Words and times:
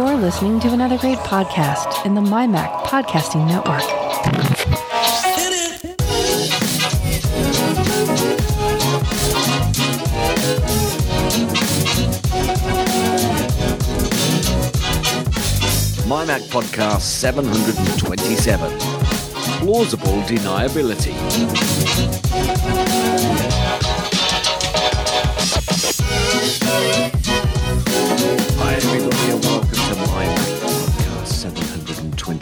You're 0.00 0.16
listening 0.16 0.58
to 0.60 0.68
another 0.68 0.96
great 0.96 1.18
podcast 1.18 2.06
in 2.06 2.14
the 2.14 2.22
MyMac 2.22 2.84
Podcasting 2.84 3.46
Network. 3.46 3.82
MyMac 16.08 16.48
Podcast 16.48 17.02
727 17.02 18.78
Plausible 19.58 20.22
Deniability. 20.22 21.14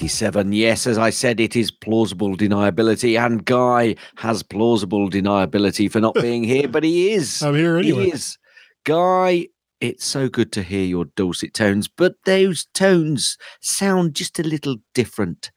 727. 0.09 0.53
Yes, 0.53 0.87
as 0.87 0.99
I 0.99 1.11
said, 1.11 1.41
it 1.41 1.55
is 1.55 1.71
plausible 1.71 2.37
deniability, 2.37 3.19
and 3.19 3.45
Guy 3.45 3.95
has 4.17 4.43
plausible 4.43 5.09
deniability 5.11 5.91
for 5.91 6.01
not 6.01 6.15
being 6.15 6.45
here, 6.45 6.69
but 6.69 6.85
he 6.85 7.13
is. 7.13 7.43
I'm 7.43 7.55
here 7.55 7.77
anyway. 7.77 8.05
He 8.05 8.11
is. 8.13 8.39
Guy, 8.85 9.49
it's 9.81 10.05
so 10.05 10.29
good 10.29 10.53
to 10.53 10.63
hear 10.63 10.85
your 10.85 11.05
dulcet 11.05 11.55
tones, 11.55 11.89
but 11.89 12.15
those 12.25 12.67
tones 12.75 13.37
sound 13.61 14.15
just 14.15 14.39
a 14.39 14.43
little 14.43 14.77
different. 14.95 15.51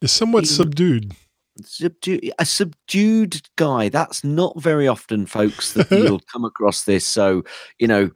It's 0.00 0.12
somewhat 0.12 0.46
subdued. 0.46 1.14
Subdu- 1.62 2.30
a 2.38 2.46
subdued 2.46 3.42
guy. 3.56 3.88
That's 3.88 4.24
not 4.24 4.60
very 4.60 4.88
often, 4.88 5.26
folks, 5.26 5.74
that 5.74 5.90
you'll 5.90 6.20
come 6.32 6.44
across 6.44 6.84
this. 6.84 7.06
So, 7.06 7.44
you 7.78 7.86
know, 7.86 8.10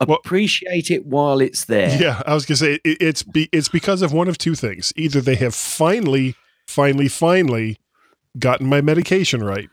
Well- 0.00 0.18
appreciate 0.24 0.90
it 0.90 1.06
while 1.06 1.40
it's 1.40 1.64
there. 1.64 1.96
Yeah, 2.00 2.22
I 2.26 2.34
was 2.34 2.44
gonna 2.44 2.56
say 2.56 2.74
it, 2.84 2.98
it's 3.00 3.22
be, 3.22 3.48
it's 3.52 3.68
because 3.68 4.02
of 4.02 4.12
one 4.12 4.28
of 4.28 4.38
two 4.38 4.54
things. 4.54 4.92
Either 4.96 5.20
they 5.20 5.36
have 5.36 5.54
finally, 5.54 6.34
finally, 6.66 7.08
finally 7.08 7.78
gotten 8.38 8.66
my 8.66 8.80
medication 8.80 9.42
right, 9.42 9.70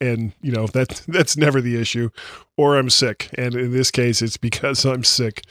and 0.00 0.32
you 0.42 0.50
know 0.50 0.66
that 0.68 1.02
that's 1.08 1.36
never 1.36 1.60
the 1.60 1.80
issue, 1.80 2.10
or 2.56 2.76
I'm 2.76 2.90
sick, 2.90 3.30
and 3.38 3.54
in 3.54 3.72
this 3.72 3.90
case, 3.90 4.22
it's 4.22 4.36
because 4.36 4.84
I'm 4.84 5.04
sick. 5.04 5.44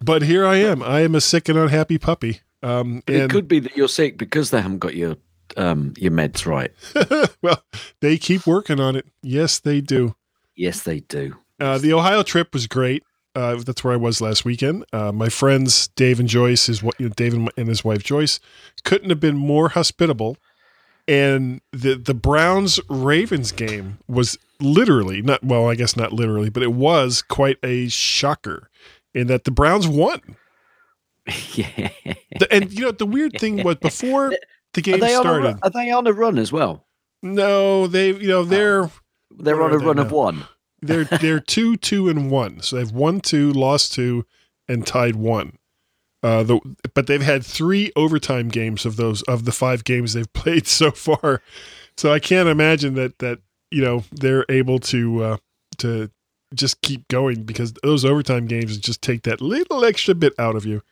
But 0.00 0.22
here 0.22 0.46
I 0.46 0.56
am. 0.56 0.82
I 0.82 1.00
am 1.00 1.14
a 1.16 1.20
sick 1.20 1.48
and 1.48 1.58
unhappy 1.58 1.98
puppy. 1.98 2.40
Um, 2.62 3.02
and 3.08 3.16
it 3.16 3.30
could 3.30 3.48
be 3.48 3.58
that 3.60 3.76
you're 3.76 3.88
sick 3.88 4.18
because 4.18 4.50
they 4.50 4.60
haven't 4.60 4.78
got 4.78 4.94
your 4.94 5.16
um 5.56 5.94
your 5.96 6.12
meds 6.12 6.46
right. 6.46 6.72
well, 7.42 7.62
they 8.00 8.18
keep 8.18 8.46
working 8.46 8.78
on 8.78 8.94
it. 8.94 9.06
Yes, 9.22 9.58
they 9.58 9.80
do. 9.80 10.14
Yes, 10.54 10.82
they 10.82 11.00
do. 11.00 11.36
Uh, 11.60 11.78
the 11.78 11.92
Ohio 11.92 12.22
trip 12.22 12.52
was 12.52 12.66
great. 12.68 13.02
Uh, 13.38 13.54
that's 13.64 13.84
where 13.84 13.92
I 13.92 13.96
was 13.96 14.20
last 14.20 14.44
weekend. 14.44 14.84
Uh, 14.92 15.12
my 15.12 15.28
friends 15.28 15.88
Dave 15.88 16.18
and 16.18 16.28
Joyce, 16.28 16.66
his 16.66 16.82
wa- 16.82 16.92
you 16.98 17.06
know, 17.08 17.14
Dave 17.16 17.34
and 17.34 17.68
his 17.68 17.84
wife 17.84 18.02
Joyce, 18.02 18.40
couldn't 18.84 19.10
have 19.10 19.20
been 19.20 19.36
more 19.36 19.68
hospitable. 19.70 20.36
And 21.06 21.60
the 21.72 21.94
the 21.94 22.14
Browns 22.14 22.80
Ravens 22.90 23.52
game 23.52 23.98
was 24.08 24.36
literally 24.60 25.22
not 25.22 25.42
well, 25.44 25.68
I 25.70 25.74
guess 25.74 25.96
not 25.96 26.12
literally, 26.12 26.50
but 26.50 26.62
it 26.62 26.72
was 26.72 27.22
quite 27.22 27.56
a 27.62 27.88
shocker 27.88 28.68
in 29.14 29.26
that 29.28 29.44
the 29.44 29.50
Browns 29.50 29.86
won. 29.88 30.20
yeah. 31.54 31.90
The- 32.38 32.48
and 32.50 32.72
you 32.72 32.86
know 32.86 32.90
the 32.90 33.06
weird 33.06 33.38
thing 33.38 33.62
was 33.62 33.76
before 33.80 34.30
the 34.74 34.80
Are 34.80 34.82
game 34.82 35.00
they, 35.00 35.14
on 35.14 35.20
a, 35.20 35.22
started. 35.22 35.58
are 35.62 35.70
they 35.70 35.90
on 35.90 36.06
a 36.06 36.12
run 36.12 36.38
as 36.38 36.52
well? 36.52 36.84
No, 37.22 37.86
they 37.86 38.08
you 38.12 38.28
know 38.28 38.44
they're 38.44 38.90
They're 39.30 39.62
on 39.62 39.72
a 39.72 39.78
they 39.78 39.84
run 39.86 39.98
of 39.98 40.12
one. 40.12 40.44
They're 40.80 41.04
they're 41.04 41.40
two, 41.40 41.76
two, 41.76 42.08
and 42.08 42.30
one. 42.30 42.60
So 42.60 42.76
they've 42.76 42.90
won 42.90 43.20
two, 43.20 43.52
lost 43.52 43.92
two, 43.92 44.24
and 44.68 44.86
tied 44.86 45.16
one. 45.16 45.58
Uh, 46.22 46.42
the 46.42 46.60
but 46.94 47.06
they've 47.06 47.22
had 47.22 47.44
three 47.44 47.92
overtime 47.96 48.48
games 48.48 48.84
of 48.84 48.96
those 48.96 49.22
of 49.22 49.44
the 49.44 49.52
five 49.52 49.84
games 49.84 50.12
they've 50.12 50.32
played 50.32 50.66
so 50.66 50.90
far. 50.90 51.42
So 51.96 52.12
I 52.12 52.18
can't 52.18 52.48
imagine 52.48 52.94
that 52.94 53.18
that 53.18 53.40
you 53.70 53.82
know 53.82 54.04
they're 54.12 54.46
able 54.48 54.78
to 54.80 55.22
uh, 55.22 55.36
to 55.78 56.10
just 56.54 56.80
keep 56.80 57.06
going 57.08 57.42
because 57.42 57.74
those 57.82 58.04
overtime 58.04 58.46
games 58.46 58.78
just 58.78 59.02
take 59.02 59.22
that 59.22 59.40
little 59.40 59.84
extra 59.84 60.14
bit 60.14 60.32
out 60.38 60.56
of 60.56 60.64
you. 60.64 60.82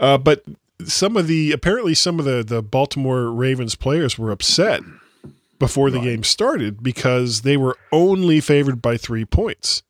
Uh, 0.00 0.18
but 0.18 0.42
some 0.84 1.16
of 1.16 1.28
the 1.28 1.52
apparently 1.52 1.94
some 1.94 2.18
of 2.18 2.24
the 2.24 2.42
the 2.42 2.62
Baltimore 2.62 3.30
Ravens 3.30 3.74
players 3.74 4.18
were 4.18 4.30
upset 4.30 4.82
before 5.62 5.90
the 5.90 5.98
Right. 5.98 6.04
game 6.04 6.24
started 6.24 6.82
because 6.82 7.42
they 7.42 7.56
were 7.56 7.76
only 7.92 8.40
favored 8.40 8.82
by 8.82 8.96
three 8.96 9.24
points. 9.24 9.82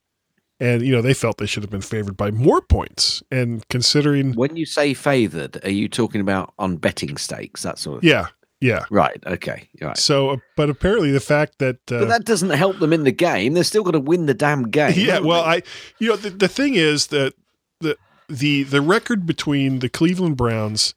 And, 0.61 0.83
you 0.83 0.93
know, 0.93 1.01
they 1.03 1.15
felt 1.15 1.39
they 1.39 1.47
should 1.47 1.63
have 1.63 1.71
been 1.71 1.81
favored 1.81 2.17
by 2.17 2.31
more 2.31 2.61
points. 2.61 3.23
And 3.33 3.67
considering, 3.69 4.35
When 4.35 4.55
you 4.55 4.67
say 4.67 4.95
favoured, 4.95 5.59
are 5.65 5.71
you 5.71 5.89
talking 5.89 6.21
about 6.21 6.53
on 6.59 6.77
betting 6.77 7.17
stakes, 7.17 7.63
that 7.63 7.79
sort 7.79 7.99
of 7.99 8.05
yeah, 8.05 8.27
yeah. 8.61 8.85
Right, 8.91 9.21
okay. 9.27 9.69
Right. 9.81 9.97
So, 9.97 10.31
uh, 10.31 10.37
but 10.57 10.69
apparently 10.71 11.11
the 11.11 11.21
fact 11.21 11.59
that, 11.59 11.77
uh, 11.91 12.01
But 12.01 12.09
that 12.09 12.25
doesn't 12.27 12.51
help 12.51 12.79
them 12.79 12.93
in 12.93 13.03
the 13.05 13.11
game. 13.13 13.55
They're 13.55 13.65
still 13.65 13.83
got 13.83 13.93
to 13.93 13.99
win 14.01 14.27
the 14.27 14.35
damn 14.35 14.69
game. 14.71 14.93
yeah, 14.97 15.19
well, 15.19 15.43
they? 15.43 15.49
I, 15.49 15.63
you 15.99 16.09
know, 16.11 16.17
the, 16.17 16.31
the 16.31 16.49
thing 16.49 16.75
is 16.77 17.09
that 17.09 17.33
the, 17.81 17.97
the, 18.29 18.63
the 18.63 18.81
record 18.83 19.27
between 19.27 19.81
the 19.81 19.89
Cleveland 19.89 20.37
Browns 20.37 20.95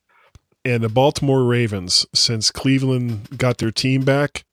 and 0.63 0.83
the 0.83 0.89
Baltimore 0.89 1.43
Ravens 1.43 2.05
since 2.13 2.51
Cleveland 2.51 3.37
got 3.37 3.57
their 3.57 3.71
team 3.71 4.03
back, 4.03 4.43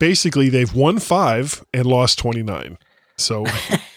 basically 0.00 0.48
they've 0.48 0.74
won 0.74 0.98
five 0.98 1.64
and 1.72 1.86
lost 1.86 2.18
29. 2.18 2.76
So 3.16 3.46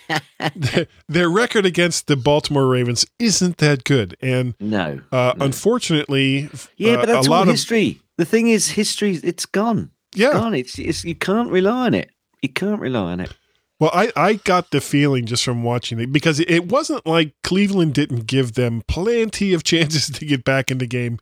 their, 1.07 1.29
record 1.29 1.65
against 1.65 2.07
the 2.07 2.15
Baltimore 2.15 2.67
Ravens 2.67 3.05
isn't 3.17 3.57
that 3.57 3.83
good. 3.83 4.15
And 4.21 4.53
no. 4.59 5.01
uh, 5.11 5.33
No. 5.37 5.45
unfortunately, 5.45 6.49
Yeah, 6.77 6.93
uh, 6.93 6.95
but 6.97 7.05
that's 7.07 7.27
a 7.27 7.31
all 7.31 7.37
lot 7.37 7.47
of 7.47 7.53
history. 7.53 7.99
The 8.17 8.25
thing 8.25 8.49
is, 8.49 8.69
history. 8.71 9.19
It's 9.23 9.45
gone. 9.47 9.89
yeah. 10.13 10.33
Gone. 10.33 10.53
It's, 10.53 10.77
it's 10.77 11.03
you 11.03 11.15
can't 11.15 11.49
rely 11.49 11.87
on 11.87 11.93
it. 11.95 12.11
You 12.43 12.49
can't 12.49 12.79
rely 12.79 13.13
on 13.13 13.19
it. 13.21 13.33
Well, 13.79 13.91
I, 13.93 14.11
I 14.15 14.33
got 14.35 14.71
the 14.71 14.79
feeling 14.81 15.25
just 15.25 15.43
from 15.43 15.63
watching 15.63 15.99
it 15.99 16.11
because 16.11 16.39
it 16.39 16.67
wasn't 16.71 17.05
like 17.05 17.33
Cleveland 17.43 17.93
didn't 17.93 18.27
give 18.27 18.53
them 18.53 18.83
plenty 18.87 19.53
of 19.53 19.63
chances 19.71 20.09
to 20.09 20.25
get 20.25 20.43
back 20.43 20.69
in 20.69 20.77
the 20.77 20.87
game. 20.87 21.19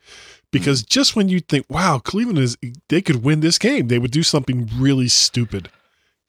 Because 0.52 0.82
mm. 0.82 0.88
just 0.88 1.16
when 1.16 1.28
you 1.28 1.40
think, 1.40 1.66
wow, 1.68 1.98
Cleveland 1.98 2.38
is, 2.38 2.56
they 2.88 3.02
could 3.02 3.24
win 3.24 3.40
this 3.40 3.58
game, 3.58 3.88
they 3.88 3.98
would 3.98 4.12
do 4.12 4.22
something 4.22 4.70
really 4.76 5.08
stupid. 5.08 5.68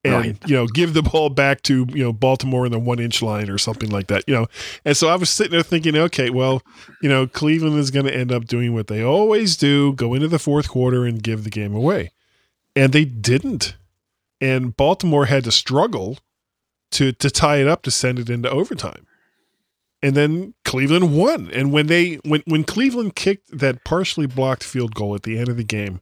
And, 0.06 0.14
Right. 0.16 0.50
you 0.50 0.56
know, 0.56 0.66
give 0.66 0.94
the 0.94 1.04
ball 1.04 1.30
back 1.30 1.62
to, 1.64 1.86
you 1.90 2.04
know, 2.04 2.12
Baltimore 2.12 2.66
in 2.66 2.74
the 2.74 2.80
one 2.80 3.00
inch 3.00 3.22
line 3.22 3.50
or 3.50 3.58
something 3.58 3.90
like 3.90 4.08
that, 4.08 4.26
you 4.28 4.34
know. 4.34 4.48
And 4.84 4.98
so 4.98 5.08
I 5.08 5.16
was 5.16 5.30
sitting 5.30 5.52
there 5.52 5.64
thinking, 5.64 5.96
okay, 5.96 6.30
well, 6.30 6.62
you 7.02 7.08
know, 7.08 7.26
Cleveland 7.26 7.78
is 7.78 7.90
going 7.90 8.06
to 8.08 8.14
end 8.14 8.32
up 8.32 8.46
doing 8.46 8.74
what 8.74 8.88
they 8.88 9.02
always 9.02 9.56
do 9.56 9.94
go 9.94 10.14
into 10.14 10.28
the 10.28 10.40
fourth 10.40 10.68
quarter 10.68 11.06
and 11.06 11.24
give 11.24 11.46
the 11.46 11.50
game 11.50 11.74
away. 11.74 12.12
And 12.76 12.92
they 12.92 13.06
didn't 13.06 13.76
and 14.44 14.76
Baltimore 14.76 15.28
had 15.28 15.46
to 15.46 15.52
struggle 15.52 16.18
to 16.92 17.14
to 17.14 17.30
tie 17.30 17.58
it 17.58 17.68
up 17.68 17.82
to 17.84 17.92
send 17.92 18.20
it 18.20 18.30
into 18.30 18.50
overtime. 18.50 19.08
And 20.04 20.16
then 20.16 20.54
Cleveland 20.66 21.18
won. 21.18 21.50
And 21.52 21.72
when 21.72 21.88
they 21.88 22.16
when 22.26 22.44
when 22.46 22.64
Cleveland 22.64 23.16
kicked 23.16 23.58
that 23.58 23.84
partially 23.84 24.28
blocked 24.28 24.64
field 24.64 24.94
goal 24.94 25.16
at 25.16 25.24
the 25.24 25.40
end 25.40 25.50
of 25.50 25.58
the 25.58 25.64
game, 25.64 26.02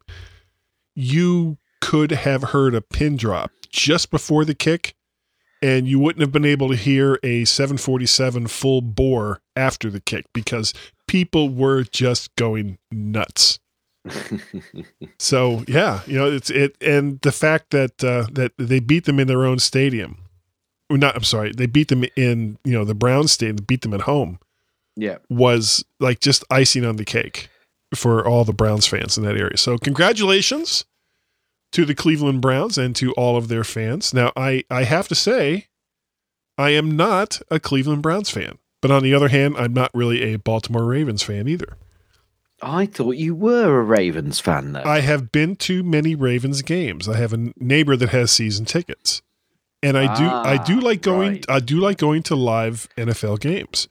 you 0.95 1.57
could 1.79 2.12
have 2.12 2.44
heard 2.44 2.75
a 2.75 2.81
pin 2.81 3.16
drop 3.16 3.51
just 3.69 4.12
before 4.12 4.44
the 4.44 4.56
kick 4.56 4.95
and 5.62 5.88
you 5.88 6.00
wouldn't 6.00 6.22
have 6.22 6.31
been 6.31 6.45
able 6.45 6.69
to 6.69 6.75
hear 6.75 7.19
a 7.23 7.45
747 7.45 8.47
full 8.47 8.81
bore 8.81 9.41
after 9.56 9.89
the 9.89 10.00
kick 10.00 10.25
because 10.33 10.73
people 11.07 11.50
were 11.50 11.83
just 11.83 12.35
going 12.35 12.78
nuts. 12.91 13.59
So 15.19 15.63
yeah, 15.68 16.01
you 16.07 16.18
know 16.18 16.31
it's 16.31 16.50
it, 16.50 16.75
and 16.81 17.22
the 17.22 17.31
fact 17.31 17.69
that 17.69 18.03
uh, 18.03 18.25
that 18.31 18.53
they 18.57 18.79
beat 18.79 19.06
them 19.06 19.19
in 19.19 19.28
their 19.28 19.45
own 19.45 19.59
stadium. 19.59 20.18
Not, 20.97 21.16
I'm 21.16 21.24
sorry, 21.24 21.52
they 21.56 21.66
beat 21.66 21.88
them 21.90 22.03
in 22.16 22.57
you 22.63 22.74
know 22.74 22.84
the 22.85 22.96
Browns 22.96 23.31
stadium, 23.31 23.57
beat 23.68 23.81
them 23.81 23.94
at 23.94 24.02
home 24.02 24.40
Yeah. 24.96 25.18
was 25.30 25.83
like 26.00 26.19
just 26.19 26.44
icing 26.50 26.86
on 26.86 26.95
the 26.98 27.06
cake 27.06 27.50
for 27.95 28.25
all 28.25 28.44
the 28.45 28.54
Browns 28.54 28.88
fans 28.88 29.18
in 29.18 29.24
that 29.25 29.36
area. 29.38 29.57
So 29.57 29.77
congratulations 29.77 30.86
to 31.74 31.86
the 31.86 31.95
Cleveland 31.95 32.42
Browns 32.42 32.77
and 32.77 32.95
to 32.98 33.13
all 33.13 33.38
of 33.38 33.48
their 33.48 33.63
fans. 33.63 34.13
Now 34.13 34.31
I 34.36 34.63
I 34.69 34.83
have 34.83 35.07
to 35.10 35.15
say, 35.15 35.68
I 36.57 36.71
am 36.71 36.95
not 36.95 37.42
a 37.50 37.60
Cleveland 37.60 38.01
Browns 38.01 38.30
fan, 38.30 38.57
but 38.81 38.92
on 38.92 39.04
the 39.04 39.13
other 39.13 39.30
hand, 39.30 39.56
I'm 39.57 39.74
not 39.74 39.92
really 39.94 40.33
a 40.33 40.38
Baltimore 40.38 40.86
Ravens 40.86 41.24
fan 41.24 41.48
either. 41.48 41.77
I 42.63 42.86
thought 42.86 43.15
you 43.18 43.33
were 43.33 43.80
a 43.80 43.83
Ravens 43.83 44.39
fan, 44.39 44.74
though. 44.74 44.83
I 44.83 45.00
have 45.00 45.31
been 45.31 45.56
to 45.57 45.81
many 45.81 46.13
Ravens 46.13 46.62
games. 46.62 47.10
I 47.10 47.18
have 47.18 47.33
a 47.33 47.51
neighbor 47.57 47.95
that 47.95 48.10
has 48.10 48.30
season 48.31 48.65
tickets. 48.65 49.24
And 49.83 49.98
I 49.98 50.16
do 50.16 50.25
I 50.25 50.57
do 50.63 50.78
Ah, 50.80 50.83
like 50.83 51.01
going 51.01 51.31
right. 51.33 51.45
I 51.50 51.60
do 51.60 51.80
like 51.80 51.98
going 51.98 52.24
to 52.24 52.36
live 52.36 52.88
NFL 52.98 53.39
games. 53.39 53.88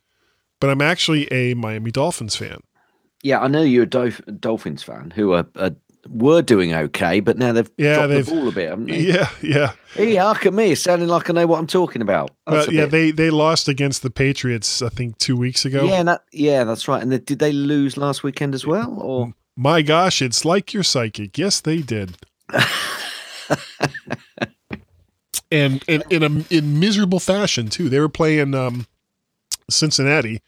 But 0.60 0.70
I'm 0.70 0.80
actually 0.82 1.26
a 1.32 1.54
Miami 1.54 1.90
Dolphins 1.90 2.36
fan. 2.36 2.60
yeah, 3.22 3.40
I 3.40 3.48
know 3.48 3.62
you're 3.62 3.84
a 3.84 3.86
Dolph- 3.86 4.20
Dolphins 4.38 4.82
fan 4.82 5.10
who 5.14 5.32
are, 5.32 5.46
are 5.56 5.72
were 6.08 6.40
doing 6.42 6.72
okay, 6.74 7.20
but 7.20 7.36
now 7.38 7.52
they've 7.52 7.70
Yeah, 7.76 7.94
dropped 7.96 8.08
they've- 8.10 8.26
the 8.26 8.32
ball 8.32 8.48
a 8.48 8.52
bit, 8.52 8.68
haven't 8.70 8.86
they? 8.86 9.00
Yeah, 9.00 9.28
yeah. 9.42 9.72
Hey, 9.94 10.14
hark 10.16 10.46
at 10.46 10.54
me, 10.54 10.74
sounding 10.74 11.08
like 11.08 11.28
I 11.28 11.32
know 11.34 11.46
what 11.46 11.58
I'm 11.58 11.66
talking 11.66 12.00
about. 12.02 12.30
Well, 12.46 12.72
yeah, 12.72 12.82
bit- 12.86 12.90
they 12.90 13.10
they 13.10 13.30
lost 13.30 13.68
against 13.68 14.02
the 14.02 14.10
Patriots, 14.10 14.80
I 14.82 14.88
think, 14.90 15.18
two 15.18 15.36
weeks 15.36 15.64
ago. 15.64 15.84
yeah, 15.84 16.02
that, 16.04 16.22
yeah, 16.32 16.64
that's 16.64 16.86
right. 16.88 17.02
And 17.02 17.10
they, 17.12 17.18
did 17.18 17.38
they 17.38 17.52
lose 17.52 17.96
last 17.96 18.22
weekend 18.22 18.54
as 18.54 18.66
well? 18.66 18.96
Or 19.00 19.34
My 19.56 19.82
gosh, 19.82 20.22
it's 20.22 20.44
like 20.44 20.72
you're 20.72 20.82
psychic. 20.84 21.36
Yes, 21.36 21.60
they 21.60 21.78
did. 21.82 22.16
and 25.50 25.82
and 25.88 26.02
in 26.10 26.22
a 26.22 26.54
in 26.54 26.78
miserable 26.80 27.20
fashion 27.20 27.68
too. 27.68 27.88
They 27.88 28.00
were 28.00 28.08
playing 28.08 28.54
um, 28.54 28.86
Cincinnati, 29.68 30.40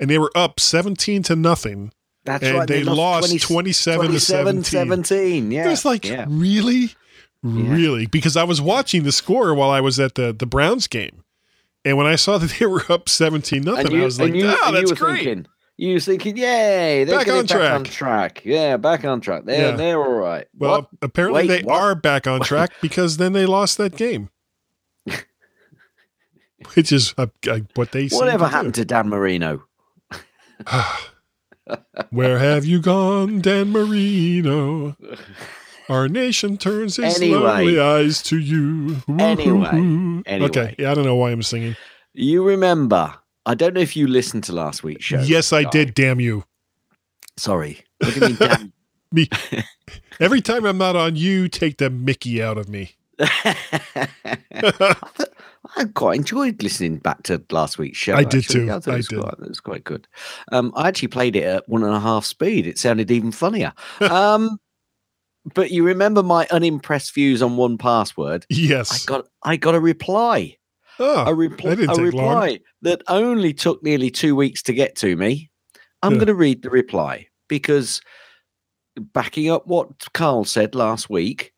and 0.00 0.08
they 0.10 0.18
were 0.18 0.30
up 0.34 0.60
seventeen 0.60 1.22
to 1.24 1.36
nothing, 1.36 1.92
that's 2.24 2.44
and 2.44 2.58
right. 2.58 2.68
they, 2.68 2.84
lost 2.84 3.28
20 3.28 3.38
twenty-seven 3.38 4.10
to 4.12 4.20
seventeen. 4.20 4.62
17. 4.64 5.50
Yeah. 5.50 5.66
It 5.66 5.70
was 5.70 5.84
like 5.84 6.04
yeah. 6.06 6.26
really, 6.28 6.90
really 7.42 8.06
because 8.06 8.36
I 8.36 8.44
was 8.44 8.60
watching 8.60 9.02
the 9.04 9.12
score 9.12 9.54
while 9.54 9.70
I 9.70 9.80
was 9.80 9.98
at 10.00 10.14
the 10.14 10.32
the 10.32 10.46
Browns 10.46 10.86
game, 10.86 11.24
and 11.84 11.96
when 11.96 12.06
I 12.06 12.16
saw 12.16 12.38
that 12.38 12.54
they 12.58 12.66
were 12.74 12.84
up 12.88 13.08
seventeen 13.08 13.62
nothing, 13.62 14.00
I 14.00 14.04
was 14.04 14.20
like, 14.20 14.34
you, 14.34 14.46
"Ah, 14.46 14.68
and 14.68 14.76
you 14.76 14.86
that's 14.86 15.00
great." 15.00 15.24
thinking, 15.24 15.46
you 15.78 15.94
were 15.94 16.00
thinking, 16.00 16.36
yay, 16.36 17.04
they're 17.04 17.18
Back 17.18 17.28
on 17.28 17.46
back 17.46 17.48
track. 17.56 17.72
on 17.72 17.84
track. 17.84 18.42
Yeah, 18.44 18.76
back 18.76 19.04
on 19.04 19.20
track. 19.20 19.44
They're, 19.46 19.70
Yeah. 19.70 19.76
they're 19.76 19.98
all 19.98 20.12
right. 20.12 20.46
Well, 20.56 20.70
What? 20.82 20.88
apparently 21.00 21.42
Wait, 21.42 21.48
they 21.48 21.62
what? 21.64 21.80
are 21.80 21.94
back 21.94 22.26
on 22.26 22.40
track 22.44 22.70
because 22.82 23.16
then 23.16 23.32
they 23.32 23.46
lost 23.46 23.78
that 23.78 23.96
game. 23.96 24.28
Which 26.74 26.92
is 26.92 27.14
uh, 27.18 27.26
uh, 27.48 27.60
what 27.74 27.92
they 27.92 28.08
Whatever 28.08 28.44
to 28.46 28.50
do. 28.50 28.54
happened 28.56 28.74
to 28.76 28.84
Dan 28.84 29.08
Marino? 29.08 29.64
Where 32.10 32.38
have 32.38 32.64
you 32.64 32.80
gone, 32.80 33.40
Dan 33.40 33.70
Marino? 33.70 34.96
Our 35.88 36.08
nation 36.08 36.56
turns 36.58 36.98
its 36.98 37.16
Anyway. 37.20 37.38
lonely 37.38 37.80
eyes 37.80 38.22
to 38.24 38.38
you. 38.38 38.96
Anyway. 39.18 39.68
Anyway. 40.26 40.48
Okay, 40.48 40.74
yeah, 40.78 40.90
I 40.90 40.94
don't 40.94 41.04
know 41.04 41.16
why 41.16 41.30
I'm 41.30 41.42
singing. 41.42 41.76
You 42.14 42.42
remember, 42.44 43.14
I 43.46 43.54
don't 43.54 43.74
know 43.74 43.80
if 43.80 43.96
you 43.96 44.06
listened 44.06 44.44
to 44.44 44.52
last 44.52 44.82
week's 44.82 45.04
show. 45.04 45.20
yes, 45.20 45.52
I 45.52 45.64
did. 45.64 45.94
Damn 45.94 46.20
you! 46.20 46.44
Sorry. 47.36 47.84
What 47.98 48.14
do 48.14 48.20
you 48.20 48.26
mean, 48.28 48.36
Dan? 48.36 48.72
Me. 49.12 49.28
Every 50.20 50.40
time 50.40 50.64
I'm 50.64 50.78
not 50.78 50.96
on, 50.96 51.16
you 51.16 51.48
take 51.48 51.76
the 51.78 51.90
Mickey 51.90 52.42
out 52.42 52.56
of 52.58 52.68
me. 52.68 52.92
I 53.18 53.56
quite 55.94 56.16
enjoyed 56.18 56.62
listening 56.62 56.98
back 56.98 57.22
to 57.24 57.42
last 57.50 57.78
week's 57.78 57.98
show. 57.98 58.14
I 58.14 58.24
did 58.24 58.40
actually. 58.44 58.66
too. 58.66 58.72
I 58.72 58.80
thought 58.80 58.88
I 58.88 58.94
it 58.94 58.96
was, 58.98 59.08
did. 59.08 59.20
Quite, 59.20 59.32
it 59.34 59.48
was 59.48 59.60
quite 59.60 59.84
good. 59.84 60.08
Um, 60.52 60.72
I 60.76 60.88
actually 60.88 61.08
played 61.08 61.36
it 61.36 61.44
at 61.44 61.68
one 61.68 61.82
and 61.82 61.94
a 61.94 62.00
half 62.00 62.24
speed. 62.24 62.66
It 62.66 62.78
sounded 62.78 63.10
even 63.10 63.32
funnier. 63.32 63.72
Um, 64.00 64.58
but 65.54 65.72
you 65.72 65.82
remember 65.82 66.22
my 66.22 66.46
unimpressed 66.52 67.14
views 67.14 67.42
on 67.42 67.56
1Password? 67.56 68.44
Yes. 68.48 68.92
I 68.92 69.08
got 69.08 69.26
I 69.42 69.56
got 69.56 69.74
a 69.74 69.80
reply. 69.80 70.56
oh, 71.00 71.24
A, 71.26 71.34
reply. 71.34 71.70
that 71.70 71.76
didn't 71.76 71.90
a 71.90 71.94
take 71.94 72.14
long. 72.14 72.26
reply 72.36 72.60
that 72.82 73.02
only 73.08 73.52
took 73.52 73.82
nearly 73.82 74.08
two 74.10 74.36
weeks 74.36 74.62
to 74.64 74.72
get 74.72 74.94
to 74.96 75.16
me. 75.16 75.50
I'm 76.02 76.12
Yeah. 76.12 76.18
going 76.18 76.26
to 76.28 76.34
read 76.36 76.62
the 76.62 76.70
reply 76.70 77.26
because 77.48 78.00
backing 78.96 79.50
up 79.50 79.66
what 79.66 79.88
Carl 80.14 80.44
said 80.44 80.74
last 80.76 81.10
week, 81.10 81.52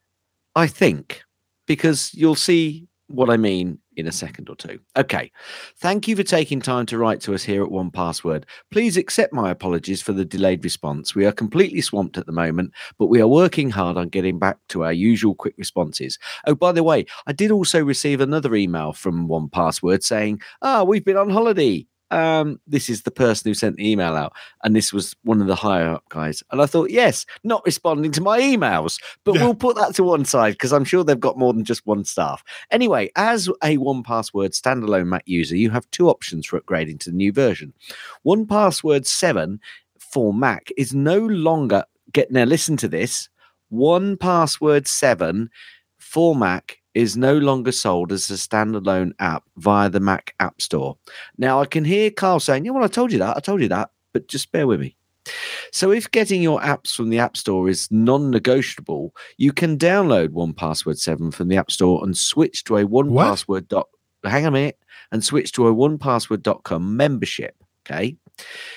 I 0.54 0.66
think, 0.66 1.22
because 1.66 2.10
you'll 2.14 2.36
see 2.36 2.86
what 3.08 3.28
I 3.28 3.36
mean 3.36 3.80
in 3.96 4.06
a 4.06 4.12
second 4.12 4.48
or 4.48 4.56
two. 4.56 4.78
Okay. 4.96 5.30
Thank 5.78 6.08
you 6.08 6.16
for 6.16 6.22
taking 6.22 6.60
time 6.60 6.86
to 6.86 6.98
write 6.98 7.20
to 7.22 7.34
us 7.34 7.42
here 7.42 7.62
at 7.62 7.70
1Password. 7.70 8.44
Please 8.70 8.96
accept 8.96 9.32
my 9.32 9.50
apologies 9.50 10.02
for 10.02 10.12
the 10.12 10.24
delayed 10.24 10.64
response. 10.64 11.14
We 11.14 11.26
are 11.26 11.32
completely 11.32 11.80
swamped 11.80 12.18
at 12.18 12.26
the 12.26 12.32
moment, 12.32 12.72
but 12.98 13.06
we 13.06 13.20
are 13.20 13.28
working 13.28 13.70
hard 13.70 13.96
on 13.96 14.08
getting 14.08 14.38
back 14.38 14.58
to 14.70 14.84
our 14.84 14.92
usual 14.92 15.34
quick 15.34 15.54
responses. 15.58 16.18
Oh, 16.46 16.54
by 16.54 16.72
the 16.72 16.82
way, 16.82 17.06
I 17.26 17.32
did 17.32 17.50
also 17.50 17.82
receive 17.82 18.20
another 18.20 18.54
email 18.54 18.92
from 18.92 19.28
1Password 19.28 20.02
saying, 20.02 20.40
"Ah, 20.62 20.84
we've 20.84 21.04
been 21.04 21.16
on 21.16 21.30
holiday." 21.30 21.86
Um, 22.14 22.60
this 22.66 22.88
is 22.88 23.02
the 23.02 23.10
person 23.10 23.50
who 23.50 23.54
sent 23.54 23.76
the 23.76 23.90
email 23.90 24.14
out, 24.14 24.32
and 24.62 24.74
this 24.76 24.92
was 24.92 25.16
one 25.24 25.40
of 25.40 25.46
the 25.48 25.54
higher 25.56 25.88
up 25.90 26.04
guys. 26.08 26.42
And 26.52 26.62
I 26.62 26.66
thought, 26.66 26.90
yes, 26.90 27.26
not 27.42 27.64
responding 27.66 28.12
to 28.12 28.20
my 28.22 28.40
emails, 28.40 29.00
but 29.24 29.34
Yeah. 29.34 29.42
we'll 29.42 29.54
put 29.54 29.76
that 29.76 29.94
to 29.96 30.04
one 30.04 30.24
side 30.24 30.52
because 30.52 30.72
I'm 30.72 30.84
sure 30.84 31.02
they've 31.02 31.18
got 31.18 31.36
more 31.38 31.52
than 31.52 31.64
just 31.64 31.84
one 31.86 32.04
staff. 32.04 32.44
Anyway, 32.70 33.10
as 33.16 33.48
a 33.62 33.76
1Password 33.78 34.50
standalone 34.52 35.06
Mac 35.08 35.24
user, 35.26 35.56
you 35.56 35.70
have 35.70 35.90
two 35.90 36.08
options 36.08 36.46
for 36.46 36.60
upgrading 36.60 37.00
to 37.00 37.10
the 37.10 37.16
new 37.16 37.32
version. 37.32 37.72
1Password 38.24 39.06
7 39.06 39.60
for 39.98 40.32
Mac 40.32 40.70
is 40.76 40.94
no 40.94 41.18
longer 41.18 41.84
get 42.12 42.30
now 42.30 42.44
listen 42.44 42.76
to 42.76 42.86
this. 42.88 43.28
1Password 43.72 44.86
7 44.86 45.50
for 45.98 46.36
Mac 46.36 46.78
is 46.94 47.16
no 47.16 47.36
longer 47.36 47.72
sold 47.72 48.12
as 48.12 48.30
a 48.30 48.34
standalone 48.34 49.12
app 49.18 49.44
via 49.56 49.90
the 49.90 50.00
Mac 50.00 50.34
App 50.40 50.60
Store. 50.62 50.96
Now 51.38 51.60
I 51.60 51.66
can 51.66 51.84
hear 51.84 52.10
Carl 52.10 52.40
saying, 52.40 52.64
"Yeah, 52.64 52.72
well, 52.72 52.84
I 52.84 52.88
told 52.88 53.12
you 53.12 53.18
that. 53.18 53.36
I 53.36 53.40
told 53.40 53.60
you 53.62 53.68
that." 53.68 53.90
But 54.12 54.28
just 54.28 54.52
bear 54.52 54.66
with 54.66 54.80
me. 54.80 54.96
So 55.72 55.90
if 55.90 56.10
getting 56.10 56.42
your 56.42 56.60
apps 56.60 56.94
from 56.94 57.08
the 57.08 57.18
App 57.18 57.36
Store 57.36 57.68
is 57.68 57.90
non-negotiable, 57.90 59.14
you 59.38 59.52
can 59.52 59.78
download 59.78 60.28
1Password 60.28 60.98
7 60.98 61.30
from 61.30 61.48
the 61.48 61.56
App 61.56 61.70
Store 61.70 62.04
and 62.04 62.16
switch 62.16 62.62
to 62.64 62.76
a 62.76 62.84
1Password. 62.84 63.68
dot 63.68 63.88
hang 64.22 64.46
on 64.46 64.48
a 64.48 64.52
minute 64.52 64.78
and 65.12 65.24
switch 65.24 65.52
to 65.52 65.66
a 65.68 65.74
1Password.com 65.74 66.96
membership. 66.96 67.56
Okay. 67.86 68.16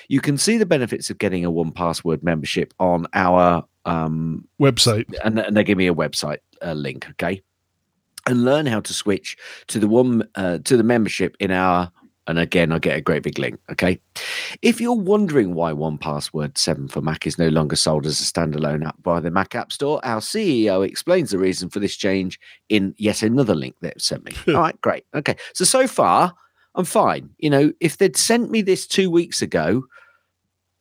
You 0.07 0.21
can 0.21 0.37
see 0.37 0.57
the 0.57 0.65
benefits 0.65 1.09
of 1.09 1.17
getting 1.17 1.45
a 1.45 1.51
1Password 1.51 2.23
membership 2.23 2.73
on 2.79 3.07
our 3.13 3.65
um 3.85 4.47
Website. 4.59 5.05
and, 5.23 5.39
and 5.39 5.55
they 5.55 5.63
give 5.63 5.77
me 5.77 5.87
a 5.87 5.95
website 5.95 6.39
uh, 6.61 6.73
link, 6.73 7.07
okay, 7.11 7.41
and 8.27 8.43
learn 8.45 8.65
how 8.65 8.79
to 8.81 8.93
switch 8.93 9.37
to 9.67 9.79
the 9.79 9.87
one 9.87 10.27
uh, 10.35 10.59
to 10.65 10.77
the 10.77 10.83
membership 10.83 11.35
in 11.39 11.51
our. 11.51 11.91
And 12.29 12.39
again, 12.39 12.73
I 12.73 12.79
get 12.79 12.97
a 12.97 13.01
great 13.01 13.23
big 13.23 13.39
link. 13.39 13.57
Okay, 13.71 14.01
if 14.61 14.81
you're 14.81 14.91
wondering 14.91 15.53
why 15.53 15.71
1Password 15.71 16.57
Seven 16.57 16.89
for 16.89 16.99
Mac 16.99 17.25
is 17.25 17.37
no 17.37 17.47
longer 17.47 17.77
sold 17.77 18.05
as 18.05 18.19
a 18.19 18.23
standalone 18.25 18.85
app 18.85 19.01
by 19.01 19.21
the 19.21 19.31
Mac 19.31 19.55
App 19.55 19.71
Store, 19.71 20.01
our 20.03 20.19
CEO 20.19 20.85
explains 20.85 21.31
the 21.31 21.37
reason 21.37 21.69
for 21.69 21.79
this 21.79 21.95
change 21.95 22.37
in 22.67 22.93
yet 22.97 23.21
another 23.23 23.55
link 23.55 23.77
they've 23.79 23.93
sent 23.97 24.25
me. 24.25 24.33
All 24.53 24.59
right, 24.59 24.81
great. 24.81 25.05
Okay, 25.15 25.37
so 25.53 25.63
so 25.63 25.87
far 25.87 26.33
I'm 26.75 26.83
fine. 26.83 27.29
You 27.37 27.49
know, 27.49 27.71
if 27.79 27.97
they'd 27.97 28.17
sent 28.17 28.51
me 28.51 28.61
this 28.61 28.85
two 28.87 29.09
weeks 29.09 29.41
ago, 29.41 29.83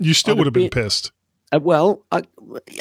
You 0.01 0.15
still 0.15 0.33
I'd 0.35 0.39
would 0.39 0.47
have 0.49 0.53
been 0.53 0.65
be- 0.65 0.71
pissed. 0.71 1.13
uh, 1.55 1.61
well, 1.63 2.05
I, 2.11 2.23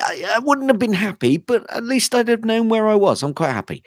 I, 0.01 0.25
I 0.38 0.39
wouldn't 0.39 0.69
have 0.69 0.79
been 0.79 0.94
happy, 0.94 1.38
but 1.38 1.71
at 1.71 1.83
least 1.83 2.15
I'd 2.15 2.29
have 2.29 2.44
known 2.44 2.69
where 2.69 2.88
I 2.88 2.95
was. 2.95 3.21
I'm 3.21 3.35
quite 3.35 3.51
happy. 3.53 3.83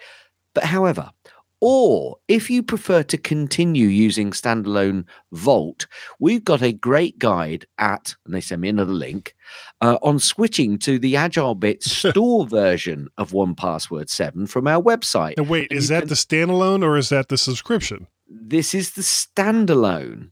But 0.58 0.64
however, 0.66 1.12
or 1.60 2.16
if 2.26 2.50
you 2.50 2.64
prefer 2.64 3.05
to 3.05 3.16
continue 3.16 3.87
using 3.87 4.32
standalone 4.32 5.05
Vault, 5.31 5.87
we've 6.19 6.43
got 6.43 6.62
a 6.62 6.72
great 6.72 7.16
guide 7.20 7.64
at, 7.78 8.16
and 8.25 8.35
they 8.35 8.40
send 8.40 8.62
me 8.62 8.68
another 8.68 8.92
link, 8.92 9.37
uh, 9.80 9.99
on 10.02 10.18
switching 10.18 10.76
to 10.80 10.99
the 10.99 11.14
Agile 11.14 11.54
Bit 11.54 11.85
store 11.85 12.44
version 12.44 13.06
of 13.18 13.30
1Password 13.30 14.09
7 14.11 14.49
from 14.49 14.66
our 14.66 14.82
website. 14.82 15.35
And 15.37 15.49
wait, 15.49 15.71
And 15.71 15.78
is 15.78 15.87
that 15.87 16.00
can- 16.00 16.09
the 16.09 16.16
standalone 16.16 16.82
or 16.82 16.97
is 16.97 17.09
that 17.11 17.28
the 17.28 17.38
subscription? 17.38 18.09
This 18.28 18.75
is 18.75 18.94
the 18.94 19.02
standalone. 19.02 20.30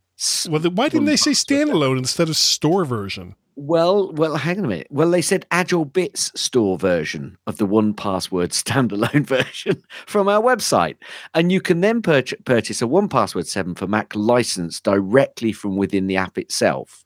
Well, 0.51 0.61
then 0.61 0.75
why 0.75 0.89
didn't 0.89 1.07
they 1.07 1.15
say 1.15 1.31
standalone 1.31 1.99
instead 1.99 2.29
of 2.29 2.37
store 2.37 2.85
version? 2.85 3.37
Well, 3.59 4.13
well, 4.13 4.37
hang 4.37 4.59
on 4.59 4.67
a 4.67 4.69
minute. 4.69 4.87
Well, 4.91 5.11
they 5.11 5.23
said 5.23 5.47
AgileBits 5.51 6.37
store 6.37 6.77
version 6.79 7.39
of 7.47 7.57
the 7.57 7.67
1Password 7.67 8.51
standalone 8.63 9.27
version 9.27 9.83
from 10.07 10.29
our 10.29 10.43
website. 10.43 10.97
And 11.35 11.51
you 11.51 11.63
can 11.63 11.81
then 11.81 12.03
purch- 12.03 12.35
purchase 12.45 12.83
a 12.83 12.87
1Password 12.87 13.47
7 13.47 13.75
for 13.75 13.87
Mac 13.87 14.15
license 14.15 14.79
directly 14.81 15.53
from 15.53 15.77
within 15.77 16.07
the 16.07 16.17
app 16.19 16.37
itself. 16.39 17.05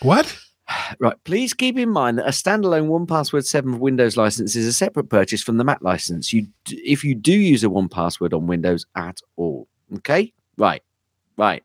What? 0.00 0.36
Right. 0.98 1.14
Please 1.24 1.52
keep 1.52 1.76
in 1.78 1.90
mind 1.90 2.16
that 2.16 2.24
a 2.26 2.30
standalone 2.30 2.88
1Password 2.88 3.44
7 3.44 3.78
Windows 3.80 4.16
license 4.16 4.56
is 4.56 4.66
a 4.66 4.72
separate 4.72 5.10
purchase 5.10 5.42
from 5.42 5.58
the 5.58 5.64
Mac 5.64 5.82
license. 5.82 6.32
You 6.32 6.46
d- 6.64 6.76
if 6.78 7.04
you 7.04 7.14
do 7.14 7.32
use 7.32 7.62
a 7.62 7.68
1Password 7.68 8.32
on 8.32 8.46
Windows 8.46 8.86
at 8.96 9.20
all. 9.36 9.68
Okay? 9.96 10.32
Right. 10.56 10.82
Right. 11.36 11.62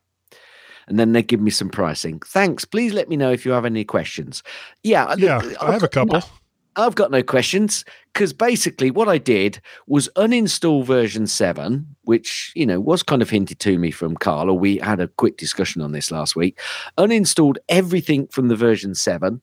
And 0.90 0.98
then 0.98 1.12
they 1.12 1.22
give 1.22 1.40
me 1.40 1.50
some 1.52 1.70
pricing. 1.70 2.18
Thanks. 2.26 2.66
Please 2.66 2.92
let 2.92 3.08
me 3.08 3.16
know 3.16 3.30
if 3.30 3.46
you 3.46 3.52
have 3.52 3.64
any 3.64 3.84
questions. 3.84 4.42
Yeah. 4.82 5.04
uh, 5.04 5.16
Yeah, 5.18 5.38
look, 5.38 5.62
I 5.62 5.66
I've 5.68 5.82
a 5.84 5.88
got- 5.88 6.06
no, 6.08 6.12
couple. 6.18 6.30
I've 6.76 6.94
got 6.94 7.10
no 7.10 7.22
questions 7.22 7.84
because 8.12 8.32
basically 8.32 8.90
what 8.90 9.08
I 9.08 9.18
did 9.18 9.60
was 9.86 10.08
uninstall 10.16 10.84
version 10.84 11.26
7, 11.26 11.86
which, 12.02 12.52
you 12.54 12.64
know, 12.66 12.80
was 12.80 13.02
kind 13.02 13.22
of 13.22 13.30
hinted 13.30 13.58
to 13.60 13.78
me 13.78 13.90
from 13.90 14.16
Carl, 14.16 14.50
or 14.50 14.58
we 14.58 14.78
had 14.78 15.00
a 15.00 15.08
quick 15.08 15.36
discussion 15.36 15.80
on 15.82 15.92
this 15.92 16.10
last 16.10 16.36
week. 16.36 16.58
Uninstalled 16.98 17.56
everything 17.68 18.26
from 18.28 18.48
the 18.48 18.56
version 18.56 18.94
7 18.94 19.40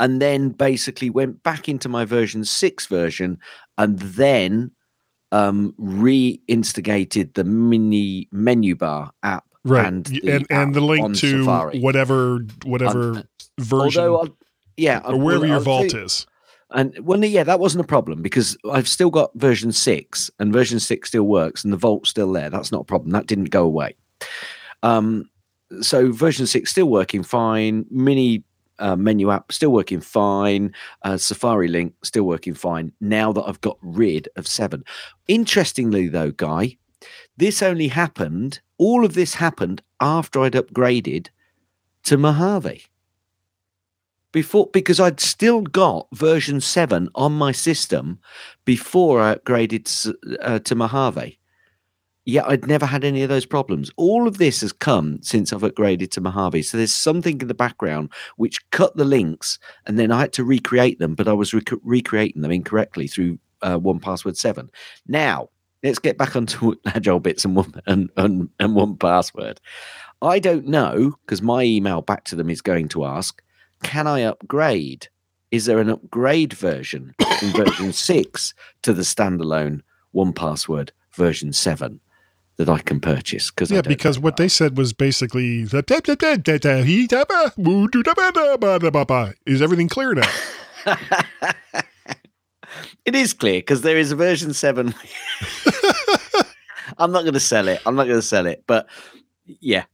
and 0.00 0.20
then 0.22 0.50
basically 0.50 1.10
went 1.10 1.42
back 1.42 1.68
into 1.68 1.88
my 1.88 2.04
version 2.04 2.44
6 2.44 2.86
version 2.86 3.38
and 3.78 3.98
then 3.98 4.70
um, 5.30 5.72
reinstigated 5.80 7.34
the 7.34 7.44
mini 7.44 8.28
menu 8.32 8.74
bar 8.74 9.12
app 9.22 9.44
Right. 9.64 9.86
and 9.86 10.04
the, 10.06 10.20
and 10.30 10.46
and 10.50 10.74
the 10.74 10.80
link 10.80 11.16
to 11.18 11.44
Safari. 11.44 11.78
whatever 11.80 12.40
whatever 12.64 13.10
Um, 13.12 13.24
version 13.60 14.02
Although, 14.02 14.22
I- 14.22 14.46
yeah, 14.76 15.00
or 15.04 15.16
wherever 15.16 15.40
well, 15.40 15.46
your 15.48 15.56
I'll 15.58 15.62
vault 15.62 15.90
tell 15.90 16.04
is. 16.04 16.26
And 16.74 16.98
well, 17.00 17.22
yeah, 17.24 17.44
that 17.44 17.60
wasn't 17.60 17.84
a 17.84 17.86
problem 17.86 18.22
because 18.22 18.56
I've 18.70 18.88
still 18.88 19.10
got 19.10 19.30
version 19.34 19.72
six, 19.72 20.30
and 20.38 20.52
version 20.52 20.80
six 20.80 21.08
still 21.08 21.24
works, 21.24 21.62
and 21.64 21.72
the 21.72 21.76
vault's 21.76 22.08
still 22.10 22.32
there. 22.32 22.48
That's 22.50 22.72
not 22.72 22.80
a 22.80 22.84
problem. 22.84 23.10
That 23.10 23.26
didn't 23.26 23.50
go 23.50 23.64
away. 23.64 23.94
Um, 24.82 25.28
so 25.80 26.10
version 26.12 26.46
six 26.46 26.70
still 26.70 26.86
working 26.88 27.22
fine. 27.22 27.84
Mini 27.90 28.42
uh, 28.78 28.96
menu 28.96 29.30
app 29.30 29.52
still 29.52 29.70
working 29.70 30.00
fine. 30.00 30.74
Uh, 31.02 31.16
Safari 31.18 31.68
link 31.68 31.92
still 32.02 32.24
working 32.24 32.54
fine. 32.54 32.90
Now 33.00 33.32
that 33.32 33.44
I've 33.46 33.60
got 33.60 33.76
rid 33.82 34.28
of 34.36 34.46
seven. 34.48 34.82
Interestingly, 35.28 36.08
though, 36.08 36.30
Guy, 36.32 36.78
this 37.36 37.62
only 37.62 37.88
happened. 37.88 38.60
All 38.84 39.04
of 39.04 39.14
this 39.14 39.34
happened 39.34 39.80
after 40.00 40.40
I'd 40.40 40.54
upgraded 40.54 41.28
to 42.02 42.18
Mojave 42.18 42.82
before 44.32 44.70
because 44.72 44.98
I'd 44.98 45.20
still 45.20 45.60
got 45.60 46.08
version 46.12 46.60
7 46.60 47.08
on 47.14 47.32
my 47.32 47.52
system 47.52 48.18
before 48.64 49.20
I 49.20 49.36
upgraded 49.36 50.12
uh, 50.40 50.58
to 50.58 50.74
Mojave. 50.74 51.38
Yet 52.24 52.44
I'd 52.48 52.66
never 52.66 52.86
had 52.86 53.04
any 53.04 53.22
of 53.22 53.28
those 53.28 53.46
problems. 53.46 53.92
All 53.96 54.26
of 54.26 54.38
this 54.38 54.62
has 54.62 54.72
come 54.72 55.22
since 55.22 55.52
I've 55.52 55.60
upgraded 55.60 56.10
to 56.10 56.20
Mojave. 56.20 56.64
So 56.64 56.76
there's 56.76 56.92
something 56.92 57.40
in 57.40 57.46
the 57.46 57.54
background 57.54 58.10
which 58.36 58.68
cut 58.70 58.96
the 58.96 59.04
links 59.04 59.60
and 59.86 59.96
then 59.96 60.10
I 60.10 60.18
had 60.22 60.32
to 60.32 60.44
recreate 60.44 60.98
them, 60.98 61.14
but 61.14 61.28
I 61.28 61.34
was 61.34 61.54
rec- 61.54 61.78
recreating 61.84 62.42
them 62.42 62.50
incorrectly 62.50 63.06
through 63.06 63.38
uh, 63.62 63.78
1Password 63.78 64.36
7. 64.36 64.72
Now, 65.06 65.50
let's 65.82 65.98
get 65.98 66.18
back 66.18 66.36
onto 66.36 66.74
AgileBits 66.86 67.44
and 67.44 67.56
one, 67.56 67.72
and, 67.86 68.10
and, 68.16 68.48
and 68.58 68.76
1Password. 68.76 69.58
I 70.20 70.38
don't 70.38 70.66
know 70.66 71.14
because 71.24 71.42
my 71.42 71.62
email 71.62 72.00
back 72.00 72.24
to 72.24 72.36
them 72.36 72.48
is 72.48 72.60
going 72.60 72.88
to 72.88 73.04
ask 73.04 73.42
can 73.82 74.06
I 74.06 74.20
upgrade? 74.22 75.08
Is 75.50 75.66
there 75.66 75.80
an 75.80 75.90
upgrade 75.90 76.52
version 76.52 77.14
in 77.42 77.50
version 77.56 77.92
six 77.92 78.54
to 78.82 78.92
the 78.92 79.02
standalone 79.02 79.80
1Password 80.14 80.90
version 81.12 81.52
seven 81.52 82.00
that 82.56 82.68
I 82.68 82.78
can 82.78 83.00
purchase? 83.00 83.50
Because 83.50 83.72
yeah, 83.72 83.82
because 83.82 84.20
what 84.20 84.36
they 84.36 84.48
said 84.48 84.78
was 84.78 84.92
basically 84.92 85.64
is 89.44 89.60
everything 89.60 89.88
clear 89.88 90.14
now? 90.14 90.30
it 93.04 93.14
is 93.14 93.32
clear 93.32 93.60
because 93.60 93.82
there 93.82 93.98
is 93.98 94.12
a 94.12 94.16
version 94.16 94.54
seven. 94.54 94.94
I'm 96.98 97.12
not 97.12 97.22
going 97.22 97.34
to 97.34 97.40
sell 97.40 97.68
it. 97.68 97.80
I'm 97.86 97.94
not 97.94 98.04
going 98.04 98.18
to 98.18 98.26
sell 98.26 98.46
it, 98.46 98.64
but 98.66 98.86
yeah, 99.46 99.84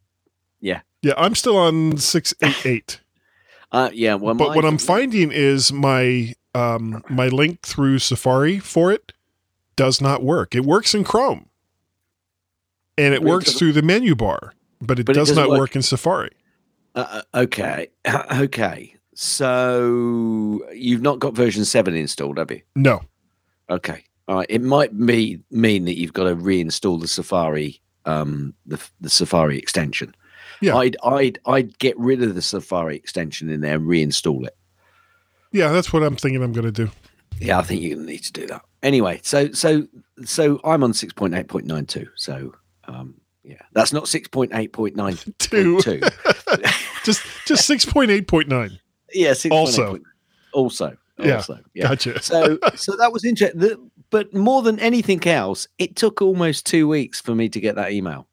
yeah, 0.61 0.81
yeah. 1.03 1.15
I'm 1.17 1.35
still 1.35 1.57
on 1.57 1.99
six 1.99 2.35
eight 2.43 2.61
eight. 2.67 3.01
Uh, 3.71 3.91
yeah, 3.93 4.15
well, 4.15 4.35
but 4.35 4.57
what 4.57 4.65
I'm 4.65 4.79
finding 4.79 5.31
is 5.31 5.73
my 5.73 6.35
um, 6.55 7.03
my 7.09 7.29
link 7.29 7.63
through 7.63 7.99
Safari 7.99 8.59
for 8.59 8.91
it 8.91 9.13
does 9.77 10.01
not 10.01 10.23
work. 10.23 10.55
It 10.55 10.65
works 10.65 10.95
in 10.95 11.05
Chrome, 11.05 11.49
and 12.97 13.15
it 13.15 13.23
works 13.23 13.53
through 13.53 13.73
the 13.73 13.83
menu 13.83 14.15
bar, 14.15 14.55
but 14.81 14.99
it 14.99 15.07
but 15.07 15.15
does 15.15 15.31
it 15.31 15.37
not 15.37 15.51
work. 15.51 15.59
work. 15.59 15.77
in 15.77 15.83
Safari. 15.83 16.33
Uh, 16.95 17.23
uh 17.35 17.41
okay, 17.43 17.89
okay. 18.33 18.95
So 19.21 20.65
you've 20.73 21.03
not 21.03 21.19
got 21.19 21.35
version 21.35 21.65
seven 21.65 21.97
installed, 21.97 22.39
have 22.39 22.53
you? 22.53 22.63
No. 22.77 23.01
Okay. 23.69 24.05
All 24.29 24.37
right. 24.37 24.47
It 24.49 24.63
might 24.63 24.97
be 24.97 25.41
mean 25.51 25.87
that 25.87 25.99
you've 25.99 26.13
got 26.13 26.29
to 26.29 26.37
reinstall 26.37 27.01
the 27.01 27.09
Safari, 27.09 27.81
um, 28.05 28.55
the 28.65 28.81
the 29.01 29.11
Safari 29.11 29.59
extension. 29.59 30.15
Yeah. 30.61 30.77
I'd 30.77 30.97
I'd 31.03 31.41
I'd 31.47 31.77
get 31.81 31.99
rid 31.99 32.23
of 32.23 32.37
the 32.37 32.43
Safari 32.43 32.95
extension 32.95 33.51
in 33.51 33.61
there 33.61 33.75
and 33.75 33.89
reinstall 33.89 34.47
it. 34.47 34.57
Yeah, 35.51 35.73
that's 35.73 35.93
what 35.93 36.05
I'm 36.05 36.15
thinking 36.15 36.41
I'm 36.41 36.53
going 36.53 36.67
to 36.67 36.71
do. 36.71 36.89
Yeah, 37.41 37.59
I 37.59 37.63
think 37.63 37.83
you're 37.83 37.97
going 37.97 38.07
to 38.07 38.13
need 38.13 38.23
to 38.23 38.33
do 38.33 38.47
that. 38.47 38.63
Anyway, 38.85 39.19
so 39.25 39.51
so 39.51 39.89
so 40.25 40.61
I'm 40.63 40.85
on 40.85 40.93
6.8.92. 40.93 42.07
So 42.15 42.55
um 42.85 43.21
yeah, 43.43 43.63
that's 43.73 43.93
not 43.93 44.05
6.8.92. 44.05 46.85
just 47.05 47.27
just 47.47 47.69
6.8.9. 47.69 48.79
Yeah, 49.13 49.33
6. 49.33 49.53
also. 49.53 49.99
Also. 50.53 50.97
Yeah, 51.19 51.37
also, 51.37 51.59
yeah. 51.75 51.89
Gotcha. 51.89 52.23
so 52.23 52.59
so 52.77 52.97
that 52.97 53.13
was 53.13 53.25
interesting. 53.25 53.91
But 54.11 54.33
more 54.35 54.63
than 54.63 54.79
anything 54.79 55.27
else, 55.27 55.67
it 55.79 55.97
took 55.97 56.23
almost 56.23 56.65
two 56.65 56.89
weeks 56.89 57.21
for 57.21 57.35
me 57.35 57.49
to 57.49 57.61
get 57.61 57.75
that 57.75 57.93
email 57.93 58.29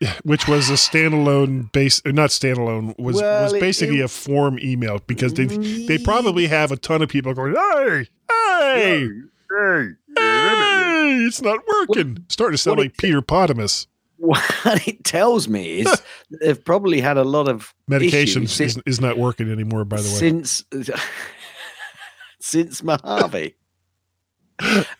which 0.24 0.48
was 0.48 0.70
a 0.70 0.74
standalone 0.74 1.70
base 1.72 2.00
uh, 2.06 2.10
not 2.10 2.30
standalone 2.30 2.98
was 2.98 3.16
well, 3.16 3.44
was 3.44 3.52
basically 3.52 3.98
it, 3.98 4.02
it, 4.02 4.04
a 4.04 4.08
form 4.08 4.58
email 4.60 4.98
because 5.06 5.34
they 5.34 5.44
they 5.44 5.98
probably 5.98 6.46
have 6.46 6.72
a 6.72 6.76
ton 6.76 7.02
of 7.02 7.08
people 7.08 7.34
going 7.34 7.54
hey 7.54 8.08
hey 8.30 9.08
hey, 9.50 9.88
hey 10.16 11.24
it's 11.26 11.42
not 11.42 11.60
working 11.68 12.14
what, 12.14 12.32
starting 12.32 12.54
to 12.54 12.58
sound 12.58 12.78
like 12.78 12.96
Peter 12.96 13.20
Potamus 13.20 13.86
what 14.20 14.42
it 14.86 15.02
tells 15.04 15.48
me 15.48 15.80
is 15.80 16.02
they've 16.40 16.64
probably 16.64 17.00
had 17.00 17.16
a 17.16 17.24
lot 17.24 17.48
of 17.48 17.74
medication 17.88 18.44
is, 18.44 18.78
is 18.86 19.00
not 19.00 19.18
working 19.18 19.50
anymore 19.50 19.84
by 19.84 19.96
the 19.96 20.02
way 20.02 20.08
since 20.08 20.64
since 22.40 22.82
Mojave 22.82 23.54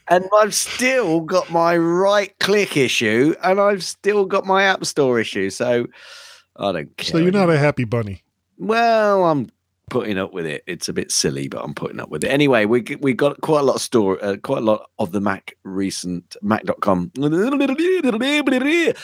and 0.09 0.25
I've 0.39 0.55
still 0.55 1.21
got 1.21 1.51
my 1.51 1.77
right 1.77 2.37
click 2.39 2.77
issue 2.77 3.35
and 3.43 3.61
I've 3.61 3.85
still 3.85 4.25
got 4.25 4.47
my 4.47 4.65
App 4.65 4.85
Store 4.85 5.21
issue. 5.21 5.51
So 5.51 5.87
I 6.57 6.73
don't 6.73 6.97
care. 6.97 7.13
So 7.13 7.19
you're 7.19 7.33
not 7.33 7.51
a 7.51 7.59
happy 7.59 7.85
bunny. 7.85 8.23
Well, 8.59 9.25
I'm 9.25 9.51
putting 9.91 10.17
up 10.17 10.33
with 10.33 10.47
it. 10.47 10.65
It's 10.67 10.89
a 10.89 10.95
bit 10.95 11.13
silly, 11.13 11.49
but 11.49 11.63
I'm 11.63 11.75
putting 11.75 12.01
up 12.01 12.09
with 12.09 12.25
it. 12.25 12.29
Anyway, 12.29 12.65
we 12.65 12.83
we 13.01 13.13
got 13.13 13.41
quite 13.43 13.61
a 13.61 13.65
lot 13.65 13.77
of 13.77 13.83
store, 13.83 14.23
uh, 14.25 14.37
quite 14.43 14.63
a 14.63 14.65
lot 14.65 14.89
of 14.99 15.13
the 15.13 15.21
Mac 15.21 15.55
recent 15.65 16.37
Mac.com. 16.41 17.13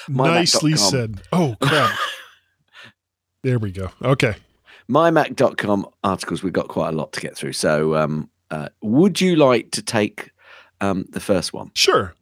Nicely 0.09 0.71
Mac. 0.71 0.81
said. 0.81 1.23
Oh 1.33 1.57
crap. 1.61 1.99
there 3.43 3.59
we 3.59 3.71
go. 3.71 3.91
Okay. 4.03 4.37
MyMac.com 4.89 5.87
articles. 6.05 6.43
We 6.43 6.51
got 6.51 6.69
quite 6.69 6.91
a 6.91 6.97
lot 6.97 7.13
to 7.13 7.21
get 7.21 7.37
through. 7.37 7.55
So, 7.55 7.97
um, 7.97 8.31
uh, 8.51 8.69
would 8.83 9.21
you 9.21 9.35
like 9.37 9.73
to 9.73 9.83
take 9.83 10.31
um, 10.81 11.07
the 11.11 11.21
first 11.21 11.53
one? 11.53 11.73
Sure. 11.75 12.15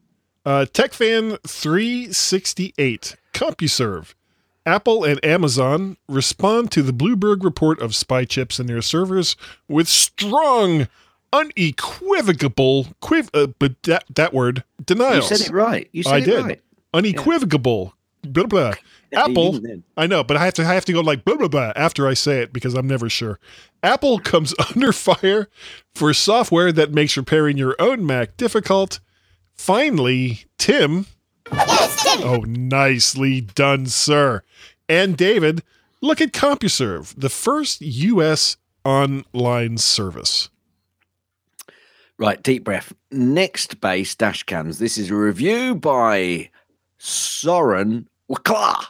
Uh, 0.47 0.67
TechFan 0.71 1.39
368, 1.47 3.17
CompuServe. 3.33 4.15
Apple 4.67 5.05
and 5.05 5.23
Amazon 5.25 5.97
respond 6.09 6.71
to 6.73 6.83
the 6.83 6.93
Bloomberg 6.93 7.45
report 7.45 7.81
of 7.81 7.95
spy 7.95 8.25
chips 8.25 8.59
in 8.59 8.67
their 8.67 8.81
servers 8.83 9.37
with 9.69 9.89
strong, 9.89 10.89
unequivocal, 11.33 12.87
quiv- 13.03 13.31
uh, 13.35 13.49
but 13.59 13.83
that, 13.83 14.05
that 14.15 14.33
word, 14.33 14.65
denials. 14.85 15.31
You 15.31 15.37
said 15.37 15.47
it 15.49 15.53
right. 15.53 15.89
You 15.93 16.03
said 16.03 16.13
I 16.15 16.19
it 16.19 16.25
did. 16.25 16.45
right. 16.45 16.63
Unequivocal. 16.95 17.95
Yeah. 18.23 18.31
Blah, 18.31 18.47
blah. 18.47 18.73
Apple, 19.13 19.61
I 19.97 20.07
know, 20.07 20.25
but 20.25 20.37
I 20.37 20.45
have 20.47 20.55
to 20.55 20.63
I 20.63 20.75
have 20.75 20.87
to 20.87 20.93
go 20.93 21.01
like 21.01 21.25
blah 21.25 21.37
blah 21.37 21.47
blah 21.47 21.73
after 21.77 22.09
I 22.09 22.15
say 22.15 22.41
it 22.41 22.53
because 22.53 22.75
I'm 22.75 22.87
never 22.87 23.09
sure. 23.09 23.39
Apple 23.83 24.19
comes 24.19 24.55
under 24.75 24.93
fire 24.93 25.49
for 25.95 26.13
software 26.15 26.73
that 26.73 26.93
makes 26.93 27.17
repairing 27.17 27.57
your 27.57 27.77
own 27.79 28.05
Mac 28.05 28.37
difficult. 28.37 28.99
Finally, 29.55 30.47
Tim. 30.59 31.07
Yes, 31.53 32.03
Tim. 32.03 32.27
Oh, 32.27 32.41
nicely 32.47 33.41
done, 33.41 33.87
sir. 33.87 34.43
And 34.89 35.17
David, 35.17 35.63
look 36.01 36.21
at 36.21 36.33
CompuServe, 36.33 37.15
the 37.17 37.29
first 37.29 37.81
U.S. 37.81 38.57
online 38.85 39.79
service. 39.79 40.51
Right, 42.17 42.41
deep 42.43 42.65
breath. 42.65 42.93
Nextbase 43.13 44.17
dash 44.17 44.45
cams. 44.45 44.79
This 44.79 44.99
is 44.99 45.11
a 45.11 45.17
review 45.17 45.75
by 45.75 46.51
Soren 46.99 48.09
Wakla. 48.31 48.87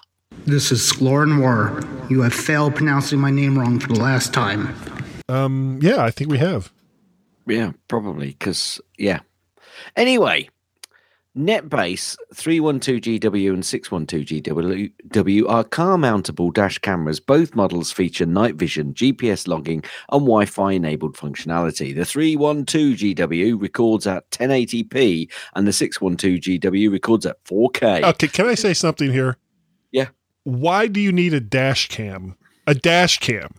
This 0.46 0.70
is 0.70 0.80
Sklor 0.80 1.40
War. 1.40 1.80
You 2.10 2.20
have 2.20 2.34
failed 2.34 2.74
pronouncing 2.74 3.18
my 3.18 3.30
name 3.30 3.58
wrong 3.58 3.78
for 3.78 3.88
the 3.88 4.00
last 4.00 4.34
time. 4.34 4.74
Um, 5.28 5.78
yeah, 5.80 6.02
I 6.02 6.10
think 6.10 6.30
we 6.30 6.38
have. 6.38 6.70
Yeah, 7.46 7.72
probably 7.88 8.28
because 8.38 8.80
yeah. 8.98 9.20
Anyway, 9.96 10.48
Nextbase 11.36 12.16
312GW 12.32 13.52
and 13.52 13.62
612GW 13.64 15.48
are 15.50 15.64
car 15.64 15.96
mountable 15.96 16.52
dash 16.52 16.78
cameras. 16.78 17.18
Both 17.18 17.56
models 17.56 17.90
feature 17.90 18.26
night 18.26 18.54
vision, 18.54 18.94
GPS 18.94 19.48
logging, 19.48 19.82
and 20.12 20.20
Wi 20.22 20.46
Fi 20.46 20.72
enabled 20.72 21.16
functionality. 21.16 21.94
The 21.94 22.02
312GW 22.02 23.60
records 23.60 24.06
at 24.06 24.30
1080p 24.30 25.30
and 25.54 25.66
the 25.66 25.72
612GW 25.72 26.92
records 26.92 27.26
at 27.26 27.42
4K. 27.44 28.04
Okay, 28.04 28.28
can 28.28 28.46
I 28.46 28.54
say 28.54 28.72
something 28.72 29.10
here? 29.10 29.36
Yeah 29.90 30.08
why 30.44 30.86
do 30.86 31.00
you 31.00 31.10
need 31.10 31.34
a 31.34 31.40
dash 31.40 31.88
cam, 31.88 32.36
a 32.66 32.74
dash 32.74 33.18
cam 33.18 33.50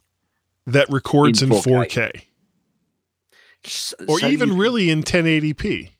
that 0.65 0.89
records 0.89 1.41
in 1.41 1.49
4K, 1.49 1.65
in 1.65 1.73
4K? 1.73 2.21
or 4.07 4.19
so 4.19 4.27
even 4.27 4.49
you, 4.49 4.55
really 4.55 4.89
in 4.89 5.03
1080p? 5.03 5.91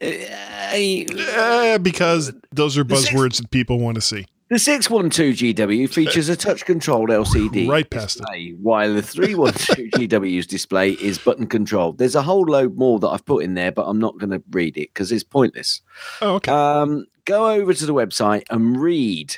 Uh, 0.00 1.78
because 1.78 2.32
those 2.52 2.76
are 2.78 2.84
buzzwords 2.84 3.38
that 3.40 3.50
people 3.50 3.78
want 3.78 3.94
to 3.96 4.00
see. 4.00 4.26
The 4.50 4.58
612 4.58 5.34
GW 5.56 5.88
features 5.92 6.28
a 6.28 6.36
touch 6.36 6.66
controlled 6.66 7.08
LCD 7.08 7.66
Right 7.70 7.88
past 7.88 8.20
it. 8.32 8.58
while 8.60 8.92
the 8.92 9.02
312 9.02 9.54
GW's 9.92 10.46
display 10.46 10.92
is 10.92 11.16
button 11.18 11.46
controlled. 11.46 11.96
There's 11.98 12.14
a 12.14 12.22
whole 12.22 12.42
load 12.42 12.76
more 12.76 12.98
that 13.00 13.08
I've 13.08 13.24
put 13.24 13.42
in 13.42 13.54
there, 13.54 13.72
but 13.72 13.86
I'm 13.86 13.98
not 13.98 14.18
going 14.18 14.30
to 14.30 14.42
read 14.50 14.76
it 14.76 14.90
because 14.92 15.10
it's 15.10 15.24
pointless. 15.24 15.80
Oh, 16.20 16.34
okay. 16.36 16.52
Um, 16.52 17.06
go 17.24 17.50
over 17.50 17.72
to 17.72 17.86
the 17.86 17.94
website 17.94 18.42
and 18.50 18.78
read 18.78 19.36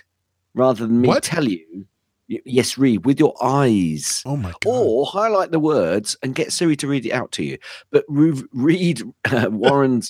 rather 0.54 0.86
than 0.86 1.00
me 1.02 1.08
What? 1.08 1.22
tell 1.22 1.44
you. 1.46 1.86
Yes, 2.28 2.76
read 2.76 3.06
with 3.06 3.20
your 3.20 3.34
eyes. 3.40 4.22
oh 4.26 4.36
my 4.36 4.50
god. 4.50 4.66
Or 4.66 5.06
highlight 5.06 5.52
the 5.52 5.60
words 5.60 6.16
and 6.22 6.34
get 6.34 6.52
Siri 6.52 6.74
to 6.76 6.88
read 6.88 7.06
it 7.06 7.12
out 7.12 7.30
to 7.32 7.44
you. 7.44 7.56
But 7.90 8.04
re- 8.08 8.42
read 8.52 9.02
uh, 9.30 9.48
Warren 9.52 10.02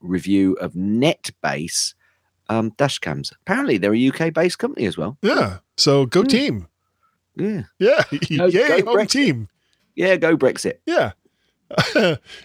review 0.00 0.52
of 0.60 0.74
Nextbase 0.74 1.94
um, 2.50 2.70
dash 2.76 2.98
cams. 2.98 3.32
Apparently, 3.40 3.78
they're 3.78 3.94
a 3.94 4.08
UK 4.08 4.34
based 4.34 4.58
company 4.58 4.84
as 4.86 4.98
well. 4.98 5.16
yeah. 5.22 5.58
So 5.78 6.04
go 6.04 6.20
Hmm. 6.22 6.26
team. 6.28 6.66
Yeah. 7.36 7.62
Yeah. 7.78 8.02
Go- 8.36 8.46
Yay, 8.46 8.80
home 8.82 8.96
Brexit. 8.96 9.10
team. 9.10 9.48
Yeah, 9.94 10.16
go 10.16 10.36
Brexit. 10.36 10.74
Yeah. 10.84 11.12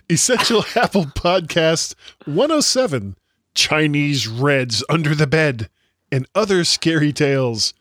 Essential 0.09 0.63
Apple 0.75 1.05
Podcast 1.05 1.95
107 2.25 3.15
Chinese 3.55 4.27
Reds 4.27 4.83
Under 4.89 5.15
the 5.15 5.27
Bed 5.27 5.69
and 6.11 6.27
Other 6.35 6.63
Scary 6.63 7.11
Tales. 7.11 7.73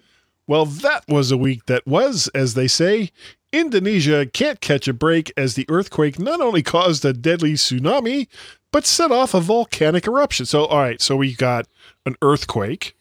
Well, 0.47 0.67
that 0.67 1.05
was 1.09 1.31
a 1.31 1.37
week 1.37 1.67
that 1.67 1.87
was, 1.87 2.29
as 2.35 2.55
they 2.55 2.69
say. 2.69 3.11
Indonesia 3.53 4.27
can't 4.27 4.61
catch 4.61 4.89
a 4.89 4.93
break 4.93 5.33
as 5.37 5.55
the 5.55 5.67
earthquake 5.69 6.19
not 6.19 6.41
only 6.41 6.63
caused 6.63 7.05
a 7.05 7.13
deadly 7.13 7.55
tsunami, 7.55 8.27
but 8.73 8.85
set 8.85 9.13
off 9.13 9.33
a 9.33 9.41
volcanic 9.41 10.07
eruption. 10.07 10.45
So, 10.45 10.67
all 10.67 10.81
right, 10.81 11.01
so 11.01 11.17
we 11.17 11.35
got 11.35 11.67
an 12.05 12.17
earthquake. 12.21 12.97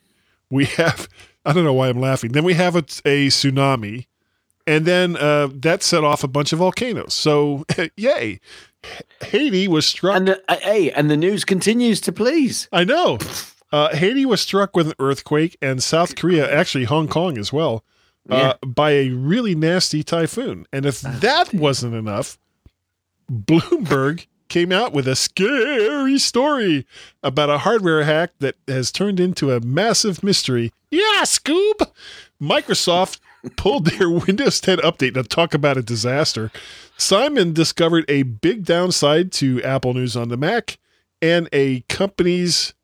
We 0.50 0.66
have, 0.78 1.10
I 1.44 1.54
don't 1.54 1.64
know 1.64 1.74
why 1.74 1.90
I'm 1.90 2.00
laughing. 2.00 2.32
Then 2.32 2.44
we 2.44 2.54
have 2.54 2.76
a, 2.76 2.86
a 3.06 3.28
tsunami 3.28 4.06
and 4.66 4.86
then 4.86 5.18
uh, 5.18 5.50
that 5.54 5.84
set 5.84 6.04
off 6.04 6.24
a 6.24 6.28
bunch 6.28 6.54
of 6.54 6.60
volcanoes. 6.60 7.14
So, 7.14 7.66
yay! 7.98 8.40
Haiti 9.22 9.68
was 9.68 9.86
struck. 9.86 10.16
And 10.16 10.28
the, 10.30 10.44
uh, 10.48 10.58
hey, 10.62 10.92
and 10.92 11.10
the 11.10 11.18
news 11.18 11.46
continues 11.46 12.02
to 12.02 12.12
please. 12.12 12.68
I 12.72 12.84
know. 12.84 13.18
Uh, 13.74 13.96
Haiti 13.96 14.24
was 14.24 14.40
struck 14.40 14.76
with 14.76 14.88
an 14.88 14.94
earthquake, 15.00 15.58
and 15.60 15.82
South 15.82 16.16
Korea, 16.16 16.50
actually 16.50 16.84
Hong 16.84 17.08
Kong 17.08 17.40
as 17.40 17.52
well, 17.52 17.84
uh, 18.30 18.54
by 18.64 18.92
a 18.92 19.10
really 19.10 19.56
nasty 19.56 20.04
typhoon. 20.04 20.68
And 20.72 20.86
if 20.86 21.02
that 21.02 21.52
wasn't 21.56 21.96
enough, 21.96 22.38
Bloomberg 23.32 24.28
came 24.48 24.72
out 24.72 24.94
with 24.94 25.08
a 25.08 25.16
scary 25.16 26.20
story 26.20 26.86
about 27.24 27.50
a 27.50 27.58
hardware 27.58 28.04
hack 28.04 28.34
that 28.38 28.56
has 28.68 28.92
turned 28.92 29.20
into 29.20 29.52
a 29.52 29.60
massive 29.60 30.22
mystery. 30.22 30.72
Yeah, 30.92 31.24
Scoob! 31.24 31.90
Microsoft 32.40 33.20
pulled 33.58 33.86
their 33.88 34.08
Windows 34.08 34.62
10 34.62 34.78
update. 34.80 35.16
Now, 35.16 35.24
talk 35.24 35.56
about 35.56 35.78
a 35.78 35.82
disaster. 35.82 36.52
Simon 36.96 37.54
discovered 37.54 38.06
a 38.08 38.22
big 38.22 38.66
downside 38.66 39.32
to 39.32 39.64
Apple 39.64 39.96
News 39.96 40.16
on 40.16 40.30
the 40.30 40.38
Mac 40.38 40.78
and 41.24 41.50
a 41.52 41.82
company's. 41.90 42.76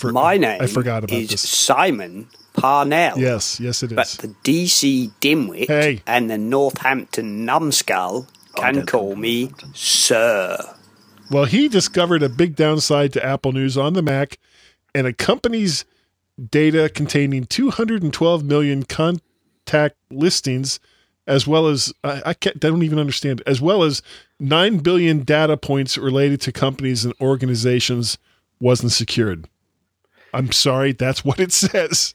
For- 0.00 0.12
My 0.12 0.38
name 0.38 0.62
I 0.62 0.66
forgot 0.66 1.04
about 1.04 1.16
is 1.16 1.28
this. 1.28 1.48
Simon 1.48 2.26
Parnell. 2.54 3.18
Yes, 3.18 3.60
yes, 3.60 3.82
it 3.82 3.92
is. 3.92 3.96
But 3.96 4.08
the 4.20 4.28
DC 4.42 5.10
dimwit 5.20 5.66
Hey. 5.68 6.02
and 6.06 6.30
the 6.30 6.38
Northampton 6.38 7.44
numbskull 7.44 8.26
can 8.56 8.76
don't 8.76 8.86
call 8.88 9.14
me 9.14 9.50
Sir. 9.74 10.56
Well, 11.30 11.44
he 11.44 11.68
discovered 11.68 12.22
a 12.22 12.28
big 12.30 12.56
downside 12.56 13.12
to 13.12 13.24
Apple 13.24 13.52
News 13.52 13.76
on 13.76 13.92
the 13.92 14.02
Mac 14.02 14.38
and 14.94 15.06
a 15.06 15.12
company's 15.12 15.84
data 16.50 16.88
containing 16.88 17.44
212 17.44 18.42
million 18.42 18.82
contact 18.84 19.96
listings, 20.10 20.80
as 21.26 21.46
well 21.46 21.66
as 21.68 21.92
I, 22.02 22.22
I 22.26 22.34
can't, 22.34 22.56
I 22.56 22.58
don't 22.70 22.82
even 22.82 22.98
understand, 22.98 23.42
as 23.46 23.60
well 23.60 23.82
as 23.82 24.00
9 24.40 24.78
billion 24.78 25.24
data 25.24 25.56
points 25.58 25.98
related 25.98 26.40
to 26.40 26.52
companies 26.52 27.04
and 27.04 27.12
organizations 27.20 28.16
wasn't 28.58 28.92
secured. 28.92 29.46
I'm 30.32 30.52
sorry, 30.52 30.92
that's 30.92 31.24
what 31.24 31.40
it 31.40 31.52
says. 31.52 32.14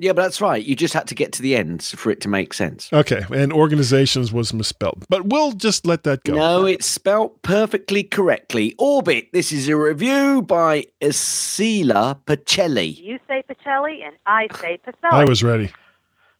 Yeah, 0.00 0.12
but 0.12 0.22
that's 0.22 0.40
right. 0.40 0.64
You 0.64 0.76
just 0.76 0.94
had 0.94 1.08
to 1.08 1.14
get 1.14 1.32
to 1.32 1.42
the 1.42 1.56
end 1.56 1.82
for 1.82 2.10
it 2.10 2.20
to 2.20 2.28
make 2.28 2.54
sense. 2.54 2.88
Okay, 2.92 3.24
and 3.34 3.52
organizations 3.52 4.32
was 4.32 4.54
misspelled, 4.54 5.04
but 5.08 5.26
we'll 5.26 5.52
just 5.52 5.86
let 5.86 6.04
that 6.04 6.22
go. 6.22 6.34
No, 6.34 6.66
it's 6.66 6.86
spelt 6.86 7.42
perfectly 7.42 8.04
correctly. 8.04 8.76
Orbit. 8.78 9.28
This 9.32 9.50
is 9.50 9.68
a 9.68 9.76
review 9.76 10.42
by 10.42 10.86
Asila 11.00 12.20
Pacelli. 12.26 12.96
You 12.96 13.18
say 13.26 13.42
Pacelli 13.50 14.04
and 14.04 14.14
I 14.26 14.46
say 14.60 14.78
Pacelli. 14.86 15.12
I 15.12 15.24
was 15.24 15.42
ready. 15.42 15.72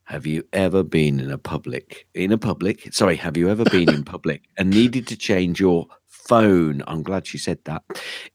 Have 0.04 0.24
you 0.24 0.44
ever 0.52 0.84
been 0.84 1.18
in 1.18 1.30
a 1.30 1.36
public 1.36 2.06
in 2.14 2.30
a 2.32 2.38
public? 2.38 2.94
Sorry, 2.94 3.16
have 3.16 3.36
you 3.36 3.50
ever 3.50 3.64
been 3.64 3.92
in 3.92 4.04
public 4.04 4.42
and 4.56 4.70
needed 4.70 5.08
to 5.08 5.16
change 5.16 5.58
your 5.60 5.88
phone? 6.28 6.82
I'm 6.86 7.02
glad 7.02 7.26
she 7.26 7.38
said 7.38 7.58
that. 7.64 7.82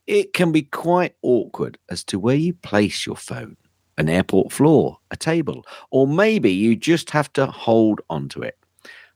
It 0.08 0.34
can 0.34 0.52
be 0.52 0.64
quite 0.64 1.16
awkward 1.22 1.78
as 1.90 2.04
to 2.06 2.20
where 2.20 2.36
you 2.36 2.54
place 2.54 3.06
your 3.06 3.16
phone. 3.16 3.58
An 3.98 4.10
airport 4.10 4.52
floor, 4.52 4.98
a 5.12 5.16
table, 5.16 5.64
or 5.92 6.08
maybe 6.08 6.52
you 6.52 6.76
just 6.76 7.12
have 7.12 7.32
to 7.34 7.46
hold 7.46 8.02
onto 8.10 8.42
it. 8.42 8.58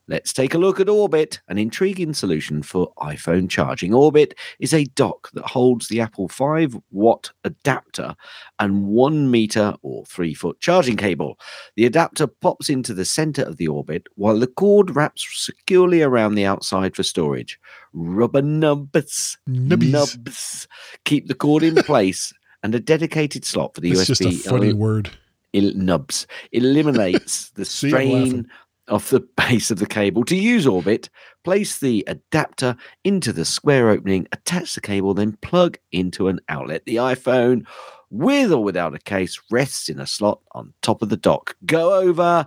Let's 0.09 0.31
take 0.31 0.53
a 0.53 0.57
look 0.57 0.79
at 0.79 0.87
Orbit, 0.87 1.41
an 1.49 1.57
intriguing 1.57 2.13
solution 2.13 2.63
for 2.63 2.93
iPhone 2.99 3.49
charging. 3.49 3.93
Orbit 3.93 4.35
is 4.59 4.73
a 4.73 4.85
dock 4.85 5.29
that 5.33 5.45
holds 5.45 5.89
the 5.89 5.99
Apple 5.99 6.29
5 6.29 6.77
watt 6.91 7.31
adapter 7.43 8.15
and 8.59 8.87
1 8.87 9.29
meter 9.29 9.73
or 9.81 10.05
3 10.05 10.33
foot 10.33 10.59
charging 10.61 10.95
cable. 10.95 11.37
The 11.75 11.85
adapter 11.85 12.25
pops 12.27 12.69
into 12.69 12.93
the 12.93 13.03
center 13.03 13.41
of 13.43 13.57
the 13.57 13.67
orbit 13.67 14.07
while 14.15 14.39
the 14.39 14.47
cord 14.47 14.95
wraps 14.95 15.25
securely 15.45 16.01
around 16.01 16.35
the 16.35 16.45
outside 16.45 16.95
for 16.95 17.03
storage. 17.03 17.59
Rubber 17.91 18.41
nubs, 18.41 19.37
Nubbies. 19.49 19.91
nubs 19.91 20.67
keep 21.03 21.27
the 21.27 21.35
cord 21.35 21.63
in 21.63 21.75
place, 21.83 22.31
and 22.63 22.73
a 22.73 22.79
dedicated 22.79 23.43
slot 23.43 23.75
for 23.75 23.81
the 23.81 23.91
It's 23.91 24.05
USB 24.09 24.31
just 24.31 24.45
a 24.45 24.49
funny 24.49 24.69
el- 24.69 24.75
word. 24.77 25.09
el- 25.53 25.73
nubs 25.75 26.25
eliminates 26.51 27.49
the 27.51 27.65
strain 27.75 28.47
of 28.87 29.09
the 29.09 29.19
base 29.37 29.71
of 29.71 29.79
the 29.79 29.85
cable. 29.85 30.23
To 30.25 30.35
use 30.35 30.67
Orbit, 30.67 31.09
place 31.43 31.79
the 31.79 32.03
adapter 32.07 32.75
into 33.03 33.33
the 33.33 33.45
square 33.45 33.89
opening, 33.89 34.27
attach 34.31 34.75
the 34.75 34.81
cable, 34.81 35.13
then 35.13 35.37
plug 35.41 35.77
into 35.91 36.27
an 36.27 36.39
outlet. 36.49 36.83
The 36.85 36.97
iPhone, 36.97 37.65
with 38.09 38.51
or 38.51 38.63
without 38.63 38.95
a 38.95 38.99
case, 38.99 39.39
rests 39.51 39.89
in 39.89 39.99
a 39.99 40.07
slot 40.07 40.39
on 40.53 40.73
top 40.81 41.01
of 41.01 41.09
the 41.09 41.17
dock. 41.17 41.55
Go 41.65 41.93
over 41.93 42.45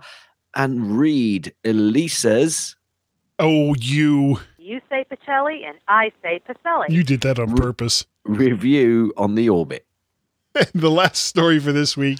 and 0.55 0.97
read 0.97 1.53
Elisa's. 1.63 2.75
Oh, 3.39 3.73
you. 3.75 4.39
You 4.57 4.81
say 4.89 5.05
Pacelli 5.11 5.65
and 5.65 5.77
I 5.87 6.11
say 6.21 6.41
Pacelli. 6.47 6.89
You 6.89 7.03
did 7.03 7.21
that 7.21 7.39
on 7.39 7.55
purpose. 7.55 8.05
Review 8.23 9.13
on 9.17 9.35
the 9.35 9.49
Orbit. 9.49 9.85
the 10.75 10.91
last 10.91 11.25
story 11.25 11.59
for 11.59 11.71
this 11.71 11.95
week 11.95 12.19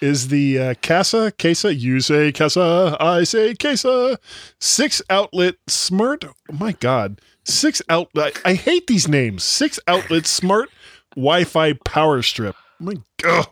is 0.00 0.28
the 0.28 0.58
uh, 0.58 0.74
Kasa, 0.82 1.32
Kasa, 1.38 1.74
you 1.74 2.00
say 2.00 2.32
Kasa, 2.32 2.96
I 3.00 3.24
say 3.24 3.54
Kasa, 3.54 4.18
six 4.58 5.02
outlet 5.10 5.56
smart. 5.66 6.24
Oh 6.24 6.32
my 6.52 6.72
God. 6.72 7.20
Six 7.44 7.82
outlet. 7.88 8.40
I 8.44 8.54
hate 8.54 8.86
these 8.86 9.08
names. 9.08 9.44
Six 9.44 9.80
outlet 9.88 10.26
smart 10.26 10.70
Wi 11.16 11.44
Fi 11.44 11.72
power 11.72 12.22
strip. 12.22 12.56
My 12.78 12.94
God. 13.22 13.46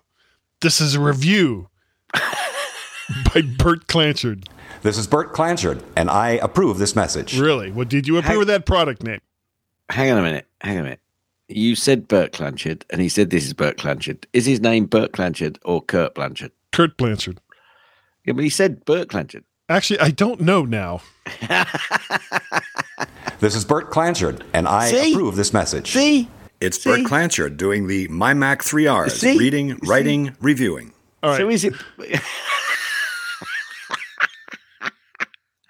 This 0.61 0.81
is 0.81 0.95
a 0.95 1.01
review 1.01 1.69
by 2.13 3.43
Bert 3.59 3.87
Clanchard. 3.87 4.49
This 4.83 4.99
is 4.99 5.07
Bert 5.07 5.33
Clanchard, 5.33 5.83
and 5.97 6.09
I 6.11 6.31
approve 6.31 6.79
this 6.79 6.95
message. 6.95 7.39
Really? 7.39 7.71
What 7.71 7.89
did 7.89 8.07
you 8.07 8.17
approve 8.17 8.43
of 8.43 8.47
that 8.49 8.67
product 8.67 9.03
name? 9.03 9.21
Hang 9.89 10.13
on 10.13 10.19
a 10.19 10.23
minute. 10.23 10.47
Hang 10.61 10.75
on 10.75 10.81
a 10.81 10.85
minute. 10.85 11.01
You 11.49 11.75
said 11.75 12.09
Bert 12.09 12.33
Clanchard, 12.33 12.85
and 12.91 13.01
he 13.01 13.09
said 13.09 13.31
this 13.31 13.47
is 13.47 13.55
Bert 13.55 13.79
Clanchard. 13.79 14.27
Is 14.33 14.45
his 14.45 14.61
name 14.61 14.85
Bert 14.87 15.13
Clanchard 15.13 15.59
or 15.65 15.81
Kurt 15.81 16.15
Blanchard? 16.15 16.53
Kurt 16.73 16.97
Blanchard. 16.99 17.41
Yeah, 18.25 18.35
but 18.35 18.45
he 18.45 18.51
said 18.51 18.85
Bert 18.85 19.09
Clanchard. 19.09 19.45
Actually, 19.71 20.01
I 20.01 20.11
don't 20.11 20.41
know 20.41 20.65
now. 20.65 21.01
This 23.41 23.55
is 23.55 23.65
Bert 23.65 23.91
Clanchard, 23.91 24.45
and 24.53 24.67
I 24.67 24.91
See? 24.91 25.13
approve 25.13 25.37
this 25.37 25.53
message. 25.53 25.93
See? 25.93 26.29
It's 26.61 26.83
See? 26.83 26.91
Bert 26.91 27.07
Clanchard 27.07 27.57
doing 27.57 27.87
the 27.87 28.09
My 28.09 28.35
Mac 28.35 28.65
3 28.65 28.89
R's 28.89 29.21
See? 29.21 29.39
reading, 29.39 29.79
writing, 29.85 30.37
reviewing. 30.41 30.93
All 31.23 31.31
right. 31.31 31.39
So 31.39 31.49
is 31.49 31.63
it? 31.63 31.75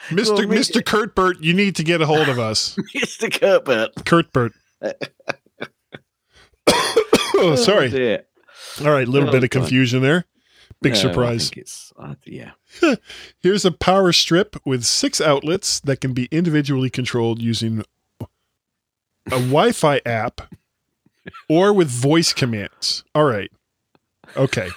Mr. 0.08 0.30
well, 0.30 0.38
Mr. 0.46 0.82
Kurt 0.82 1.14
Burt, 1.14 1.38
you 1.40 1.52
need 1.52 1.76
to 1.76 1.84
get 1.84 2.00
a 2.00 2.06
hold 2.06 2.30
of 2.30 2.38
us. 2.38 2.74
Mr. 2.96 3.30
Kurt 4.06 4.32
Bert. 4.32 4.52
Oh, 7.40 7.54
sorry. 7.56 7.88
dear. 7.90 8.24
All 8.80 8.90
right, 8.90 9.06
little 9.06 9.28
Oh, 9.28 9.32
bit 9.32 9.44
of 9.44 9.50
confusion 9.50 10.02
there. 10.02 10.24
Big 10.82 10.92
No, 10.94 10.98
surprise. 10.98 11.50
uh, 11.98 12.14
yeah. 12.24 12.52
Here's 13.40 13.64
a 13.64 13.72
power 13.72 14.12
strip 14.12 14.56
with 14.64 14.84
six 14.84 15.20
outlets 15.20 15.80
that 15.80 16.00
can 16.00 16.12
be 16.12 16.28
individually 16.30 16.90
controlled 16.90 17.40
using 17.42 17.84
a 18.20 19.30
Wi 19.30 19.72
Fi 19.72 20.00
app 20.06 20.52
or 21.48 21.72
with 21.72 21.88
voice 21.88 22.32
commands. 22.32 23.04
All 23.14 23.24
right. 23.24 23.50
Okay. 24.36 24.68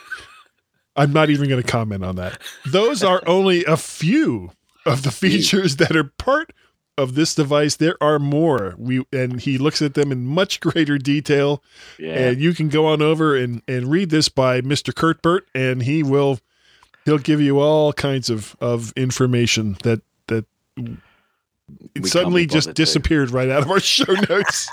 I'm 0.96 1.14
not 1.14 1.30
even 1.30 1.48
going 1.50 1.62
to 1.62 1.68
comment 1.68 2.04
on 2.04 2.16
that. 2.18 2.40
Those 2.66 3.04
are 3.04 3.22
only 3.28 3.64
a 3.66 3.78
few 3.78 4.52
of 4.86 5.04
the 5.04 5.12
features 5.12 5.78
that 5.78 5.96
are 5.96 6.04
part 6.04 6.52
of 6.98 7.16
this 7.16 7.36
device. 7.36 7.76
There 7.76 7.98
are 8.02 8.20
more. 8.20 8.76
We 8.78 9.06
and 9.12 9.42
he 9.42 9.58
looks 9.58 9.82
at 9.82 9.94
them 9.94 10.12
in 10.12 10.26
much 10.26 10.60
greater 10.60 10.98
detail. 10.98 11.64
Yeah. 11.98 12.14
And 12.14 12.42
you 12.42 12.54
can 12.54 12.70
go 12.70 12.86
on 12.86 13.02
over 13.02 13.36
and 13.36 13.62
and 13.68 13.90
read 13.90 14.10
this 14.10 14.30
by 14.30 14.62
Mr. 14.62 14.94
Kurtbert, 14.94 15.42
and 15.54 15.84
he 15.84 16.04
will 16.04 16.40
he'll 17.06 17.18
give 17.18 17.42
you 17.42 17.60
all 17.60 17.94
kinds 17.94 18.30
of 18.30 18.56
of 18.62 18.94
information 18.96 19.78
that 19.84 20.02
that 20.28 20.46
it 21.96 22.06
suddenly 22.06 22.46
just 22.46 22.74
disappeared 22.74 23.32
right 23.32 23.50
out 23.50 23.64
of 23.64 23.72
our 23.72 23.80
show 23.80 24.14
notes. 24.30 24.70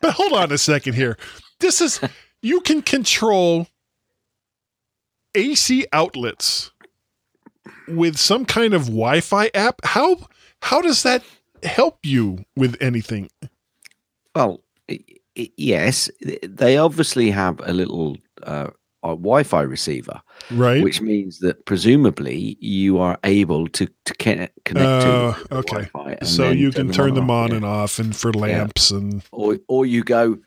but 0.00 0.12
hold 0.12 0.32
on 0.32 0.52
a 0.52 0.58
second 0.58 0.94
here. 0.94 1.16
This 1.60 1.80
is 1.80 2.00
you 2.42 2.60
can 2.60 2.82
control 2.82 3.68
AC 5.34 5.86
outlets 5.92 6.70
with 7.86 8.16
some 8.16 8.44
kind 8.44 8.74
of 8.74 8.86
Wi-Fi 8.86 9.50
app. 9.54 9.80
How 9.84 10.16
how 10.62 10.80
does 10.80 11.02
that 11.02 11.22
help 11.62 11.98
you 12.02 12.44
with 12.56 12.76
anything? 12.80 13.30
Well, 14.34 14.62
yes, 15.34 16.10
they 16.42 16.76
obviously 16.76 17.30
have 17.30 17.60
a 17.64 17.72
little 17.72 18.16
uh, 18.42 18.70
a 19.02 19.08
Wi-Fi 19.08 19.62
receiver, 19.62 20.20
Right? 20.50 20.82
which 20.84 21.00
means 21.00 21.38
that 21.38 21.64
presumably 21.64 22.56
you 22.60 22.98
are 22.98 23.18
able 23.24 23.66
to 23.68 23.86
to 24.04 24.14
connect, 24.14 24.62
connect 24.64 24.86
Uh, 25.04 25.32
to 25.34 25.54
okay. 25.56 25.88
Wi-Fi 25.94 26.16
and 26.20 26.28
so 26.28 26.50
you 26.50 26.70
can 26.70 26.92
turn 26.92 27.14
them 27.14 27.30
on 27.30 27.50
yeah. 27.50 27.56
and 27.56 27.64
off 27.64 27.98
and 27.98 28.14
for 28.14 28.32
lamps 28.32 28.90
and 28.90 29.22
or 29.32 29.58
or 29.68 29.86
you 29.86 30.04
go 30.04 30.38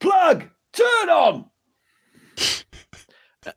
plug 0.00 0.44
turn 0.72 1.08
on, 1.10 1.44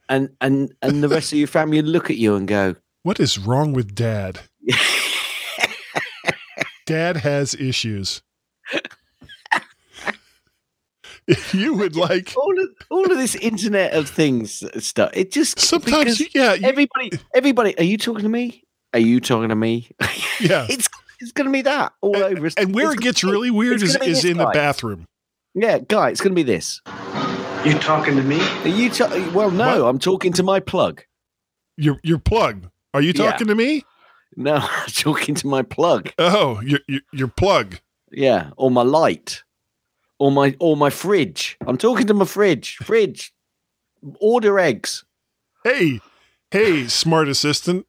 and 0.10 0.30
and 0.42 0.74
and 0.82 1.04
the 1.04 1.10
rest 1.10 1.32
of 1.32 1.38
your 1.38 1.48
family 1.48 1.82
look 1.84 2.10
at 2.10 2.18
you 2.18 2.36
and 2.36 2.48
go, 2.48 2.76
what 3.04 3.20
is 3.20 3.38
wrong 3.38 3.74
with 3.74 3.94
dad? 3.94 4.40
Dad 6.86 7.17
has 7.17 7.54
issues. 7.56 8.22
if 11.28 11.54
you 11.54 11.74
would 11.76 11.96
like 11.96 12.34
all 12.36 12.60
of 12.60 12.67
all 12.89 13.12
of 13.12 13.17
this 13.17 13.36
Internet 13.36 13.94
of 13.94 14.10
Things 14.10 14.63
stuff. 14.84 15.12
It 15.13 15.32
just 15.32 15.60
sometimes 15.60 16.17
because 16.17 16.36
yeah, 16.36 16.54
you- 16.54 16.67
everybody 16.67 17.12
everybody. 17.34 17.78
Are 17.78 17.84
you 17.84 17.98
talking 17.98 18.24
to 18.24 18.30
me? 18.30 18.63
Are 18.94 19.00
you 19.00 19.20
talking 19.20 19.50
to 19.50 19.56
me? 19.56 19.89
yeah. 20.39 20.65
it's 20.70 20.89
it's 21.20 21.32
going 21.32 21.46
to 21.46 21.52
be 21.54 21.62
that 21.62 21.94
all 22.02 22.15
over. 22.17 22.50
And 22.58 22.74
where 22.74 22.86
it's 22.88 22.94
it 22.96 22.98
gonna 22.98 23.02
gets 23.02 23.22
be- 23.24 23.30
really 23.32 23.52
weird 23.52 23.76
is, 23.82 23.96
is 23.96 23.98
this 24.00 24.26
in 24.26 24.38
the 24.38 24.48
bathroom. 24.48 25.06
Yeah, 25.54 25.78
guy, 25.80 26.10
it's 26.10 26.20
going 26.22 26.32
to 26.32 26.36
be 26.36 26.44
this. 26.44 26.82
You 27.65 27.78
talking 27.78 28.15
to 28.15 28.24
me? 28.24 28.39
Are 28.63 28.67
you? 28.70 28.89
ta- 28.89 29.30
well, 29.34 29.52
no, 29.52 29.88
I'm 29.88 30.00
talking 30.00 30.34
to 30.34 30.44
my 30.44 30.60
plug. 30.60 31.04
Your 31.78 32.00
your 32.04 32.17
plug. 32.20 32.70
Are 32.94 33.02
you 33.02 33.13
Yeah. 33.15 33.30
talking 33.32 33.48
to 33.48 33.56
me? 33.56 33.84
No, 34.36 34.56
I'm 34.62 34.88
talking 34.88 35.36
to 35.36 35.48
my 35.48 35.62
plug. 35.62 36.12
Oh, 36.17 36.62
your 36.62 36.80
your, 36.88 37.02
your 37.12 37.28
plug. 37.28 37.80
Yeah, 38.12 38.52
or 38.58 38.72
my 38.72 38.84
light, 38.84 39.44
or 40.20 40.32
my 40.32 40.56
or 40.60 40.76
my 40.78 40.89
fridge. 40.89 41.58
I'm 41.65 41.78
talking 41.78 42.08
to 42.08 42.13
my 42.13 42.26
fridge. 42.26 42.78
Fridge. 42.78 43.34
Order 44.20 44.60
eggs. 44.60 45.06
Hey, 45.63 46.00
hey, 46.50 46.88
smart 46.88 47.28
assistant. 47.28 47.86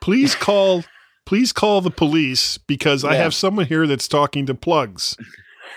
Please 0.00 0.34
call 0.48 0.84
please 1.24 1.52
call 1.52 1.80
the 1.80 1.90
police 1.90 2.58
because 2.58 3.04
I 3.04 3.14
have 3.14 3.34
someone 3.34 3.66
here 3.66 3.86
that's 3.86 4.08
talking 4.08 4.46
to 4.46 4.54
plugs. 4.54 5.16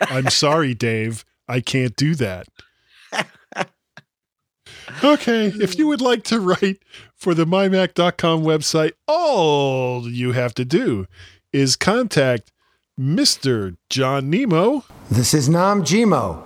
I'm 0.02 0.30
sorry, 0.30 0.74
Dave. 0.90 1.24
I 1.48 1.62
can't 1.62 1.96
do 1.96 2.16
that. 2.16 2.48
Okay, 5.04 5.48
if 5.48 5.78
you 5.78 5.88
would 5.88 6.02
like 6.02 6.24
to 6.26 6.40
write 6.40 6.80
for 7.16 7.34
the 7.34 7.46
mymac.com 7.46 8.44
website, 8.44 8.94
all 9.08 10.08
you 10.10 10.32
have 10.34 10.54
to 10.56 10.66
do 10.66 11.08
is 11.54 11.76
contact 11.76 12.52
Mr. 13.00 13.76
John 13.90 14.30
Nemo, 14.30 14.84
This 15.12 15.34
is 15.34 15.50
Nam 15.50 15.84
Jimo. 15.84 16.42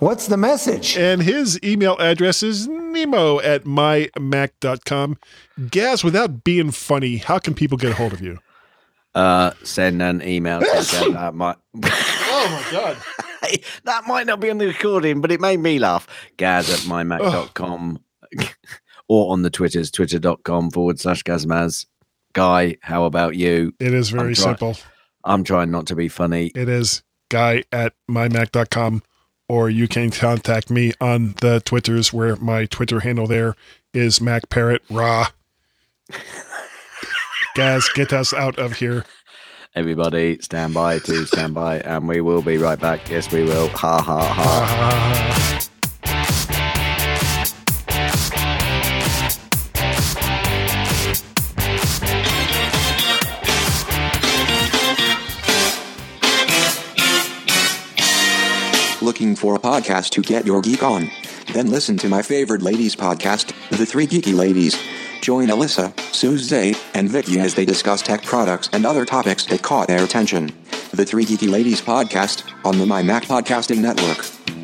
What's 0.00 0.26
the 0.26 0.36
message? 0.36 0.98
and 0.98 1.22
his 1.22 1.58
email 1.62 1.96
address 1.98 2.42
is 2.42 2.66
nemo 2.68 3.40
at 3.40 3.64
mymac.com. 3.64 5.16
Gaz, 5.70 6.04
without 6.04 6.44
being 6.44 6.70
funny, 6.72 7.16
how 7.18 7.38
can 7.38 7.54
people 7.54 7.78
get 7.78 7.92
a 7.92 7.94
hold 7.94 8.12
of 8.12 8.20
you? 8.20 8.38
Uh, 9.14 9.52
send 9.62 10.02
an 10.02 10.20
email. 10.22 10.60
to 10.60 10.66
Gaz 10.72 10.92
at 10.94 11.34
my- 11.34 11.56
Oh 11.76 12.48
my 12.50 12.72
God. 12.72 12.96
That 13.84 14.06
might 14.06 14.26
not 14.26 14.40
be 14.40 14.50
on 14.50 14.58
the 14.58 14.66
recording, 14.66 15.20
but 15.20 15.30
it 15.32 15.40
made 15.40 15.60
me 15.60 15.78
laugh. 15.78 16.06
Gaz 16.36 16.70
at 16.70 16.80
mymac.com 16.80 17.98
or 19.08 19.32
on 19.32 19.42
the 19.42 19.50
Twitters, 19.50 19.90
twitter.com 19.90 20.70
forward 20.70 21.00
slash 21.00 21.22
Gazmaz. 21.22 21.86
Guy, 22.32 22.76
how 22.82 23.04
about 23.04 23.36
you? 23.36 23.72
It 23.78 23.94
is 23.94 24.10
very 24.10 24.28
I'm 24.28 24.34
try- 24.34 24.44
simple. 24.44 24.76
I'm 25.24 25.44
trying 25.44 25.70
not 25.70 25.86
to 25.86 25.94
be 25.96 26.08
funny. 26.08 26.50
It 26.54 26.68
is 26.68 27.02
guy 27.30 27.64
at 27.72 27.94
mymac.com, 28.10 29.02
or 29.48 29.70
you 29.70 29.88
can 29.88 30.10
contact 30.10 30.70
me 30.70 30.92
on 31.00 31.34
the 31.40 31.60
Twitters 31.64 32.12
where 32.12 32.36
my 32.36 32.66
Twitter 32.66 33.00
handle 33.00 33.26
there 33.26 33.54
is 33.94 34.18
MacParrot 34.18 34.80
Raw. 34.90 35.28
Guys, 37.54 37.88
get 37.94 38.12
us 38.12 38.34
out 38.34 38.58
of 38.58 38.74
here. 38.74 39.04
Everybody, 39.76 40.38
stand 40.40 40.72
by 40.72 41.00
to 41.00 41.26
stand 41.26 41.54
by, 41.54 41.80
and 41.80 42.06
we 42.06 42.20
will 42.20 42.42
be 42.42 42.58
right 42.58 42.78
back. 42.78 43.10
Yes, 43.10 43.32
we 43.32 43.42
will. 43.42 43.68
Ha 43.70 44.00
ha 44.00 44.22
ha. 44.22 45.63
Looking 59.14 59.36
for 59.36 59.54
a 59.54 59.60
podcast 59.60 60.10
to 60.10 60.22
get 60.22 60.44
your 60.44 60.60
geek 60.60 60.82
on? 60.82 61.08
Then 61.52 61.70
listen 61.70 61.96
to 61.98 62.08
my 62.08 62.20
favorite 62.20 62.62
ladies 62.62 62.96
podcast, 62.96 63.52
The 63.68 63.86
Three 63.86 64.08
Geeky 64.08 64.34
Ladies. 64.34 64.76
Join 65.20 65.46
Alyssa, 65.46 65.96
Suze, 66.12 66.76
and 66.94 67.08
Vicky 67.08 67.38
as 67.38 67.54
they 67.54 67.64
discuss 67.64 68.02
tech 68.02 68.24
products 68.24 68.68
and 68.72 68.84
other 68.84 69.04
topics 69.04 69.46
that 69.46 69.62
caught 69.62 69.86
their 69.86 70.02
attention. 70.02 70.52
The 70.90 71.04
Three 71.04 71.24
Geeky 71.24 71.48
Ladies 71.48 71.80
podcast 71.80 72.42
on 72.64 72.78
the 72.78 72.86
My 72.86 73.04
Mac 73.04 73.22
Podcasting 73.26 73.78
Network. 73.78 74.63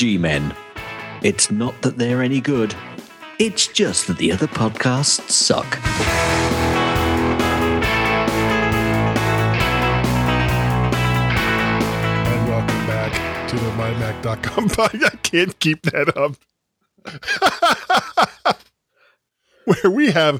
G 0.00 0.16
Men. 0.16 0.56
It's 1.20 1.50
not 1.50 1.82
that 1.82 1.98
they're 1.98 2.22
any 2.22 2.40
good, 2.40 2.74
it's 3.38 3.66
just 3.66 4.06
that 4.06 4.16
the 4.16 4.32
other 4.32 4.46
podcasts 4.46 5.30
suck. 5.30 5.76
And 12.26 12.48
welcome 12.48 12.86
back 12.86 13.48
to 13.50 13.56
the 13.56 13.70
mymac.com. 13.72 14.70
I 15.04 15.16
can't 15.16 15.58
keep 15.58 15.82
that 15.82 16.16
up. 16.16 16.36
Where 19.66 19.90
we 19.92 20.12
have, 20.12 20.36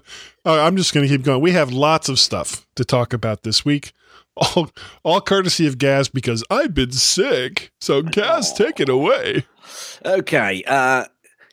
uh, 0.46 0.62
I'm 0.62 0.78
just 0.78 0.94
going 0.94 1.06
to 1.06 1.14
keep 1.14 1.22
going. 1.22 1.42
We 1.42 1.52
have 1.52 1.70
lots 1.70 2.08
of 2.08 2.18
stuff 2.18 2.66
to 2.76 2.84
talk 2.86 3.12
about 3.12 3.42
this 3.42 3.62
week. 3.62 3.92
All, 4.36 4.70
all 5.02 5.20
courtesy 5.20 5.66
of 5.66 5.78
Gaz 5.78 6.08
because 6.08 6.42
I've 6.50 6.72
been 6.72 6.92
sick. 6.92 7.72
So, 7.80 8.02
Gaz, 8.02 8.52
take 8.52 8.80
it 8.80 8.88
away. 8.88 9.44
Okay, 10.04 10.62
uh, 10.66 11.04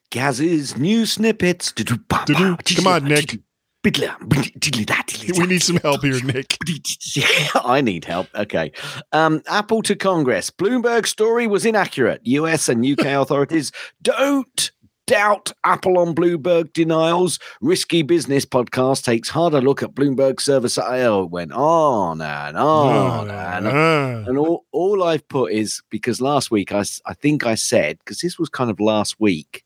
Gaz's 0.09 0.77
new 0.77 1.05
snippets. 1.05 1.71
Come 1.71 2.87
on, 2.87 3.03
Nick. 3.05 3.39
We 3.83 5.47
need 5.47 5.63
some 5.63 5.77
help 5.77 6.03
here, 6.03 6.21
Nick. 6.23 6.57
I 7.55 7.79
need 7.81 8.03
help. 8.05 8.27
Okay. 8.35 8.71
Um, 9.13 9.41
Apple 9.47 9.81
to 9.83 9.95
Congress. 9.95 10.51
Bloomberg 10.51 11.05
story 11.05 11.47
was 11.47 11.65
inaccurate. 11.65 12.21
US 12.25 12.67
and 12.67 12.85
UK 12.85 13.05
authorities 13.05 13.71
don't 14.01 14.71
doubt 15.07 15.51
Apple 15.63 15.97
on 15.97 16.13
Bloomberg 16.13 16.71
denials. 16.73 17.39
Risky 17.61 18.03
Business 18.03 18.45
podcast 18.45 19.03
takes 19.03 19.29
harder 19.29 19.61
look 19.61 19.81
at 19.81 19.95
Bloomberg 19.95 20.39
service. 20.39 20.77
I 20.77 21.09
went 21.09 21.53
on 21.53 22.21
and 22.21 22.57
on 22.57 23.29
and 23.29 23.67
on. 23.67 23.73
Ah. 23.73 24.23
And 24.27 24.37
all, 24.37 24.65
all 24.71 25.03
I've 25.03 25.27
put 25.29 25.53
is 25.53 25.81
because 25.89 26.21
last 26.21 26.51
week 26.51 26.71
I, 26.71 26.83
I 27.05 27.13
think 27.13 27.45
I 27.45 27.55
said, 27.55 27.97
because 27.99 28.19
this 28.19 28.37
was 28.37 28.49
kind 28.49 28.69
of 28.69 28.79
last 28.79 29.19
week, 29.19 29.63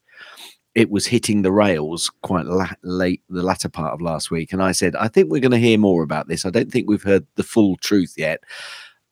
it 0.74 0.90
was 0.90 1.06
hitting 1.06 1.42
the 1.42 1.52
rails 1.52 2.10
quite 2.22 2.46
la- 2.46 2.70
late, 2.82 3.22
the 3.28 3.42
latter 3.42 3.68
part 3.68 3.92
of 3.92 4.00
last 4.00 4.30
week. 4.30 4.52
And 4.52 4.62
I 4.62 4.72
said, 4.72 4.96
I 4.96 5.08
think 5.08 5.28
we're 5.28 5.40
going 5.40 5.50
to 5.50 5.58
hear 5.58 5.76
more 5.76 6.02
about 6.02 6.28
this. 6.28 6.46
I 6.46 6.50
don't 6.50 6.70
think 6.70 6.88
we've 6.88 7.02
heard 7.02 7.26
the 7.34 7.42
full 7.42 7.76
truth 7.76 8.14
yet. 8.16 8.42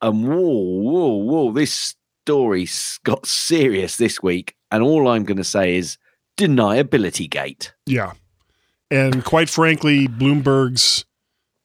And 0.00 0.26
whoa, 0.26 0.38
whoa, 0.38 1.16
whoa, 1.16 1.52
this 1.52 1.96
story 2.24 2.68
got 3.04 3.26
serious 3.26 3.96
this 3.96 4.22
week. 4.22 4.54
And 4.70 4.82
all 4.82 5.08
I'm 5.08 5.24
going 5.24 5.36
to 5.36 5.44
say 5.44 5.76
is 5.76 5.98
deniability 6.40 7.28
gate. 7.28 7.72
Yeah. 7.86 8.12
And 8.90 9.24
quite 9.24 9.48
frankly, 9.48 10.08
Bloomberg's 10.08 11.04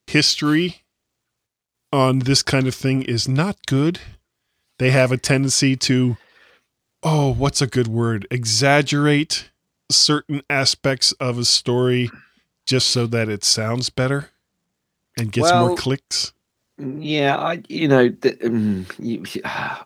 history 0.08 0.84
on 1.92 2.20
this 2.20 2.44
kind 2.44 2.68
of 2.68 2.76
thing 2.76 3.02
is 3.02 3.28
not 3.28 3.66
good. 3.66 4.00
They 4.78 4.92
have 4.92 5.12
a 5.12 5.18
tendency 5.18 5.76
to, 5.78 6.18
oh, 7.02 7.34
what's 7.34 7.62
a 7.62 7.68
good 7.68 7.88
word? 7.88 8.28
Exaggerate 8.30 9.50
certain 9.90 10.42
aspects 10.50 11.14
of 11.14 11.38
a 11.38 11.46
story 11.46 12.10
just 12.66 12.88
so 12.90 13.08
that 13.08 13.30
it 13.30 13.44
sounds 13.44 13.90
better 13.90 14.32
and 15.18 15.32
gets 15.32 15.52
more 15.52 15.76
clicks. 15.76 16.34
Yeah, 16.78 17.38
I 17.38 17.64
you 17.70 17.88
know 17.88 18.10
th- 18.10 18.38
um, 18.44 18.86
you- 19.00 19.24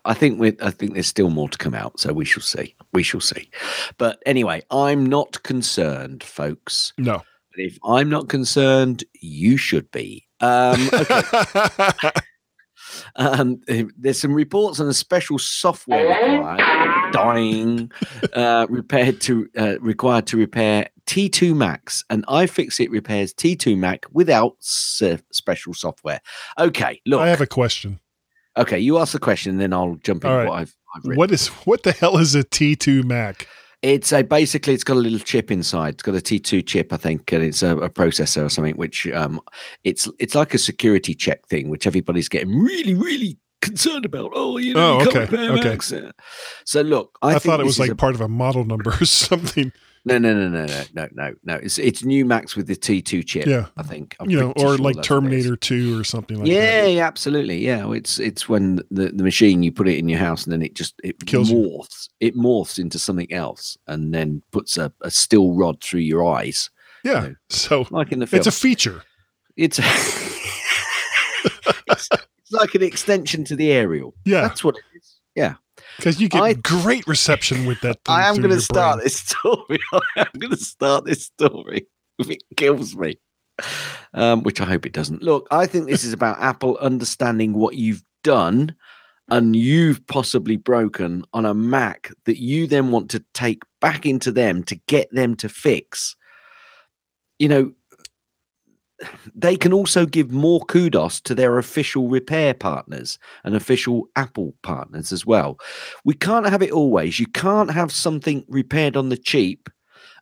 I 0.04 0.12
think 0.14 0.40
we 0.40 0.56
I 0.60 0.70
think 0.70 0.94
there's 0.94 1.06
still 1.06 1.30
more 1.30 1.48
to 1.48 1.58
come 1.58 1.74
out, 1.74 2.00
so 2.00 2.12
we 2.12 2.24
shall 2.24 2.42
see. 2.42 2.74
We 2.92 3.02
shall 3.04 3.20
see. 3.20 3.48
But 3.96 4.20
anyway, 4.26 4.62
I'm 4.70 5.06
not 5.06 5.42
concerned, 5.44 6.24
folks. 6.24 6.92
No. 6.98 7.22
But 7.54 7.64
if 7.64 7.78
I'm 7.84 8.08
not 8.08 8.28
concerned, 8.28 9.04
you 9.20 9.56
should 9.56 9.90
be. 9.92 10.26
Um, 10.40 10.88
okay. 10.94 12.10
um, 13.16 13.60
there's 13.96 14.20
some 14.20 14.34
reports 14.34 14.80
on 14.80 14.88
a 14.88 14.94
special 14.94 15.38
software 15.38 16.06
required, 16.32 17.12
dying, 17.12 17.92
uh, 18.32 18.66
repaired 18.68 19.20
to 19.22 19.48
uh, 19.56 19.78
required 19.80 20.26
to 20.28 20.36
repair 20.36 20.88
T2 21.10 21.56
Macs, 21.56 22.04
and 22.08 22.24
iFixit 22.28 22.88
repairs 22.90 23.34
T2 23.34 23.76
Mac 23.76 24.06
without 24.12 24.54
s- 24.60 25.02
special 25.32 25.74
software. 25.74 26.20
Okay, 26.56 27.00
look. 27.04 27.20
I 27.20 27.28
have 27.28 27.40
a 27.40 27.48
question. 27.48 27.98
Okay, 28.56 28.78
you 28.78 28.96
ask 28.98 29.12
the 29.12 29.18
question, 29.18 29.58
then 29.58 29.72
I'll 29.72 29.96
jump 30.04 30.24
in 30.24 30.30
right. 30.30 30.46
what 30.46 30.60
I've, 30.60 30.76
I've 30.94 31.02
written. 31.02 31.18
What 31.18 31.32
is 31.32 31.48
what 31.66 31.82
the 31.82 31.90
hell 31.90 32.16
is 32.18 32.36
a 32.36 32.44
T2 32.44 33.02
Mac? 33.02 33.48
It's 33.82 34.12
a 34.12 34.22
basically 34.22 34.72
it's 34.72 34.84
got 34.84 34.98
a 34.98 35.00
little 35.00 35.18
chip 35.18 35.50
inside. 35.50 35.94
It's 35.94 36.04
got 36.04 36.14
a 36.14 36.18
T2 36.18 36.64
chip, 36.64 36.92
I 36.92 36.96
think, 36.96 37.32
and 37.32 37.42
it's 37.42 37.64
a, 37.64 37.76
a 37.78 37.90
processor 37.90 38.44
or 38.44 38.48
something. 38.48 38.76
Which 38.76 39.08
um, 39.08 39.40
it's 39.82 40.08
it's 40.20 40.36
like 40.36 40.54
a 40.54 40.58
security 40.58 41.14
check 41.14 41.44
thing, 41.48 41.70
which 41.70 41.88
everybody's 41.88 42.28
getting 42.28 42.56
really 42.56 42.94
really 42.94 43.36
concerned 43.62 44.04
about. 44.04 44.30
Oh, 44.32 44.58
you 44.58 44.74
know, 44.74 44.98
Oh, 44.98 45.00
you 45.02 45.10
can't 45.10 45.32
okay, 45.32 45.70
okay. 45.72 46.06
Uh, 46.06 46.12
So 46.64 46.82
look, 46.82 47.18
I, 47.20 47.30
I, 47.30 47.32
think 47.32 47.42
thought 47.44 47.60
it 47.60 47.66
was 47.66 47.80
like 47.80 47.90
a- 47.90 47.96
part 47.96 48.14
of 48.14 48.20
a 48.20 48.28
model 48.28 48.64
number 48.64 48.90
or 49.00 49.04
something. 49.04 49.72
No, 50.06 50.16
no, 50.16 50.32
no, 50.32 50.48
no, 50.48 50.64
no, 50.66 50.84
no, 50.94 51.08
no, 51.12 51.34
no. 51.44 51.54
It's 51.56 51.78
it's 51.78 52.02
new 52.04 52.24
Macs 52.24 52.56
with 52.56 52.66
the 52.68 52.76
T2 52.76 53.26
chip. 53.26 53.44
Yeah. 53.46 53.66
I 53.76 53.82
think. 53.82 54.16
I'm 54.18 54.30
you 54.30 54.40
know, 54.40 54.52
or 54.52 54.60
sure 54.60 54.78
like 54.78 54.96
that's 54.96 55.10
what 55.10 55.24
it 55.24 55.32
is. 55.34 55.44
Terminator 55.44 55.56
2 55.56 56.00
or 56.00 56.04
something 56.04 56.38
like 56.38 56.48
yeah, 56.48 56.82
that. 56.82 56.92
yeah, 56.92 57.06
absolutely. 57.06 57.58
Yeah, 57.58 57.92
it's 57.92 58.18
it's 58.18 58.48
when 58.48 58.76
the, 58.90 59.08
the 59.12 59.22
machine 59.22 59.62
you 59.62 59.72
put 59.72 59.88
it 59.88 59.98
in 59.98 60.08
your 60.08 60.18
house 60.18 60.44
and 60.44 60.52
then 60.54 60.62
it 60.62 60.74
just 60.74 60.94
it 61.04 61.18
Kills 61.26 61.50
you. 61.50 61.58
morphs. 61.58 62.08
It 62.20 62.34
morphs 62.34 62.78
into 62.78 62.98
something 62.98 63.30
else 63.30 63.76
and 63.88 64.14
then 64.14 64.42
puts 64.52 64.78
a, 64.78 64.90
a 65.02 65.10
steel 65.10 65.52
rod 65.52 65.82
through 65.82 66.00
your 66.00 66.24
eyes. 66.24 66.70
Yeah. 67.04 67.30
So 67.50 67.86
Like 67.90 68.10
in 68.12 68.20
the 68.20 68.26
film. 68.26 68.38
it's 68.38 68.46
a 68.46 68.52
feature. 68.52 69.02
it's, 69.56 69.78
it's 71.88 72.08
it's 72.12 72.52
like 72.52 72.74
an 72.74 72.82
extension 72.82 73.44
to 73.44 73.56
the 73.56 73.70
aerial. 73.70 74.14
Yeah. 74.24 74.42
That's 74.42 74.64
what 74.64 74.76
it 74.76 74.82
is. 74.96 75.16
Yeah. 75.34 75.54
Because 75.96 76.20
you 76.20 76.28
get 76.28 76.42
I- 76.42 76.52
great 76.54 77.06
reception 77.06 77.66
with 77.66 77.80
that 77.82 77.96
thing. 78.04 78.14
I 78.14 78.28
am 78.28 78.36
going 78.36 78.50
to 78.50 78.60
start 78.60 78.96
brain. 78.96 79.04
this 79.04 79.16
story. 79.16 79.80
I 79.92 80.00
am 80.16 80.38
going 80.38 80.50
to 80.52 80.56
start 80.56 81.04
this 81.04 81.26
story 81.26 81.86
if 82.18 82.30
it 82.30 82.42
kills 82.56 82.96
me, 82.96 83.18
um, 84.14 84.42
which 84.42 84.60
I 84.60 84.64
hope 84.64 84.86
it 84.86 84.92
doesn't. 84.92 85.22
Look, 85.22 85.46
I 85.50 85.66
think 85.66 85.88
this 85.88 86.04
is 86.04 86.12
about 86.12 86.40
Apple 86.40 86.76
understanding 86.78 87.54
what 87.54 87.76
you've 87.76 88.02
done 88.22 88.74
and 89.28 89.54
you've 89.54 90.04
possibly 90.06 90.56
broken 90.56 91.24
on 91.32 91.46
a 91.46 91.54
Mac 91.54 92.12
that 92.24 92.40
you 92.40 92.66
then 92.66 92.90
want 92.90 93.10
to 93.10 93.24
take 93.32 93.62
back 93.80 94.04
into 94.04 94.32
them 94.32 94.62
to 94.64 94.74
get 94.88 95.08
them 95.12 95.36
to 95.36 95.48
fix. 95.48 96.16
You 97.38 97.48
know, 97.48 97.72
they 99.34 99.56
can 99.56 99.72
also 99.72 100.06
give 100.06 100.30
more 100.30 100.60
kudos 100.60 101.20
to 101.22 101.34
their 101.34 101.58
official 101.58 102.08
repair 102.08 102.54
partners 102.54 103.18
and 103.44 103.54
official 103.54 104.08
Apple 104.16 104.54
partners 104.62 105.12
as 105.12 105.24
well. 105.24 105.58
We 106.04 106.14
can't 106.14 106.48
have 106.48 106.62
it 106.62 106.72
always. 106.72 107.18
You 107.18 107.26
can't 107.26 107.70
have 107.70 107.92
something 107.92 108.44
repaired 108.48 108.96
on 108.96 109.08
the 109.08 109.16
cheap 109.16 109.68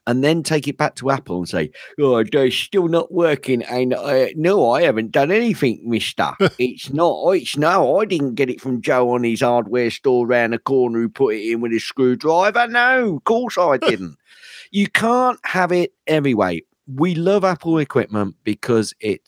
and 0.08 0.24
then 0.24 0.42
take 0.42 0.66
it 0.66 0.78
back 0.78 0.94
to 0.96 1.10
Apple 1.10 1.38
and 1.38 1.48
say, 1.48 1.70
"Oh, 2.00 2.24
they're 2.24 2.50
still 2.50 2.88
not 2.88 3.12
working." 3.12 3.62
And 3.64 3.92
uh, 3.92 4.28
no, 4.36 4.70
I 4.70 4.82
haven't 4.82 5.12
done 5.12 5.30
anything, 5.30 5.82
Mister. 5.84 6.32
it's 6.58 6.90
not. 6.90 7.30
It's 7.32 7.56
no. 7.58 8.00
I 8.00 8.06
didn't 8.06 8.34
get 8.34 8.48
it 8.48 8.60
from 8.60 8.80
Joe 8.80 9.10
on 9.10 9.22
his 9.22 9.42
hardware 9.42 9.90
store 9.90 10.26
round 10.26 10.54
the 10.54 10.58
corner 10.58 11.00
who 11.00 11.08
put 11.10 11.34
it 11.34 11.52
in 11.52 11.60
with 11.60 11.72
a 11.72 11.78
screwdriver. 11.78 12.66
No, 12.68 13.16
of 13.16 13.24
course 13.24 13.58
I 13.58 13.76
didn't. 13.88 14.16
you 14.70 14.88
can't 14.88 15.38
have 15.44 15.72
it 15.72 15.92
every 16.06 16.34
way. 16.34 16.62
We 16.92 17.14
love 17.14 17.44
Apple 17.44 17.78
equipment 17.78 18.36
because 18.44 18.94
it 19.00 19.20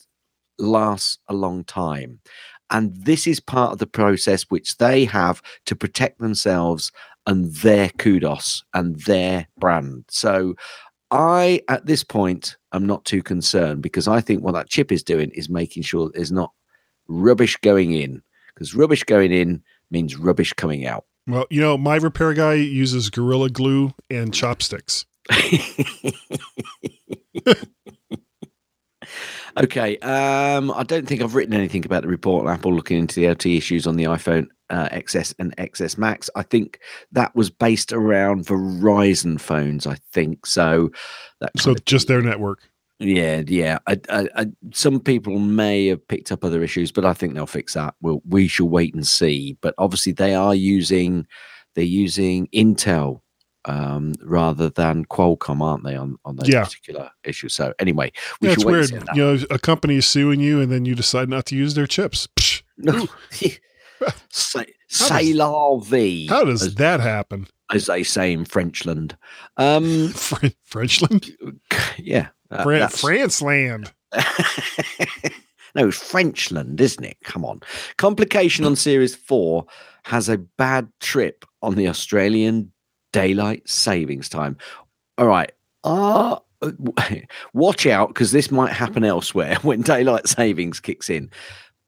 lasts 0.58 1.18
a 1.28 1.34
long 1.34 1.64
time. 1.64 2.20
And 2.70 2.94
this 2.94 3.26
is 3.26 3.40
part 3.40 3.72
of 3.72 3.78
the 3.78 3.86
process 3.86 4.44
which 4.44 4.76
they 4.78 5.04
have 5.06 5.42
to 5.66 5.74
protect 5.74 6.20
themselves 6.20 6.92
and 7.26 7.52
their 7.56 7.90
kudos 7.90 8.64
and 8.72 8.98
their 9.00 9.48
brand. 9.58 10.04
So 10.08 10.54
I, 11.10 11.62
at 11.68 11.86
this 11.86 12.04
point, 12.04 12.56
am 12.72 12.86
not 12.86 13.04
too 13.04 13.22
concerned 13.22 13.82
because 13.82 14.06
I 14.06 14.20
think 14.20 14.42
what 14.42 14.54
that 14.54 14.68
chip 14.68 14.92
is 14.92 15.02
doing 15.02 15.30
is 15.34 15.48
making 15.48 15.82
sure 15.82 16.10
there's 16.14 16.30
not 16.32 16.52
rubbish 17.08 17.56
going 17.56 17.92
in 17.92 18.22
because 18.54 18.74
rubbish 18.74 19.02
going 19.04 19.32
in 19.32 19.62
means 19.90 20.16
rubbish 20.16 20.52
coming 20.52 20.86
out. 20.86 21.04
Well, 21.26 21.46
you 21.50 21.60
know, 21.60 21.76
my 21.76 21.96
repair 21.96 22.32
guy 22.32 22.54
uses 22.54 23.10
Gorilla 23.10 23.50
Glue 23.50 23.92
and 24.08 24.32
chopsticks. 24.32 25.04
Okay. 29.56 29.98
Um, 29.98 30.70
I 30.70 30.82
don't 30.82 31.06
think 31.06 31.22
I've 31.22 31.34
written 31.34 31.54
anything 31.54 31.84
about 31.84 32.02
the 32.02 32.08
report 32.08 32.46
on 32.46 32.52
Apple 32.52 32.72
looking 32.72 32.98
into 32.98 33.20
the 33.20 33.28
LT 33.28 33.46
issues 33.46 33.86
on 33.86 33.96
the 33.96 34.04
iPhone 34.04 34.46
uh, 34.70 34.88
XS 34.90 35.34
and 35.38 35.56
XS 35.56 35.98
Max. 35.98 36.30
I 36.36 36.42
think 36.42 36.80
that 37.12 37.34
was 37.34 37.50
based 37.50 37.92
around 37.92 38.46
Verizon 38.46 39.40
phones. 39.40 39.86
I 39.86 39.96
think 40.12 40.46
so. 40.46 40.90
That 41.40 41.50
So 41.58 41.74
just 41.84 42.08
their 42.08 42.22
network. 42.22 42.60
yeah, 43.00 43.42
yeah. 43.46 43.78
I, 43.86 44.00
I, 44.08 44.28
I, 44.36 44.46
some 44.72 45.00
people 45.00 45.38
may 45.38 45.88
have 45.88 46.06
picked 46.06 46.30
up 46.30 46.44
other 46.44 46.62
issues, 46.62 46.92
but 46.92 47.04
I 47.04 47.14
think 47.14 47.34
they'll 47.34 47.46
fix 47.46 47.74
that. 47.74 47.94
We'll, 48.00 48.22
we 48.28 48.46
shall 48.46 48.68
wait 48.68 48.94
and 48.94 49.06
see. 49.06 49.56
But 49.60 49.74
obviously, 49.78 50.12
they 50.12 50.34
are 50.34 50.54
using 50.54 51.26
they're 51.74 51.84
using 51.84 52.46
Intel 52.48 53.20
um, 53.66 54.14
rather 54.22 54.70
than 54.70 55.04
Qualcomm, 55.06 55.60
aren't 55.62 55.84
they, 55.84 55.96
on 55.96 56.16
on 56.24 56.36
those 56.36 56.48
Yeah. 56.48 56.64
particular 56.64 57.10
issues? 57.24 57.54
So 57.54 57.72
anyway, 57.78 58.12
we 58.40 58.48
Yeah, 58.48 58.54
it's 58.54 58.64
weird. 58.64 58.86
see 58.88 58.96
on 58.98 59.04
that. 59.06 59.16
You 59.16 59.22
know, 59.24 59.38
a 59.50 59.58
company 59.58 59.96
is 59.96 60.06
suing 60.06 60.40
you 60.40 60.60
and 60.60 60.70
then 60.72 60.84
you 60.84 60.94
decide 60.94 61.28
not 61.28 61.46
to 61.46 61.56
use 61.56 61.74
their 61.74 61.86
chips. 61.86 62.28
No. 62.82 63.06
say, 64.30 64.66
How 64.90 65.06
say 65.06 65.28
does- 65.28 65.36
la 65.36 65.76
vie. 65.80 66.26
how 66.30 66.44
does 66.44 66.62
as, 66.62 66.74
that 66.76 67.00
happen? 67.00 67.46
as 67.70 67.84
they 67.86 68.02
say 68.02 68.32
in 68.32 68.46
Frenchland. 68.46 69.16
Um, 69.58 70.08
Fr- 70.08 70.46
Frenchland? 70.64 71.30
yeah, 71.98 72.28
uh, 72.50 72.62
Fran- 72.62 72.88
France 72.88 73.42
land. 73.42 73.92
no, 75.74 75.88
it's 75.88 75.98
Frenchland, 75.98 76.80
isn't 76.80 77.04
it? 77.04 77.16
Come 77.22 77.44
on. 77.44 77.60
Complication 77.96 78.64
on 78.64 78.74
Series 78.76 79.14
4 79.14 79.64
has 80.04 80.28
a 80.28 80.38
bad 80.38 80.88
trip 81.00 81.44
on 81.62 81.74
the 81.76 81.86
Australian 81.88 82.72
daylight 83.12 83.68
savings 83.68 84.28
time. 84.28 84.56
All 85.18 85.26
right. 85.26 85.52
Uh, 85.84 86.36
watch 87.54 87.86
out 87.86 88.08
because 88.08 88.32
this 88.32 88.50
might 88.50 88.72
happen 88.72 89.04
elsewhere 89.04 89.56
when 89.62 89.82
daylight 89.82 90.28
savings 90.28 90.80
kicks 90.80 91.10
in. 91.10 91.30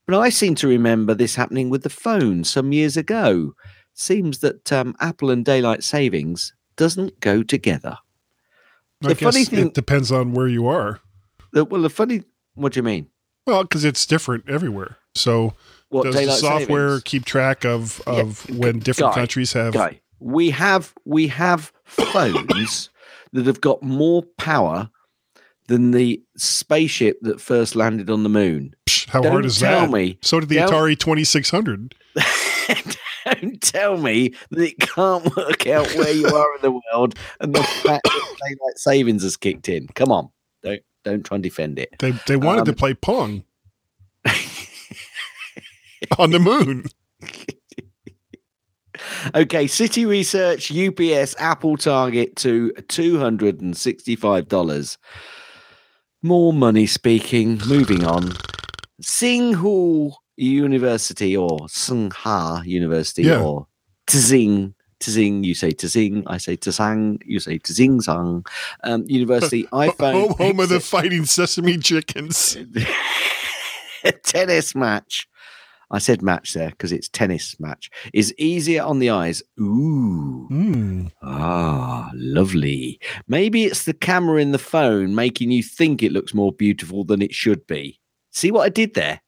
But 0.07 0.19
I 0.19 0.31
seem 0.31 0.55
to 0.57 0.69
remember 0.69 1.15
this 1.15 1.35
happening 1.35 1.71
with 1.71 1.83
the 1.83 1.91
phone 1.91 2.45
some 2.45 2.73
years 2.73 2.97
ago. 2.97 3.55
Seems 3.95 4.39
that 4.39 4.73
um, 4.73 4.95
Apple 5.01 5.31
and 5.31 5.45
daylight 5.45 5.85
savings 5.85 6.53
doesn't 6.77 7.21
go 7.21 7.43
together. 7.43 7.99
I 9.05 9.09
The 9.09 9.15
funny 9.15 9.45
thing- 9.45 9.67
it 9.69 9.75
depends 9.75 10.11
on 10.11 10.33
where 10.33 10.49
you 10.49 10.67
are. 10.67 11.01
The- 11.53 11.65
well, 11.65 11.83
the 11.83 11.91
funny, 11.91 12.23
what 12.55 12.73
do 12.73 12.79
you 12.79 12.83
mean? 12.85 13.09
Well, 13.47 13.63
because 13.63 13.85
it's 13.85 14.07
different 14.07 14.49
everywhere. 14.49 14.97
So 15.15 15.55
What 15.91 16.05
does 16.05 16.15
the 16.15 16.31
software 16.33 16.89
savings? 16.91 17.03
keep 17.05 17.25
track 17.25 17.65
of 17.65 18.01
Yeah, 18.07 18.21
of 18.21 18.49
when 18.51 18.79
different 18.79 19.13
Guy, 19.15 19.21
countries 19.21 19.53
have? 19.53 19.75
Guy, 19.75 20.01
we 20.23 20.51
have 20.51 20.95
we 21.05 21.29
have 21.29 21.73
phones 21.85 22.91
that 23.33 23.47
have 23.47 23.61
got 23.61 23.83
more 23.83 24.23
power 24.39 24.91
than 25.69 25.91
the 25.93 26.23
spaceship 26.37 27.19
that 27.23 27.41
first 27.41 27.75
landed 27.77 28.11
on 28.11 28.23
the 28.23 28.29
moon. 28.29 28.75
Psh, 28.87 29.09
how 29.09 29.21
Don't 29.21 29.33
hard 29.33 29.45
is 29.47 29.59
tell 29.61 29.83
that? 29.83 29.91
me. 29.91 30.19
So 30.23 30.41
did 30.41 30.49
the 30.49 30.57
Don't- 30.57 30.71
Atari 30.71 30.99
Twenty 30.99 31.25
Six 31.25 31.51
Hundred. 31.51 31.95
Don't 33.25 33.61
tell 33.63 33.97
me 33.99 34.35
that 34.51 34.61
it 34.61 34.79
can't 34.81 35.25
work 35.37 35.67
out 35.69 35.87
where 35.95 36.13
you 36.13 36.27
are 36.27 36.55
in 36.57 36.63
the 36.63 36.73
world 36.93 37.15
and 37.41 37.55
the 37.55 37.63
fact 37.63 38.03
that 38.05 38.37
daylight 38.45 38.77
savings 38.79 39.23
has 39.23 39.37
kicked 39.37 39.69
in. 39.69 39.87
Come 39.95 40.11
on, 40.11 40.29
don't 40.65 40.83
don't 41.05 41.25
try 41.25 41.37
and 41.37 41.43
defend 41.43 41.79
it. 41.79 41.91
They 42.01 42.13
they 42.27 42.37
wanted 42.37 42.65
to 42.65 42.73
Um, 42.73 42.77
play 42.77 42.95
Pong 42.95 43.45
on 46.19 46.31
the 46.33 46.39
moon. 46.41 46.87
Okay, 49.35 49.65
Citi 49.67 50.07
Research, 50.07 50.71
UPS, 50.73 51.35
Apple 51.39 51.77
target 51.77 52.35
to 52.37 52.73
$265. 52.79 54.97
More 56.23 56.53
money 56.53 56.87
speaking. 56.87 57.61
Moving 57.67 58.05
on. 58.05 58.33
Tsinghua 59.03 60.13
University 60.37 61.37
or 61.37 61.59
Tsinghua 61.69 62.65
University 62.65 63.25
Yeah. 63.25 63.43
or 63.43 63.67
Tzing. 64.07 64.75
Tzing, 65.01 65.43
you 65.45 65.55
say 65.57 65.73
Tzing, 65.73 66.23
I 66.29 66.39
say 66.39 66.57
Tzang, 66.57 67.19
you 67.25 67.41
say 67.41 67.59
Tzing 67.59 68.45
Um, 68.85 69.05
University 69.09 69.65
iPhone. 69.73 70.13
Home, 70.13 70.35
home 70.39 70.61
of 70.61 70.69
the 70.69 70.79
fighting 70.79 71.25
sesame 71.25 71.77
chickens. 71.79 72.57
tennis 74.25 74.75
match. 74.77 75.27
I 75.93 75.99
said 75.99 76.23
match 76.23 76.55
there 76.55 76.71
because 76.71 76.91
it's 76.91 77.09
tennis 77.09 77.55
match. 77.61 77.91
Is 78.15 78.35
easier 78.39 78.83
on 78.83 78.99
the 78.99 79.11
eyes. 79.11 79.43
Ooh. 79.61 80.47
Hmm. 80.49 81.07
Ah, 81.23 82.11
lovely. 82.15 82.99
Maybe 83.29 83.65
it's 83.65 83.85
the 83.85 83.93
camera 83.93 84.41
in 84.41 84.53
the 84.53 84.59
phone 84.59 85.15
making 85.15 85.51
you 85.51 85.63
think 85.63 86.03
it 86.03 86.11
looks 86.13 86.33
more 86.35 86.53
beautiful 86.53 87.05
than 87.05 87.21
it 87.21 87.35
should 87.35 87.67
be. 87.67 88.01
See 88.31 88.51
what 88.51 88.63
I 88.65 88.71
did 88.71 88.95
there? 88.95 89.21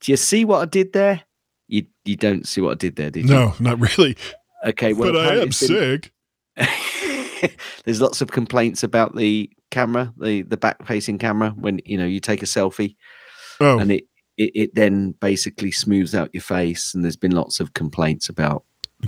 Do 0.00 0.12
you 0.12 0.16
see 0.16 0.44
what 0.44 0.62
I 0.62 0.66
did 0.66 0.92
there? 0.92 1.22
You 1.68 1.86
you 2.04 2.16
don't 2.16 2.46
see 2.46 2.60
what 2.60 2.72
I 2.72 2.74
did 2.76 2.96
there, 2.96 3.10
did 3.10 3.24
you? 3.28 3.34
No, 3.34 3.54
not 3.58 3.80
really. 3.80 4.16
Okay, 4.64 4.92
well, 4.92 5.12
but 5.12 5.26
I 5.26 5.34
am 5.34 5.40
been- 5.40 5.52
sick. 5.52 6.12
There's 7.84 8.00
lots 8.00 8.20
of 8.20 8.30
complaints 8.30 8.82
about 8.84 9.16
the 9.16 9.50
camera, 9.70 10.12
the 10.20 10.42
the 10.42 10.56
back 10.56 10.86
facing 10.86 11.18
camera 11.18 11.50
when 11.56 11.80
you 11.84 11.98
know 11.98 12.06
you 12.06 12.20
take 12.20 12.42
a 12.42 12.46
selfie 12.46 12.94
Oh, 13.60 13.78
and 13.78 13.90
it, 13.92 14.04
it 14.36 14.50
it 14.54 14.74
then 14.74 15.12
basically 15.20 15.70
smooths 15.70 16.14
out 16.14 16.30
your 16.32 16.42
face 16.42 16.94
and 16.94 17.04
there's 17.04 17.16
been 17.16 17.32
lots 17.32 17.60
of 17.60 17.74
complaints 17.74 18.28
about 18.28 18.64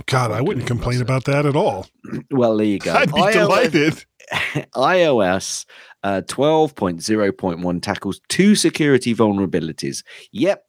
God, 0.07 0.31
I 0.31 0.41
wouldn't 0.41 0.67
complain 0.67 1.01
about 1.01 1.23
that 1.23 1.45
at 1.45 1.55
all. 1.55 1.87
well 2.31 2.57
there 2.57 2.65
you 2.65 2.79
go 2.79 2.93
I'd 2.95 3.13
be 3.13 3.21
iOS 3.21 3.33
delighted. 3.33 4.05
iOS 4.75 5.65
uh, 6.03 6.21
12.0.1 6.27 7.81
tackles 7.81 8.21
two 8.29 8.55
security 8.55 9.15
vulnerabilities. 9.15 10.03
Yep, 10.31 10.63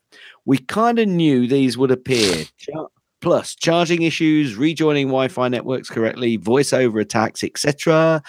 we 0.47 0.59
kind 0.59 0.99
of 0.99 1.09
knew 1.09 1.47
these 1.47 1.77
would 1.77 1.91
appear. 1.91 2.45
Char- 2.57 2.89
Plus, 3.23 3.55
charging 3.55 4.03
issues, 4.03 4.57
rejoining 4.57 5.09
Wi-Fi 5.09 5.49
networks 5.49 5.89
correctly, 5.89 6.37
voice 6.37 6.73
over 6.73 7.01
attacks, 7.01 7.43
etc., 7.43 8.23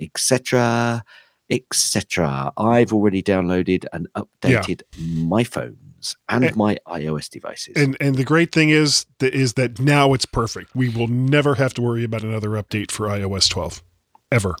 etc., 0.00 1.02
etc. 1.50 2.52
I've 2.56 2.92
already 2.92 3.22
downloaded 3.22 3.84
and 3.92 4.06
Yeah. 4.16 4.22
updated 4.62 4.82
my 4.98 5.44
phones 5.44 6.16
and 6.28 6.44
And- 6.44 6.56
my 6.56 6.78
iOS 6.86 7.28
devices. 7.28 7.74
And 7.76 7.96
and 8.00 8.14
the 8.16 8.24
great 8.24 8.52
thing 8.52 8.70
is 8.70 9.06
that 9.18 9.34
is 9.34 9.54
that 9.54 9.80
now 9.80 10.12
it's 10.14 10.26
perfect. 10.26 10.74
We 10.74 10.88
will 10.88 11.08
never 11.08 11.54
have 11.56 11.74
to 11.74 11.82
worry 11.82 12.04
about 12.04 12.22
another 12.22 12.50
update 12.50 12.90
for 12.90 13.06
iOS 13.08 13.48
12 13.48 13.82
ever. 14.30 14.54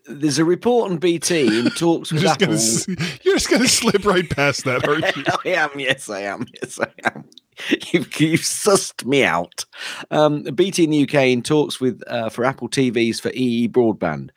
There's 0.07 0.39
a 0.39 0.45
report 0.45 0.91
on 0.91 0.97
BT 0.97 1.59
in 1.59 1.65
talks 1.71 2.11
You're 2.11 2.21
with 2.21 2.39
just 2.39 2.41
Apple. 2.41 2.95
gonna 2.95 3.09
you're 3.23 3.35
just 3.35 3.49
gonna 3.49 3.67
slip 3.67 4.05
right 4.05 4.27
past 4.29 4.63
that, 4.65 4.87
aren't 4.87 5.15
you? 5.15 5.23
I 5.45 5.49
am. 5.61 5.69
Yes, 5.79 6.09
I 6.09 6.21
am. 6.21 6.45
Yes, 6.61 6.79
I 6.79 6.87
am. 7.13 7.25
You've, 7.91 8.19
you've 8.19 8.41
sussed 8.41 9.05
me 9.05 9.23
out. 9.23 9.65
Um, 10.09 10.43
BT 10.43 10.85
in 10.85 10.89
the 10.89 11.03
UK 11.03 11.13
in 11.27 11.43
talks 11.43 11.79
with 11.79 12.01
uh, 12.07 12.29
for 12.29 12.45
Apple 12.45 12.67
TVs 12.67 13.21
for 13.21 13.29
EE 13.33 13.67
broadband. 13.67 14.29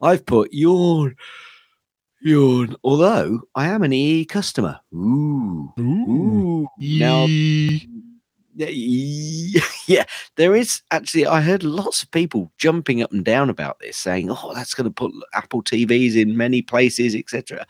I've 0.00 0.24
put 0.26 0.52
yawn, 0.52 1.16
yawn. 2.22 2.76
Although 2.84 3.40
I 3.54 3.68
am 3.68 3.82
an 3.82 3.92
EE 3.92 4.24
customer. 4.26 4.78
Ooh, 4.94 5.72
ooh. 5.78 6.66
Now, 6.78 7.26
yeah, 8.58 9.60
yeah, 9.86 10.04
there 10.36 10.54
is 10.54 10.82
actually. 10.90 11.26
I 11.26 11.40
heard 11.40 11.62
lots 11.62 12.02
of 12.02 12.10
people 12.10 12.52
jumping 12.58 13.02
up 13.02 13.12
and 13.12 13.24
down 13.24 13.50
about 13.50 13.78
this, 13.80 13.96
saying, 13.96 14.30
"Oh, 14.30 14.52
that's 14.54 14.74
going 14.74 14.86
to 14.86 14.90
put 14.90 15.12
Apple 15.34 15.62
TVs 15.62 16.16
in 16.16 16.36
many 16.36 16.62
places, 16.62 17.14
etc." 17.14 17.66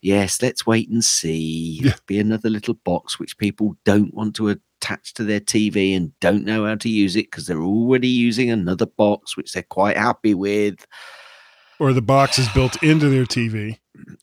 Yes, 0.00 0.42
let's 0.42 0.66
wait 0.66 0.90
and 0.90 1.02
see. 1.02 1.80
Yeah. 1.82 1.94
Be 2.06 2.18
another 2.18 2.50
little 2.50 2.74
box 2.74 3.18
which 3.18 3.38
people 3.38 3.74
don't 3.86 4.12
want 4.12 4.36
to 4.36 4.50
attach 4.50 5.14
to 5.14 5.24
their 5.24 5.40
TV 5.40 5.96
and 5.96 6.12
don't 6.20 6.44
know 6.44 6.66
how 6.66 6.74
to 6.74 6.90
use 6.90 7.16
it 7.16 7.30
because 7.30 7.46
they're 7.46 7.62
already 7.62 8.08
using 8.08 8.50
another 8.50 8.84
box 8.84 9.34
which 9.34 9.52
they're 9.52 9.62
quite 9.62 9.96
happy 9.96 10.34
with. 10.34 10.86
Or 11.78 11.92
the 11.92 12.02
box 12.02 12.38
is 12.38 12.48
built 12.50 12.82
into 12.82 13.08
their 13.08 13.24
TV. 13.24 13.78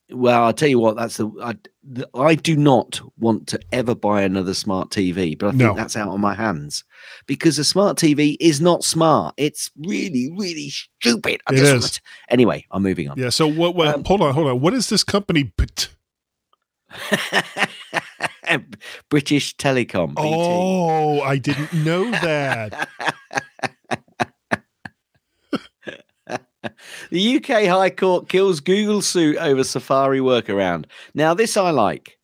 Well, 0.10 0.44
I'll 0.44 0.54
tell 0.54 0.68
you 0.68 0.80
what, 0.80 0.98
that's 0.98 1.18
the 1.18 1.30
I, 1.42 1.56
the 1.84 2.10
I 2.14 2.36
do 2.36 2.58
not 2.58 3.00
want 3.18 3.48
to 3.48 3.60
ever 3.72 3.96
buy 3.96 4.24
another 4.24 4.54
smart 4.54 4.90
TV, 4.90 5.38
but 5.40 5.48
I 5.48 5.50
think 5.52 5.62
No. 5.62 5.74
that's 5.74 5.96
out 5.96 6.10
of 6.10 6.20
my 6.20 6.34
hands 6.34 6.84
because 7.28 7.58
a 7.58 7.64
smart 7.64 7.98
TV 7.98 8.36
is 8.42 8.60
not 8.60 8.84
smart. 8.84 9.34
It's 9.38 9.72
really, 9.78 10.30
really 10.38 10.70
stupid. 10.70 11.40
I 11.48 11.54
It 11.54 11.58
just 11.58 11.74
is. 11.86 11.92
to- 11.92 12.02
Anyway, 12.30 12.66
I'm 12.72 12.84
moving 12.84 13.10
on. 13.10 13.18
Yeah. 13.18 13.30
So 13.30 13.48
what? 13.48 13.74
what 13.76 13.88
Um, 13.96 14.04
hold 14.04 14.22
on, 14.22 14.34
hold 14.34 14.48
on. 14.48 14.60
What 14.60 14.74
is 14.74 14.90
this 14.90 15.04
company? 15.06 15.54
British 19.10 19.56
Telecom. 19.56 20.10
BT. 20.16 20.22
oh, 20.28 21.22
I 21.22 21.38
didn't 21.38 21.74
know 21.74 22.12
that. 22.12 22.90
The 27.10 27.38
UK 27.38 27.66
High 27.68 27.90
Court 27.90 28.30
kills 28.30 28.60
Google 28.60 29.02
suit 29.02 29.38
over 29.38 29.64
Safari 29.64 30.20
workaround. 30.20 30.86
Now, 31.14 31.34
this 31.34 31.58
I 31.58 31.72
like. 31.72 32.18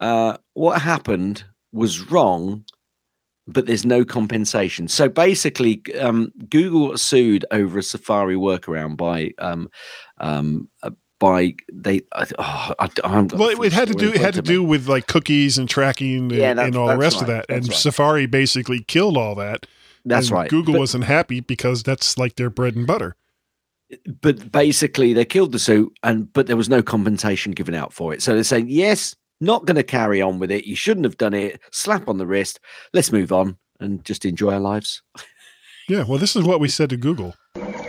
Uh, 0.00 0.36
what 0.54 0.82
happened 0.82 1.44
was 1.72 2.10
wrong, 2.10 2.64
but 3.46 3.66
there's 3.66 3.86
no 3.86 4.04
compensation. 4.04 4.88
So 4.88 5.08
basically, 5.08 5.82
um, 5.98 6.32
Google 6.50 6.98
sued 6.98 7.44
over 7.50 7.78
a 7.78 7.82
Safari 7.82 8.34
workaround 8.36 8.96
by 8.96 9.32
um, 9.38 9.70
um, 10.18 10.68
uh, 10.82 10.90
by 11.18 11.54
they. 11.72 12.02
Oh, 12.12 12.24
I, 12.38 12.90
I 13.04 13.08
haven't 13.08 13.28
got 13.28 13.36
the 13.36 13.36
Well, 13.36 13.62
it, 13.62 13.72
had 13.72 13.88
to 13.88 13.94
do. 13.94 14.12
It 14.12 14.20
had 14.20 14.34
to 14.34 14.42
do 14.42 14.62
with 14.62 14.88
like 14.88 15.06
cookies 15.06 15.56
and 15.56 15.68
tracking 15.68 16.16
and, 16.16 16.32
Yeah, 16.32 16.50
and 16.50 16.76
all 16.76 16.88
the 16.88 16.92
that's 16.92 17.00
rest 17.00 17.22
of 17.22 17.28
right, 17.28 17.46
that. 17.46 17.54
And 17.54 17.68
right. 17.68 17.76
Safari 17.76 18.26
basically 18.26 18.82
killed 18.82 19.16
all 19.16 19.34
that. 19.36 19.66
That's 20.04 20.30
right. 20.30 20.50
Google 20.50 20.74
But- 20.74 20.80
wasn't 20.80 21.04
happy 21.04 21.40
because 21.40 21.82
that's 21.82 22.18
like 22.18 22.36
their 22.36 22.50
bread 22.50 22.76
and 22.76 22.86
butter. 22.86 23.16
But 24.20 24.50
basically 24.50 25.12
they 25.12 25.24
killed 25.24 25.52
the 25.52 25.58
suit 25.58 25.92
and 26.02 26.32
but 26.32 26.46
there 26.46 26.56
was 26.56 26.68
no 26.68 26.82
compensation 26.82 27.52
given 27.52 27.74
out 27.74 27.92
for 27.92 28.12
it 28.12 28.20
so 28.22 28.34
they're 28.34 28.42
saying 28.42 28.66
yes 28.68 29.14
not 29.40 29.66
going 29.66 29.76
to 29.76 29.82
carry 29.82 30.20
on 30.20 30.38
with 30.38 30.50
it 30.50 30.64
you 30.64 30.74
shouldn't 30.74 31.04
have 31.04 31.18
done 31.18 31.34
it 31.34 31.60
slap 31.70 32.08
on 32.08 32.18
the 32.18 32.26
wrist 32.26 32.58
let's 32.92 33.12
move 33.12 33.32
on 33.32 33.56
and 33.78 34.04
just 34.04 34.24
enjoy 34.24 34.52
our 34.54 34.60
lives 34.60 35.02
Yeah. 35.88 36.02
Well, 36.02 36.18
this 36.18 36.34
is 36.34 36.42
what 36.42 36.58
we 36.58 36.68
said 36.68 36.90
to 36.90 36.96
Google. 36.96 37.34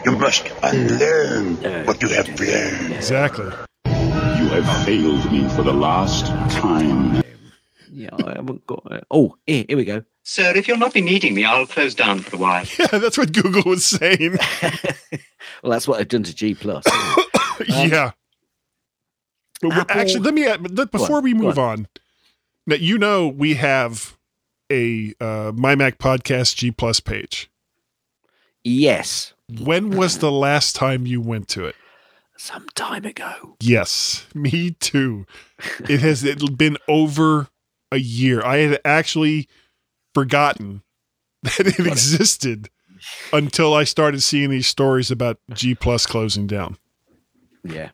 You 0.05 0.12
must 0.17 0.51
unlearn 0.62 1.55
what 1.88 2.01
you 2.01 2.10
have 2.10 2.27
learned. 2.39 2.93
Exactly. 2.93 3.51
You 3.86 4.47
have 4.53 4.86
failed 4.86 5.31
me 5.31 5.49
for 5.49 5.63
the 5.63 5.73
last 5.73 6.27
time. 6.51 7.23
Yeah 7.97 8.10
i 8.25 8.33
haven't 8.36 8.65
got 8.67 8.83
it. 8.91 9.03
oh 9.12 9.36
here, 9.45 9.65
here 9.67 9.77
we 9.77 9.86
go 9.86 10.03
Sir, 10.29 10.51
if 10.57 10.67
you'll 10.67 10.77
not 10.77 10.93
be 10.93 10.99
needing 10.99 11.33
me, 11.36 11.45
I'll 11.45 11.65
close 11.65 11.95
down 11.95 12.19
for 12.19 12.36
a 12.36 12.39
while. 12.39 12.65
Yeah, 12.77 12.88
that's 12.99 13.17
what 13.17 13.31
Google 13.31 13.63
was 13.65 13.86
saying. 13.86 14.38
well 15.63 15.71
that's 15.71 15.88
what 15.88 16.01
i've 16.01 16.10
done 16.10 16.23
to 16.23 16.36
g 16.36 16.53
plus 16.53 16.83
yeah. 17.69 18.12
But 19.62 19.69
we- 19.69 19.75
Apple- 19.75 20.01
actually, 20.01 20.19
let 20.19 20.33
me 20.33 20.45
add, 20.45 20.62
let- 20.77 20.91
Go 20.91 20.99
on, 20.99 21.01
before 21.01 21.21
we 21.21 21.33
move 21.33 21.57
on. 21.57 21.69
on. 21.79 21.88
Now 22.67 22.75
you 22.75 22.97
know 22.97 23.27
we 23.29 23.53
have 23.55 24.17
a 24.69 25.13
uh, 25.21 25.53
My 25.55 25.75
Mac 25.75 25.97
Podcast 25.97 26.57
G 26.57 26.71
Plus 26.71 26.99
page. 26.99 27.49
yes 28.65 29.33
When 29.62 29.91
was 29.91 30.17
the 30.17 30.31
last 30.31 30.75
time 30.75 31.05
you 31.05 31.21
went 31.21 31.47
to 31.49 31.65
it? 31.65 31.75
some 32.38 32.67
time 32.75 33.05
ago 33.05 33.55
Yes, 33.62 34.27
me 34.36 34.71
too. 34.71 35.25
It 35.89 36.01
has 36.01 36.23
it 36.25 36.57
been 36.57 36.77
over 36.89 37.47
a 37.91 37.97
year. 37.97 38.43
I 38.43 38.58
had 38.58 38.82
actually 38.86 39.47
forgotten 40.13 40.82
hmm. 41.43 41.47
that 41.63 41.80
it 41.80 41.88
existed 41.88 42.69
until 43.32 43.73
I 43.73 43.84
started 43.84 44.21
seeing 44.23 44.50
these 44.50 44.67
stories 44.67 45.12
about 45.12 45.39
G 45.54 45.76
Plus 45.76 46.06
closing 46.06 46.47
down. 46.47 46.78
yeah 47.63 47.89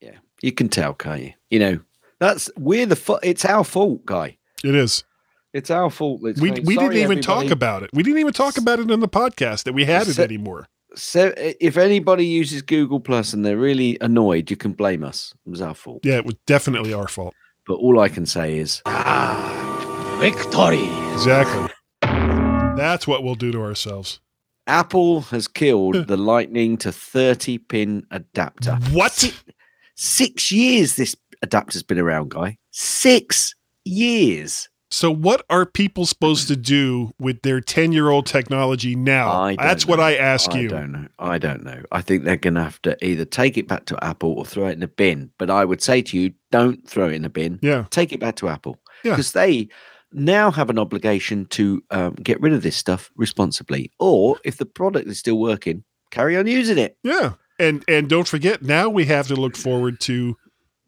yeah 0.00 0.16
you 0.40 0.52
can 0.52 0.68
tell 0.68 0.94
can't 0.94 1.22
you 1.22 1.32
you 1.50 1.58
know 1.58 1.80
that's 2.18 2.50
we're 2.56 2.86
the 2.86 2.96
fu- 2.96 3.18
it's 3.22 3.44
our 3.44 3.64
fault 3.64 4.06
guy 4.06 4.38
It 4.64 4.74
is. 4.74 5.04
it's 5.52 5.70
our 5.70 5.90
fault 5.90 6.20
It's 6.24 6.40
We 6.40 6.52
we 6.52 6.76
didn't 6.76 6.96
even 6.96 7.20
talk 7.20 7.50
about 7.50 7.82
it. 7.82 7.90
We 7.92 8.02
didn't 8.02 8.20
even 8.20 8.32
talk 8.32 8.56
about 8.56 8.78
it 8.78 8.90
in 8.90 9.00
the 9.00 9.08
podcast 9.08 9.64
that 9.64 9.74
we 9.74 9.84
had 9.84 10.08
it 10.08 10.18
anymore. 10.18 10.68
So 10.94 11.32
if 11.36 11.76
anybody 11.76 12.26
uses 12.26 12.62
Google 12.62 13.00
Plus 13.00 13.32
and 13.32 13.44
they're 13.44 13.56
really 13.56 13.98
annoyed, 14.00 14.50
you 14.50 14.56
can 14.56 14.72
blame 14.72 15.02
us. 15.04 15.34
It 15.46 15.50
was 15.50 15.62
our 15.62 15.74
fault. 15.74 16.00
Yeah, 16.04 16.16
it 16.16 16.26
was 16.26 16.36
definitely 16.46 16.92
our 16.92 17.08
fault. 17.08 17.34
But 17.66 17.74
all 17.74 18.00
I 18.00 18.08
can 18.08 18.26
say 18.26 18.58
is 18.58 18.82
ah, 18.86 20.16
Victory. 20.20 20.88
Exactly. 21.12 21.68
That's 22.76 23.06
what 23.06 23.22
we'll 23.22 23.34
do 23.34 23.52
to 23.52 23.62
ourselves. 23.62 24.20
Apple 24.66 25.22
has 25.22 25.48
killed 25.48 26.06
the 26.06 26.16
Lightning 26.16 26.76
to 26.78 26.92
30 26.92 27.58
pin 27.58 28.06
adapter. 28.10 28.76
What? 28.92 29.32
Six 29.94 30.50
years 30.50 30.96
this 30.96 31.14
adapter's 31.42 31.82
been 31.82 31.98
around, 31.98 32.30
guy. 32.30 32.58
Six 32.70 33.54
years. 33.84 34.68
So 34.92 35.10
what 35.10 35.42
are 35.48 35.64
people 35.64 36.04
supposed 36.04 36.48
to 36.48 36.56
do 36.56 37.12
with 37.18 37.40
their 37.40 37.62
10-year-old 37.62 38.26
technology 38.26 38.94
now? 38.94 39.30
I 39.32 39.54
don't 39.54 39.66
That's 39.66 39.86
what. 39.86 40.00
I 40.00 40.16
ask 40.16 40.50
I 40.50 40.58
you. 40.60 40.66
I 40.66 40.70
don't 40.70 40.92
know. 40.92 41.08
I 41.18 41.38
don't 41.38 41.64
know. 41.64 41.82
I 41.90 42.02
think 42.02 42.24
they're 42.24 42.36
going 42.36 42.56
to 42.56 42.62
have 42.62 42.82
to 42.82 43.02
either 43.02 43.24
take 43.24 43.56
it 43.56 43.66
back 43.66 43.86
to 43.86 44.04
Apple 44.04 44.34
or 44.34 44.44
throw 44.44 44.66
it 44.66 44.72
in 44.72 44.82
a 44.82 44.88
bin. 44.88 45.30
But 45.38 45.48
I 45.48 45.64
would 45.64 45.80
say 45.80 46.02
to 46.02 46.18
you, 46.18 46.34
don't 46.50 46.86
throw 46.86 47.08
it 47.08 47.14
in 47.14 47.24
a 47.24 47.30
bin. 47.30 47.58
Yeah. 47.62 47.86
Take 47.88 48.12
it 48.12 48.20
back 48.20 48.36
to 48.36 48.48
Apple 48.50 48.78
Yeah. 49.02 49.12
because 49.12 49.32
they 49.32 49.68
now 50.12 50.50
have 50.50 50.68
an 50.68 50.78
obligation 50.78 51.46
to 51.46 51.82
um, 51.90 52.12
get 52.16 52.38
rid 52.42 52.52
of 52.52 52.62
this 52.62 52.76
stuff 52.76 53.10
responsibly. 53.16 53.90
Or 53.98 54.40
if 54.44 54.58
the 54.58 54.66
product 54.66 55.08
is 55.08 55.18
still 55.18 55.38
working, 55.38 55.84
carry 56.10 56.36
on 56.36 56.46
using 56.46 56.76
it. 56.76 56.98
Yeah. 57.02 57.32
And 57.58 57.82
and 57.88 58.10
don't 58.10 58.28
forget 58.28 58.60
now 58.60 58.90
we 58.90 59.06
have 59.06 59.26
to 59.28 59.36
look 59.36 59.56
forward 59.56 60.00
to 60.00 60.36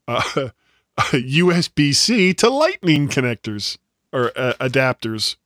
uh, 0.06 0.50
USB-C 0.98 2.34
to 2.34 2.50
lightning 2.50 3.08
connectors 3.08 3.78
or 4.14 4.32
uh, 4.36 4.54
adapters. 4.60 5.36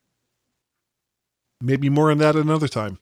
Maybe 1.61 1.89
more 1.89 2.13
on 2.13 2.19
that 2.19 2.37
another 2.37 2.69
time. 2.69 2.99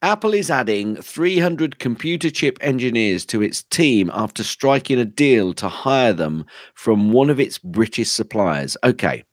Apple 0.00 0.32
is 0.32 0.48
adding 0.48 0.94
300 0.94 1.80
computer 1.80 2.30
chip 2.30 2.56
engineers 2.60 3.26
to 3.26 3.42
its 3.42 3.64
team 3.64 4.12
after 4.14 4.44
striking 4.44 5.00
a 5.00 5.04
deal 5.04 5.52
to 5.54 5.68
hire 5.68 6.12
them 6.12 6.46
from 6.74 7.10
one 7.10 7.28
of 7.30 7.40
its 7.40 7.58
British 7.58 8.08
suppliers. 8.08 8.76
Okay. 8.84 9.24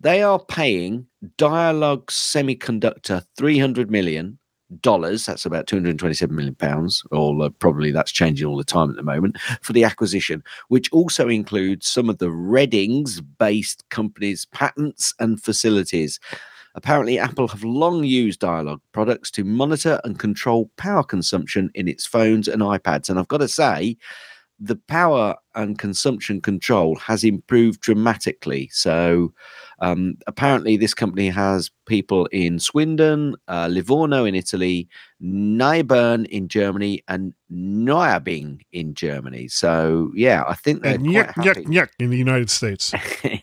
They 0.00 0.20
are 0.24 0.40
paying 0.40 1.06
Dialog 1.36 2.08
Semiconductor 2.08 3.24
300 3.36 3.92
million 3.92 4.37
dollars 4.80 5.24
that's 5.24 5.46
about 5.46 5.66
227 5.66 6.34
million 6.34 6.54
pounds 6.54 7.02
or 7.10 7.42
uh, 7.42 7.48
probably 7.58 7.90
that's 7.90 8.12
changing 8.12 8.46
all 8.46 8.56
the 8.56 8.64
time 8.64 8.90
at 8.90 8.96
the 8.96 9.02
moment 9.02 9.38
for 9.62 9.72
the 9.72 9.84
acquisition 9.84 10.42
which 10.68 10.92
also 10.92 11.28
includes 11.28 11.86
some 11.86 12.10
of 12.10 12.18
the 12.18 12.30
Reading's 12.30 13.20
based 13.20 13.88
companies 13.88 14.44
patents 14.46 15.14
and 15.18 15.42
facilities 15.42 16.20
Apparently, 16.74 17.18
Apple 17.18 17.48
have 17.48 17.64
long 17.64 18.04
used 18.04 18.38
Dialog 18.38 18.80
products 18.92 19.32
to 19.32 19.42
monitor 19.42 20.00
and 20.04 20.16
control 20.16 20.70
power 20.76 21.02
consumption 21.02 21.70
in 21.74 21.88
its 21.88 22.06
phones 22.06 22.46
and 22.46 22.62
iPads. 22.62 23.08
And 23.08 23.18
I've 23.18 23.26
got 23.26 23.38
to 23.38 23.48
say, 23.48 23.96
the 24.60 24.76
power 24.76 25.34
and 25.58 25.76
consumption 25.78 26.40
control 26.40 26.94
has 26.96 27.24
improved 27.24 27.80
dramatically. 27.80 28.70
So, 28.72 29.34
um, 29.80 30.14
apparently, 30.28 30.76
this 30.76 30.94
company 30.94 31.28
has 31.28 31.70
people 31.86 32.26
in 32.26 32.60
Swindon, 32.60 33.34
uh, 33.48 33.66
Livorno 33.68 34.24
in 34.24 34.34
Italy, 34.36 34.88
Nabern 35.22 36.26
in 36.26 36.46
Germany, 36.48 37.02
and 37.08 37.34
Neuaubing 37.52 38.60
in 38.72 38.94
Germany. 38.94 39.48
So, 39.48 40.12
yeah, 40.14 40.44
I 40.46 40.54
think 40.54 40.82
they're 40.82 40.94
And 40.94 41.10
quite 41.10 41.26
yuck, 41.28 41.34
yuck, 41.34 41.44
happy. 41.44 41.64
yuck 41.64 41.88
in 41.98 42.10
the 42.10 42.16
United 42.16 42.50
States. 42.50 42.94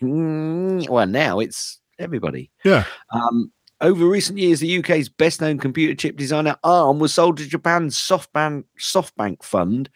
well, 0.90 1.06
now 1.06 1.38
it's 1.38 1.80
everybody. 1.98 2.50
Yeah. 2.64 2.84
Um, 3.12 3.52
over 3.82 4.06
recent 4.06 4.38
years, 4.38 4.60
the 4.60 4.78
UK's 4.78 5.10
best 5.10 5.42
known 5.42 5.58
computer 5.58 5.94
chip 5.94 6.16
designer 6.16 6.56
ARM 6.64 6.98
was 6.98 7.12
sold 7.12 7.36
to 7.36 7.46
Japan's 7.46 7.96
SoftBank, 7.96 8.64
SoftBank 8.80 9.42
Fund 9.42 9.90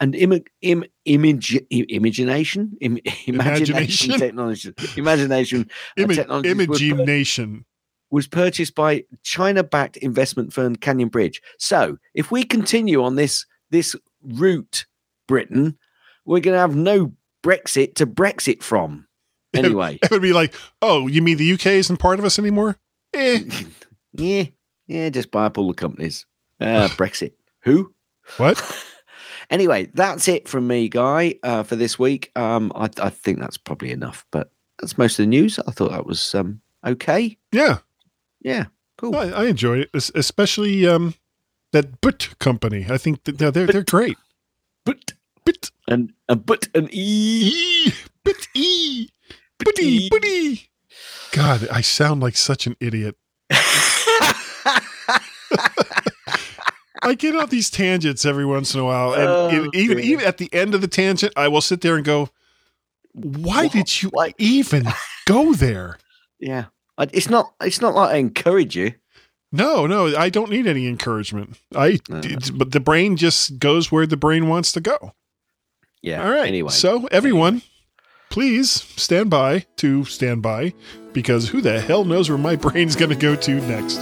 and 0.00 0.14
Im- 0.16 0.42
Im- 0.62 0.84
image, 1.04 1.56
i- 1.56 1.86
imagination, 1.88 2.72
Im- 2.80 2.98
imagination, 3.26 3.76
Imagination. 3.76 4.18
technology, 4.18 4.72
imagination 4.96 5.70
Ima- 5.96 6.14
technologies 6.14 6.54
were 6.56 6.62
Imaging 7.02 7.56
pur- 7.58 7.64
was 8.10 8.26
purchased 8.26 8.74
by 8.74 9.04
China-backed 9.22 9.96
investment 9.98 10.52
firm 10.52 10.74
Canyon 10.74 11.08
Bridge. 11.10 11.40
So, 11.58 11.98
if 12.14 12.30
we 12.32 12.42
continue 12.42 13.02
on 13.04 13.14
this 13.14 13.46
this 13.70 13.94
route, 14.22 14.86
Britain, 15.28 15.78
we're 16.24 16.40
going 16.40 16.54
to 16.54 16.58
have 16.60 16.74
no 16.74 17.12
Brexit 17.44 17.94
to 17.96 18.06
Brexit 18.06 18.62
from. 18.62 19.06
Anyway, 19.54 19.98
It 20.02 20.10
would 20.12 20.22
be 20.22 20.32
like, 20.32 20.54
oh, 20.80 21.08
you 21.08 21.22
mean 21.22 21.36
the 21.36 21.52
UK 21.52 21.66
isn't 21.66 21.96
part 21.96 22.20
of 22.20 22.24
us 22.24 22.38
anymore? 22.38 22.78
Eh. 23.14 23.40
yeah, 24.12 24.44
yeah, 24.86 25.08
just 25.10 25.32
buy 25.32 25.46
up 25.46 25.58
all 25.58 25.66
the 25.66 25.74
companies. 25.74 26.24
Uh, 26.60 26.86
Brexit. 26.90 27.32
Who? 27.62 27.92
What? 28.36 28.56
Anyway, 29.50 29.90
that's 29.94 30.28
it 30.28 30.48
from 30.48 30.66
me, 30.66 30.88
Guy, 30.88 31.34
uh, 31.42 31.62
for 31.64 31.74
this 31.76 31.98
week. 31.98 32.30
Um, 32.36 32.72
I, 32.74 32.88
I 33.02 33.10
think 33.10 33.40
that's 33.40 33.58
probably 33.58 33.90
enough, 33.90 34.24
but 34.30 34.52
that's 34.78 34.96
most 34.96 35.18
of 35.18 35.24
the 35.24 35.28
news. 35.28 35.58
I 35.66 35.72
thought 35.72 35.90
that 35.90 36.06
was 36.06 36.34
um, 36.34 36.60
okay. 36.86 37.36
Yeah. 37.52 37.78
Yeah, 38.40 38.66
cool. 38.96 39.16
I, 39.16 39.24
I 39.30 39.44
enjoy 39.46 39.80
it, 39.80 39.90
es- 39.94 40.12
especially 40.14 40.86
um, 40.86 41.14
that 41.72 42.00
But 42.00 42.38
company. 42.38 42.86
I 42.88 42.96
think 42.96 43.24
that 43.24 43.38
they're, 43.38 43.50
they're, 43.50 43.66
they're 43.66 43.82
great. 43.82 44.16
But 44.86 45.12
But 45.44 45.70
and 45.88 46.12
a 46.28 46.36
but 46.36 46.68
an 46.74 46.88
e. 46.90 47.52
E. 47.84 47.92
But 48.24 48.36
E. 48.54 49.08
Buddy, 49.62 50.08
buddy. 50.08 50.70
God, 51.32 51.68
I 51.70 51.82
sound 51.82 52.22
like 52.22 52.36
such 52.36 52.66
an 52.66 52.76
idiot. 52.80 53.16
I 57.10 57.14
get 57.14 57.34
on 57.34 57.48
these 57.48 57.70
tangents 57.70 58.24
every 58.24 58.46
once 58.46 58.72
in 58.74 58.80
a 58.80 58.84
while, 58.84 59.12
and 59.14 59.22
Oh, 59.28 59.48
and 59.48 59.74
even 59.74 59.96
dear. 59.98 60.06
even 60.06 60.24
at 60.24 60.38
the 60.38 60.48
end 60.52 60.74
of 60.74 60.80
the 60.80 60.88
tangent, 60.88 61.32
I 61.36 61.48
will 61.48 61.60
sit 61.60 61.80
there 61.80 61.96
and 61.96 62.04
go, 62.04 62.28
"Why 63.12 63.66
did 63.68 64.02
you 64.02 64.10
even 64.38 64.86
go 65.26 65.52
there?" 65.52 65.98
Yeah, 66.38 66.66
it's 66.98 67.28
not. 67.28 67.52
It's 67.60 67.80
not 67.80 67.94
like 67.94 68.14
I 68.14 68.18
encourage 68.18 68.76
you. 68.76 68.92
No, 69.52 69.86
no, 69.88 70.16
I 70.16 70.28
don't 70.30 70.50
need 70.50 70.68
any 70.68 70.86
encouragement. 70.86 71.58
I, 71.74 71.98
but 72.08 72.70
the 72.70 72.78
brain 72.78 73.16
just 73.16 73.58
goes 73.58 73.90
where 73.90 74.06
the 74.06 74.16
brain 74.16 74.46
wants 74.48 74.70
to 74.72 74.80
go. 74.80 75.12
Yeah. 76.02 76.22
All 76.24 76.30
right. 76.30 76.46
Anyway, 76.46 76.70
So, 76.70 77.06
everyone, 77.10 77.62
please 78.30 78.70
stand 78.70 79.28
by 79.28 79.66
to 79.78 80.04
stand 80.04 80.40
by 80.42 80.72
because 81.12 81.48
who 81.48 81.60
the 81.60 81.80
hell 81.80 82.04
knows 82.04 82.28
where 82.28 82.38
my 82.38 82.54
brain's 82.64 82.94
going 82.94 83.10
to 83.10 83.16
go 83.16 83.34
to 83.34 83.54
next? 83.66 83.98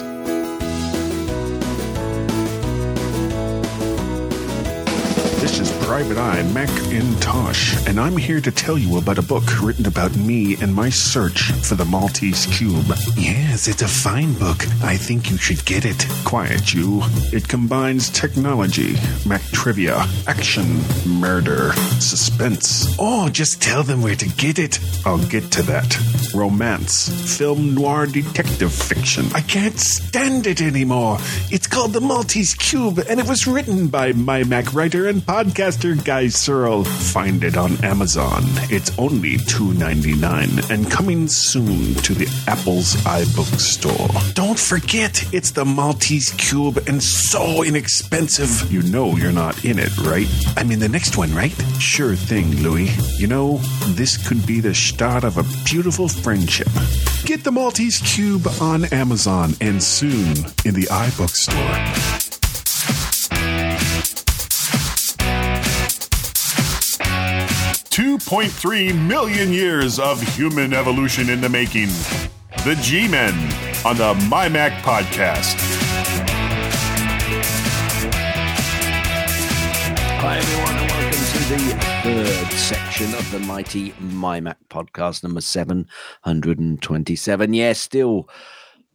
Private 5.98 6.18
Eye 6.18 6.42
Macintosh, 6.52 7.84
and 7.88 7.98
I'm 7.98 8.16
here 8.16 8.40
to 8.40 8.52
tell 8.52 8.78
you 8.78 8.98
about 8.98 9.18
a 9.18 9.22
book 9.22 9.60
written 9.60 9.84
about 9.84 10.14
me 10.14 10.54
and 10.62 10.72
my 10.72 10.90
search 10.90 11.50
for 11.50 11.74
the 11.74 11.84
Maltese 11.84 12.46
Cube. 12.46 12.86
Yes, 13.16 13.66
it's 13.66 13.82
a 13.82 13.88
fine 13.88 14.32
book. 14.34 14.64
I 14.80 14.96
think 14.96 15.28
you 15.28 15.36
should 15.36 15.64
get 15.64 15.84
it. 15.84 16.06
Quiet, 16.24 16.72
you. 16.72 17.00
It 17.32 17.48
combines 17.48 18.10
technology, 18.10 18.94
Mac 19.26 19.42
trivia, 19.46 20.06
action, 20.28 20.78
murder, 21.04 21.72
suspense. 21.98 22.94
Oh, 23.00 23.28
just 23.28 23.60
tell 23.60 23.82
them 23.82 24.00
where 24.00 24.14
to 24.14 24.28
get 24.28 24.60
it. 24.60 24.78
I'll 25.04 25.26
get 25.26 25.50
to 25.50 25.62
that. 25.62 25.98
Romance, 26.32 27.08
film 27.36 27.74
noir 27.74 28.06
detective 28.06 28.72
fiction. 28.72 29.26
I 29.34 29.40
can't 29.40 29.80
stand 29.80 30.46
it 30.46 30.62
anymore. 30.62 31.18
It's 31.50 31.66
called 31.66 31.92
The 31.92 32.00
Maltese 32.00 32.54
Cube, 32.54 33.00
and 33.08 33.18
it 33.18 33.26
was 33.26 33.48
written 33.48 33.88
by 33.88 34.12
my 34.12 34.44
Mac 34.44 34.72
writer 34.72 35.08
and 35.08 35.22
podcaster 35.22 35.87
Guy 35.94 36.28
Serle. 36.28 36.84
Find 36.84 37.44
it 37.44 37.56
on 37.56 37.82
Amazon. 37.84 38.42
It's 38.70 38.96
only 38.98 39.36
$2.99 39.36 40.70
and 40.70 40.90
coming 40.90 41.28
soon 41.28 41.94
to 41.94 42.14
the 42.14 42.26
Apple's 42.46 42.96
iBook 43.04 43.58
store. 43.58 44.08
Don't 44.34 44.58
forget, 44.58 45.22
it's 45.32 45.52
the 45.52 45.64
Maltese 45.64 46.30
Cube 46.32 46.78
and 46.86 47.02
so 47.02 47.62
inexpensive. 47.62 48.72
You 48.72 48.82
know 48.82 49.16
you're 49.16 49.32
not 49.32 49.64
in 49.64 49.78
it, 49.78 49.96
right? 49.98 50.28
I 50.56 50.64
mean, 50.64 50.78
the 50.78 50.88
next 50.88 51.16
one, 51.16 51.34
right? 51.34 51.52
Sure 51.78 52.14
thing, 52.14 52.56
Louis. 52.56 52.88
You 53.18 53.26
know, 53.26 53.58
this 53.88 54.16
could 54.16 54.46
be 54.46 54.60
the 54.60 54.74
start 54.74 55.24
of 55.24 55.38
a 55.38 55.44
beautiful 55.64 56.08
friendship. 56.08 56.68
Get 57.24 57.44
the 57.44 57.52
Maltese 57.52 57.98
Cube 57.98 58.46
on 58.60 58.84
Amazon 58.86 59.54
and 59.60 59.82
soon 59.82 60.36
in 60.64 60.74
the 60.74 60.88
iBook 60.90 61.30
store. 61.30 62.17
2.3 67.98 68.94
million 69.08 69.52
years 69.52 69.98
of 69.98 70.22
human 70.36 70.72
evolution 70.72 71.28
in 71.28 71.40
the 71.40 71.48
making. 71.48 71.88
The 72.64 72.78
G 72.80 73.08
Men 73.08 73.34
on 73.84 73.96
the 73.96 74.14
MyMac 74.28 74.70
Podcast. 74.82 75.56
Hi, 80.20 80.38
everyone, 80.38 80.76
and 80.76 80.88
welcome 80.92 81.10
to 81.10 81.38
the 81.48 81.58
third 82.04 82.52
section 82.52 83.12
of 83.14 83.28
the 83.32 83.40
mighty 83.40 83.90
MyMac 83.94 84.54
podcast, 84.70 85.24
number 85.24 85.40
727. 85.40 87.52
Yes, 87.52 87.80
still 87.80 88.28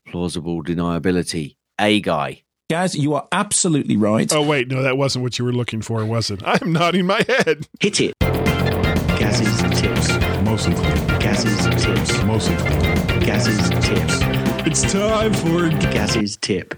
plausible 0.08 0.64
deniability. 0.64 1.58
A 1.78 2.00
guy. 2.00 2.44
Gaz, 2.70 2.96
you 2.96 3.14
are 3.14 3.28
absolutely 3.32 3.98
right. 3.98 4.34
Oh, 4.34 4.42
wait, 4.42 4.70
no, 4.70 4.82
that 4.82 4.98
wasn't 4.98 5.24
what 5.24 5.38
you 5.38 5.44
were 5.44 5.52
looking 5.52 5.82
for, 5.82 6.06
was 6.06 6.32
it? 6.32 6.42
I'm 6.46 6.72
nodding 6.72 7.06
my 7.06 7.22
head. 7.28 7.68
Hit 7.82 8.00
it. 8.00 8.13
Gaz's 9.34 9.82
tips. 9.82 10.10
Mostly 10.44 10.76
clean. 10.76 11.20
Gaz's 11.20 11.84
tips. 11.84 12.24
Mostly 12.24 12.56
clean. 12.56 13.20
Gaz's 13.22 13.70
tips. 13.70 14.20
It's 14.68 14.94
time 14.94 15.34
for 15.34 15.70
Gaz's 15.92 16.38
tip. 16.38 16.76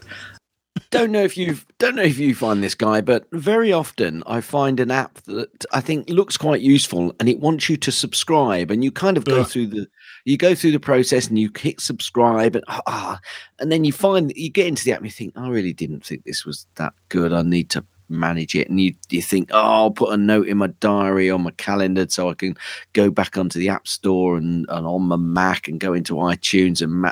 Don't 0.89 1.11
know 1.11 1.23
if 1.23 1.35
you've 1.35 1.65
don't 1.79 1.95
know 1.95 2.03
if 2.03 2.17
you 2.17 2.33
find 2.33 2.63
this 2.63 2.73
guy, 2.73 3.01
but 3.01 3.27
very 3.33 3.73
often 3.73 4.23
I 4.25 4.39
find 4.39 4.79
an 4.79 4.89
app 4.89 5.15
that 5.23 5.65
I 5.73 5.81
think 5.81 6.09
looks 6.09 6.37
quite 6.37 6.61
useful, 6.61 7.13
and 7.19 7.27
it 7.27 7.41
wants 7.41 7.67
you 7.67 7.75
to 7.75 7.91
subscribe, 7.91 8.71
and 8.71 8.85
you 8.85 8.91
kind 8.91 9.17
of 9.17 9.25
go 9.25 9.41
Ugh. 9.41 9.47
through 9.47 9.67
the 9.67 9.87
you 10.23 10.37
go 10.37 10.55
through 10.55 10.71
the 10.71 10.79
process 10.79 11.27
and 11.27 11.37
you 11.37 11.51
hit 11.57 11.81
subscribe 11.81 12.55
and 12.55 12.63
ah, 12.69 13.19
and 13.59 13.69
then 13.69 13.83
you 13.83 13.91
find 13.91 14.31
you 14.33 14.49
get 14.49 14.67
into 14.67 14.85
the 14.85 14.93
app 14.93 14.99
and 14.99 15.07
you 15.07 15.11
think, 15.11 15.33
I 15.35 15.49
really 15.49 15.73
didn't 15.73 16.05
think 16.05 16.23
this 16.23 16.45
was 16.45 16.67
that 16.75 16.93
good. 17.09 17.33
I 17.33 17.41
need 17.41 17.69
to 17.71 17.83
manage 18.09 18.55
it. 18.55 18.69
And 18.69 18.79
you 18.79 18.93
you 19.09 19.21
think, 19.21 19.49
oh, 19.51 19.59
I'll 19.59 19.91
put 19.91 20.13
a 20.13 20.17
note 20.17 20.47
in 20.47 20.57
my 20.57 20.67
diary 20.67 21.29
on 21.29 21.43
my 21.43 21.51
calendar 21.51 22.05
so 22.09 22.29
I 22.29 22.33
can 22.33 22.55
go 22.93 23.09
back 23.09 23.37
onto 23.37 23.59
the 23.59 23.69
app 23.69 23.87
store 23.87 24.37
and, 24.37 24.65
and 24.69 24.87
on 24.87 25.03
my 25.03 25.15
Mac 25.15 25.67
and 25.67 25.79
go 25.79 25.93
into 25.93 26.15
iTunes 26.15 26.81
and 26.81 26.93
ma- 26.93 27.11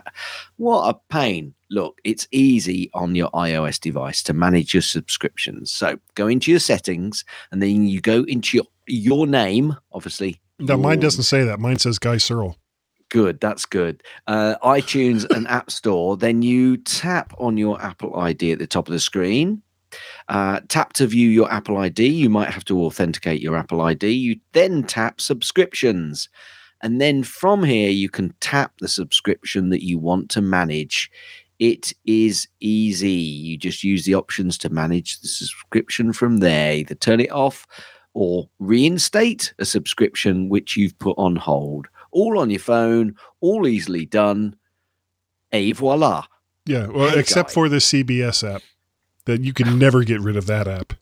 what 0.57 0.89
a 0.89 0.99
pain. 1.09 1.53
Look, 1.69 1.99
it's 2.03 2.27
easy 2.31 2.89
on 2.93 3.15
your 3.15 3.29
iOS 3.31 3.79
device 3.79 4.21
to 4.23 4.33
manage 4.33 4.73
your 4.73 4.81
subscriptions. 4.81 5.71
So 5.71 5.97
go 6.15 6.27
into 6.27 6.51
your 6.51 6.59
settings 6.59 7.25
and 7.51 7.61
then 7.61 7.87
you 7.87 8.01
go 8.01 8.23
into 8.23 8.57
your 8.57 8.65
your 8.87 9.27
name, 9.27 9.75
obviously. 9.91 10.41
No, 10.59 10.77
mine 10.77 10.99
doesn't 10.99 11.23
say 11.23 11.43
that. 11.43 11.59
Mine 11.59 11.79
says 11.79 11.99
Guy 11.99 12.17
Serle. 12.17 12.55
Good, 13.09 13.39
that's 13.39 13.65
good. 13.65 14.01
Uh, 14.25 14.55
iTunes 14.63 15.29
and 15.29 15.47
App 15.47 15.69
Store. 15.69 16.17
Then 16.17 16.41
you 16.41 16.77
tap 16.77 17.33
on 17.37 17.57
your 17.57 17.79
Apple 17.81 18.17
ID 18.19 18.53
at 18.53 18.59
the 18.59 18.67
top 18.67 18.87
of 18.87 18.91
the 18.91 18.99
screen. 18.99 19.61
Uh, 20.29 20.59
tap 20.69 20.93
to 20.93 21.07
view 21.07 21.29
your 21.29 21.51
Apple 21.51 21.77
ID. 21.77 22.07
You 22.07 22.29
might 22.29 22.49
have 22.49 22.65
to 22.65 22.81
authenticate 22.83 23.41
your 23.41 23.55
Apple 23.55 23.81
ID. 23.81 24.09
You 24.09 24.37
then 24.53 24.83
tap 24.83 25.19
subscriptions. 25.21 26.29
And 26.81 26.99
then 26.99 27.23
from 27.23 27.63
here, 27.63 27.89
you 27.89 28.09
can 28.09 28.33
tap 28.41 28.73
the 28.79 28.87
subscription 28.87 29.69
that 29.69 29.83
you 29.83 29.97
want 29.97 30.29
to 30.31 30.41
manage. 30.41 31.09
It 31.59 31.93
is 32.05 32.47
easy. 32.59 33.11
You 33.11 33.57
just 33.57 33.83
use 33.83 34.03
the 34.05 34.15
options 34.15 34.57
to 34.59 34.69
manage 34.69 35.19
the 35.21 35.27
subscription 35.29 36.11
from 36.11 36.37
there. 36.37 36.73
Either 36.73 36.95
turn 36.95 37.19
it 37.21 37.31
off 37.31 37.65
or 38.13 38.49
reinstate 38.59 39.53
a 39.59 39.65
subscription 39.65 40.49
which 40.49 40.75
you've 40.75 40.97
put 40.99 41.17
on 41.17 41.35
hold. 41.35 41.87
All 42.11 42.37
on 42.37 42.49
your 42.49 42.59
phone, 42.59 43.15
all 43.41 43.65
easily 43.67 44.05
done. 44.05 44.55
Et 45.51 45.71
voila. 45.73 46.25
Yeah, 46.65 46.87
well, 46.87 47.09
Hey, 47.11 47.19
except 47.19 47.49
Guy. 47.49 47.53
for 47.53 47.69
the 47.69 47.77
CBS 47.77 48.43
app, 48.55 48.61
that 49.25 49.41
you 49.41 49.53
can 49.53 49.77
never 49.79 50.03
get 50.03 50.19
rid 50.21 50.35
of 50.37 50.45
that 50.47 50.67
app. 50.67 50.93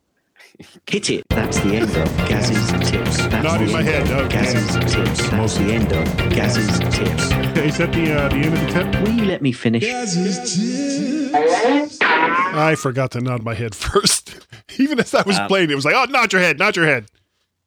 Hit 0.85 1.09
it. 1.09 1.23
That's 1.29 1.59
the 1.61 1.75
end 1.75 1.89
of 1.95 2.17
Gaz's 2.29 2.89
tips. 2.91 3.17
That's 3.17 3.43
Not 3.43 3.61
in 3.61 3.71
my 3.71 3.81
head, 3.81 4.03
of 4.03 4.09
no. 4.09 4.27
Gaz's 4.29 4.93
tips. 4.93 5.29
That's 5.29 5.57
the 5.57 5.63
end 5.73 5.91
of 5.91 6.05
Gaz's 6.29 6.77
tips. 6.79 7.31
Is 7.57 7.77
that 7.77 7.91
the 7.93 8.13
uh, 8.13 8.29
the 8.29 8.35
end 8.35 8.53
of 8.53 8.59
the 8.61 8.67
tip? 8.71 9.01
Will 9.01 9.13
you 9.13 9.25
let 9.25 9.41
me 9.41 9.51
finish? 9.51 9.83
I 11.33 12.75
forgot 12.77 13.11
to 13.11 13.21
nod 13.21 13.43
my 13.43 13.53
head 13.53 13.73
first. 13.87 14.45
Even 14.77 14.99
as 14.99 15.13
I 15.15 15.23
was 15.23 15.39
Um, 15.39 15.47
playing, 15.47 15.71
it 15.71 15.75
was 15.75 15.85
like, 15.85 15.95
"Oh, 15.95 16.05
nod 16.11 16.31
your 16.33 16.41
head, 16.41 16.59
nod 16.59 16.75
your 16.75 16.85
head." 16.85 17.05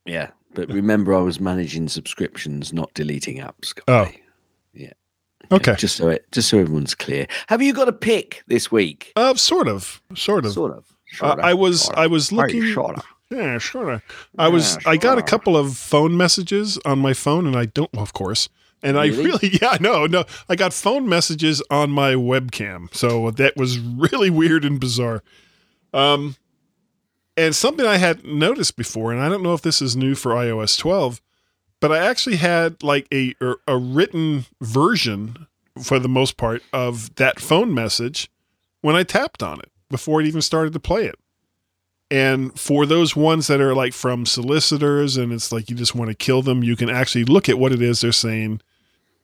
Yeah, 0.04 0.30
but 0.54 0.68
remember, 0.68 1.14
I 1.14 1.20
was 1.20 1.40
managing 1.40 1.88
subscriptions, 1.88 2.72
not 2.72 2.92
deleting 2.94 3.38
apps. 3.38 3.74
Guy. 3.74 3.82
Oh, 3.88 4.02
yeah. 4.04 4.18
Okay. 5.52 5.74
Just 5.76 5.96
so 5.96 6.08
it, 6.08 6.30
just 6.32 6.48
so 6.48 6.58
everyone's 6.58 6.94
clear. 6.94 7.26
Have 7.48 7.62
you 7.62 7.72
got 7.72 7.88
a 7.88 7.92
pick 7.92 8.42
this 8.46 8.70
week? 8.72 9.12
Uh, 9.16 9.34
sort 9.34 9.68
of, 9.68 10.00
sort 10.14 10.44
of, 10.44 10.52
Sort 10.52 10.72
of. 10.72 10.78
Uh, 10.78 11.16
Sorta, 11.16 11.42
I 11.44 11.54
was, 11.54 11.82
sorta. 11.82 12.00
I 12.00 12.06
was 12.08 12.32
looking. 12.32 12.72
sorta. 12.72 13.02
Yeah, 13.30 13.58
sort 13.58 13.94
of. 13.94 14.02
I 14.38 14.48
was. 14.48 14.78
I 14.86 14.96
got 14.96 15.18
a 15.18 15.22
couple 15.22 15.56
of 15.56 15.76
phone 15.76 16.16
messages 16.16 16.78
on 16.84 16.98
my 16.98 17.12
phone, 17.14 17.46
and 17.46 17.56
I 17.56 17.66
don't, 17.66 17.90
of 17.96 18.12
course. 18.12 18.48
And 18.82 18.98
I 18.98 19.06
Really? 19.06 19.24
really, 19.24 19.58
yeah, 19.62 19.76
no, 19.80 20.06
no. 20.06 20.24
I 20.48 20.56
got 20.56 20.72
phone 20.72 21.08
messages 21.08 21.62
on 21.70 21.90
my 21.90 22.14
webcam, 22.14 22.92
so 22.94 23.30
that 23.30 23.56
was 23.56 23.78
really 23.78 24.28
weird 24.30 24.64
and 24.64 24.78
bizarre. 24.80 25.22
Um, 25.92 26.36
and 27.36 27.54
something 27.56 27.86
I 27.86 27.96
hadn't 27.96 28.26
noticed 28.26 28.76
before, 28.76 29.12
and 29.12 29.20
I 29.22 29.28
don't 29.28 29.42
know 29.42 29.54
if 29.54 29.62
this 29.62 29.80
is 29.80 29.96
new 29.96 30.14
for 30.14 30.32
iOS 30.32 30.78
12, 30.78 31.20
but 31.84 31.92
I 31.92 31.98
actually 31.98 32.36
had 32.36 32.82
like 32.82 33.06
a 33.12 33.34
er, 33.42 33.56
a 33.68 33.76
written 33.76 34.46
version 34.62 35.46
for 35.82 35.98
the 35.98 36.08
most 36.08 36.38
part 36.38 36.62
of 36.72 37.14
that 37.16 37.38
phone 37.38 37.74
message 37.74 38.30
when 38.80 38.96
I 38.96 39.02
tapped 39.02 39.42
on 39.42 39.58
it 39.58 39.70
before 39.90 40.22
it 40.22 40.26
even 40.26 40.40
started 40.40 40.72
to 40.72 40.80
play 40.80 41.04
it. 41.04 41.16
And 42.10 42.58
for 42.58 42.86
those 42.86 43.14
ones 43.14 43.48
that 43.48 43.60
are 43.60 43.74
like 43.74 43.92
from 43.92 44.24
solicitors 44.24 45.18
and 45.18 45.30
it's 45.30 45.52
like 45.52 45.68
you 45.68 45.76
just 45.76 45.94
want 45.94 46.08
to 46.08 46.14
kill 46.14 46.40
them, 46.40 46.64
you 46.64 46.74
can 46.74 46.88
actually 46.88 47.26
look 47.26 47.50
at 47.50 47.58
what 47.58 47.70
it 47.70 47.82
is 47.82 48.00
they're 48.00 48.12
saying 48.12 48.62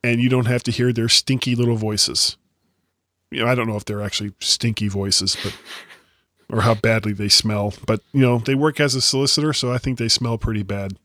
and 0.05 0.21
you 0.21 0.29
don't 0.29 0.47
have 0.47 0.63
to 0.65 0.71
hear 0.71 0.93
their 0.93 1.09
stinky 1.09 1.55
little 1.55 1.77
voices. 1.77 2.37
You 3.31 3.41
know, 3.41 3.47
I 3.47 3.55
don't 3.55 3.69
know 3.69 3.77
if 3.77 3.87
they're 3.87 4.03
actually 4.03 4.35
stinky 4.39 4.89
voices, 4.89 5.35
but 5.43 5.57
or 6.55 6.61
how 6.61 6.75
badly 6.75 7.15
they 7.15 7.31
smell, 7.31 7.73
but 7.87 8.03
you 8.13 8.21
know, 8.21 8.37
they 8.37 8.55
work 8.55 8.81
as 8.81 8.95
a 8.95 9.01
solicitor, 9.01 9.55
so 9.55 9.73
I 9.73 9.79
think 9.79 9.97
they 9.97 10.09
smell 10.09 10.37
pretty 10.37 10.63
bad. 10.63 10.99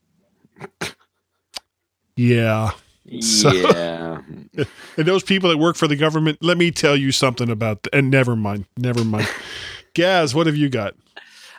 Yeah. 2.15 2.71
So- 3.19 3.51
Yeah. 3.51 4.21
and 4.97 5.05
those 5.05 5.23
people 5.23 5.49
that 5.49 5.57
work 5.57 5.75
for 5.75 5.87
the 5.87 5.95
government, 5.95 6.37
let 6.41 6.57
me 6.57 6.71
tell 6.71 6.95
you 6.95 7.11
something 7.11 7.49
about 7.49 7.87
and 7.93 8.09
never 8.09 8.35
mind, 8.35 8.65
never 8.77 9.03
mind. 9.03 9.27
Gaz, 9.93 10.33
what 10.33 10.47
have 10.47 10.55
you 10.55 10.69
got? 10.69 10.95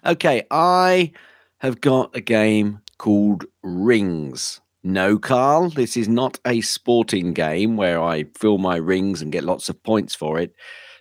Okay, 0.05 0.43
I 0.51 1.13
have 1.59 1.81
got 1.81 2.15
a 2.17 2.21
game 2.21 2.81
called 2.99 3.45
Rings. 3.63 4.61
No, 4.83 5.19
Carl, 5.19 5.71
this 5.71 5.97
is 5.97 6.09
not 6.09 6.39
a 6.47 6.61
sporting 6.61 7.33
game 7.35 7.77
where 7.77 8.01
I 8.01 8.25
fill 8.39 8.59
my 8.59 8.77
rings 8.77 9.21
and 9.21 9.33
get 9.33 9.43
lots 9.45 9.69
of 9.69 9.83
points 9.83 10.15
for 10.15 10.39
it. 10.39 10.55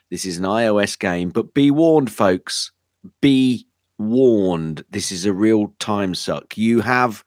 This 0.09 0.25
is 0.25 0.37
an 0.37 0.45
iOS 0.45 0.97
game, 0.97 1.29
but 1.29 1.53
be 1.53 1.71
warned, 1.71 2.11
folks. 2.11 2.71
Be 3.21 3.67
warned. 3.99 4.83
This 4.89 5.11
is 5.11 5.25
a 5.25 5.33
real 5.33 5.73
time 5.79 6.15
suck. 6.15 6.57
You 6.57 6.81
have 6.81 7.23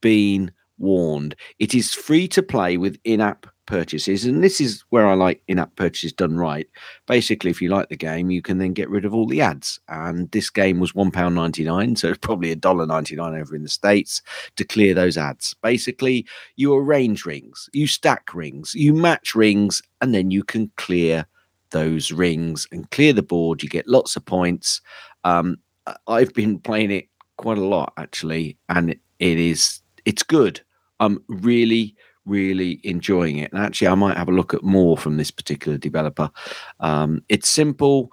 been 0.00 0.50
warned. 0.78 1.36
It 1.58 1.74
is 1.74 1.94
free 1.94 2.28
to 2.28 2.42
play 2.42 2.76
with 2.76 2.98
in 3.04 3.20
app 3.20 3.46
purchases. 3.66 4.24
And 4.24 4.42
this 4.42 4.60
is 4.60 4.84
where 4.90 5.06
I 5.06 5.14
like 5.14 5.42
in 5.48 5.58
app 5.58 5.74
purchases 5.76 6.12
done 6.12 6.36
right. 6.36 6.68
Basically, 7.06 7.50
if 7.50 7.62
you 7.62 7.68
like 7.68 7.88
the 7.88 7.96
game, 7.96 8.30
you 8.30 8.42
can 8.42 8.58
then 8.58 8.72
get 8.72 8.90
rid 8.90 9.04
of 9.04 9.14
all 9.14 9.26
the 9.26 9.40
ads. 9.40 9.80
And 9.88 10.30
this 10.30 10.50
game 10.50 10.80
was 10.80 10.92
£1.99, 10.92 11.98
so 11.98 12.08
it's 12.08 12.18
probably 12.18 12.54
$1.99 12.54 13.40
over 13.40 13.56
in 13.56 13.62
the 13.62 13.68
States 13.68 14.22
to 14.56 14.64
clear 14.64 14.94
those 14.94 15.16
ads. 15.16 15.54
Basically, 15.62 16.26
you 16.56 16.74
arrange 16.74 17.24
rings, 17.24 17.68
you 17.72 17.86
stack 17.86 18.34
rings, 18.34 18.74
you 18.74 18.92
match 18.92 19.34
rings, 19.34 19.82
and 20.00 20.14
then 20.14 20.30
you 20.30 20.42
can 20.42 20.70
clear 20.76 21.26
those 21.70 22.12
rings 22.12 22.66
and 22.72 22.90
clear 22.90 23.12
the 23.12 23.22
board. 23.22 23.62
You 23.62 23.68
get 23.68 23.88
lots 23.88 24.16
of 24.16 24.24
points. 24.24 24.80
Um, 25.24 25.58
I've 26.06 26.34
been 26.34 26.58
playing 26.58 26.90
it 26.90 27.08
quite 27.36 27.58
a 27.58 27.64
lot 27.64 27.92
actually, 27.96 28.56
and 28.68 28.90
it 28.90 29.00
is 29.18 29.81
it's 30.04 30.22
good. 30.22 30.60
I'm 31.00 31.22
really 31.28 31.96
really 32.24 32.80
enjoying 32.84 33.38
it, 33.38 33.52
and 33.52 33.60
actually, 33.60 33.88
I 33.88 33.94
might 33.94 34.16
have 34.16 34.28
a 34.28 34.32
look 34.32 34.54
at 34.54 34.62
more 34.62 34.96
from 34.96 35.16
this 35.16 35.30
particular 35.30 35.78
developer. 35.78 36.30
Um, 36.80 37.22
it's 37.28 37.48
simple. 37.48 38.12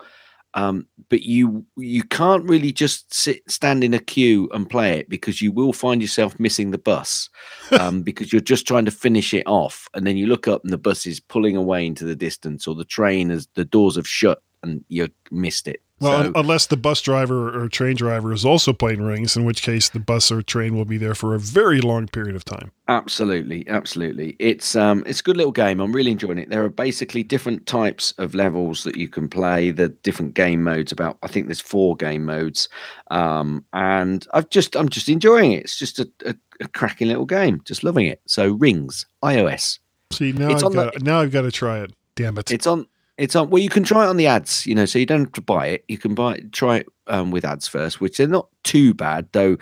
Um, 0.56 0.88
but 1.10 1.22
you 1.22 1.64
you 1.78 2.04
can't 2.04 2.44
really 2.50 2.72
just 2.72 3.14
sit 3.14 3.50
stand 3.50 3.84
in 3.84 3.94
a 3.94 4.00
queue 4.00 4.50
and 4.52 4.68
play 4.68 4.98
it 4.98 5.08
because 5.08 5.44
you 5.44 5.52
will 5.52 5.74
find 5.74 6.02
yourself 6.02 6.40
missing 6.40 6.72
the 6.72 6.80
bus 6.80 7.30
um, 7.80 8.02
because 8.02 8.34
you're 8.34 8.42
just 8.42 8.68
trying 8.68 8.86
to 8.86 8.92
finish 8.92 9.32
it 9.36 9.46
off 9.46 9.88
and 9.94 10.08
then 10.08 10.18
you 10.18 10.26
look 10.26 10.48
up 10.48 10.64
and 10.64 10.74
the 10.74 10.78
bus 10.78 11.06
is 11.06 11.20
pulling 11.20 11.56
away 11.56 11.86
into 11.86 12.04
the 12.04 12.16
distance 12.16 12.66
or 12.66 12.74
the 12.74 12.84
train 12.84 13.30
as 13.30 13.48
the 13.54 13.64
doors 13.64 13.96
have 13.96 14.08
shut 14.08 14.42
and 14.64 14.84
you 14.88 15.08
missed 15.30 15.68
it. 15.68 15.84
Well, 16.02 16.12
So- 16.22 16.28
un- 16.28 16.32
unless 16.36 16.66
the 16.68 16.78
bus 16.78 17.02
driver 17.02 17.50
or 17.62 17.68
train 17.68 17.96
driver 17.96 18.32
is 18.32 18.46
also 18.46 18.72
playing 18.74 19.02
rings, 19.02 19.36
in 19.36 19.44
which 19.44 19.62
case 19.62 19.90
the 19.90 20.00
bus 20.00 20.32
or 20.32 20.42
train 20.42 20.76
will 20.76 20.86
be 20.86 20.98
there 20.98 21.16
for 21.16 21.36
a 21.36 21.40
very 21.40 21.82
long 21.82 22.08
period 22.08 22.36
of 22.36 22.46
time. 22.46 22.72
Absolutely, 22.88 23.68
absolutely. 23.68 24.36
It's 24.40 24.76
um 24.76 25.04
it's 25.06 25.20
a 25.20 25.24
good 25.24 25.38
little 25.38 25.52
game. 25.52 25.80
I'm 25.80 25.92
really 25.94 26.12
enjoying 26.12 26.38
it. 26.38 26.50
There 26.50 26.64
are 26.64 26.70
basically 26.70 27.24
different 27.24 27.66
types 27.66 28.14
of 28.18 28.34
levels 28.34 28.84
that 28.84 28.96
you 28.98 29.08
can 29.08 29.28
play, 29.30 29.72
the 29.72 29.90
different 29.90 30.34
game 30.34 30.64
modes 30.64 30.92
about 30.92 31.18
I 31.22 31.28
think 31.28 31.48
there's 31.48 31.62
four 31.62 31.96
game 31.96 32.26
modes. 32.26 32.70
Um 33.12 33.66
and 33.74 34.26
I've 34.34 34.50
just 34.50 34.76
I'm 34.76 34.90
just 34.90 35.10
enjoying 35.10 35.52
it. 35.52 35.64
It's 35.64 35.78
just 35.78 36.00
a, 36.00 36.10
a, 36.26 36.36
a 36.62 36.68
cracking 36.70 37.08
little 37.10 37.26
game. 37.26 37.62
Just 37.66 37.84
loving 37.84 38.06
it. 38.08 38.22
So 38.26 38.54
rings, 38.54 39.06
iOS. 39.24 39.80
See 40.12 40.32
now 40.32 40.50
It's 40.50 40.64
I've 40.64 40.68
on 40.68 40.76
the- 40.76 40.92
got 40.92 41.02
now 41.02 41.20
I've 41.22 41.32
got 41.32 41.42
to 41.44 41.52
try 41.52 41.80
it. 41.80 41.92
Damn 42.16 42.38
it! 42.38 42.52
It's 42.52 42.68
on 42.68 42.86
it's 43.20 43.36
on 43.36 43.50
well 43.50 43.62
you 43.62 43.70
can 43.70 43.84
try 43.84 44.06
it 44.06 44.10
on 44.10 44.18
the 44.18 44.28
ads, 44.28 44.66
you 44.66 44.74
know, 44.74 44.86
so 44.86 44.98
you 44.98 45.06
don't 45.06 45.26
have 45.26 45.32
to 45.34 45.42
buy 45.42 45.68
it. 45.68 45.86
You 45.88 45.98
can 45.98 46.16
buy 46.16 46.36
it 46.36 46.52
try 46.54 46.78
it 46.78 46.88
um, 47.08 47.32
with 47.32 47.46
ads 47.46 47.68
first, 47.68 48.00
which 48.00 48.18
they're 48.18 48.28
not 48.28 48.48
too 48.64 48.94
bad 48.94 49.28
though. 49.34 49.58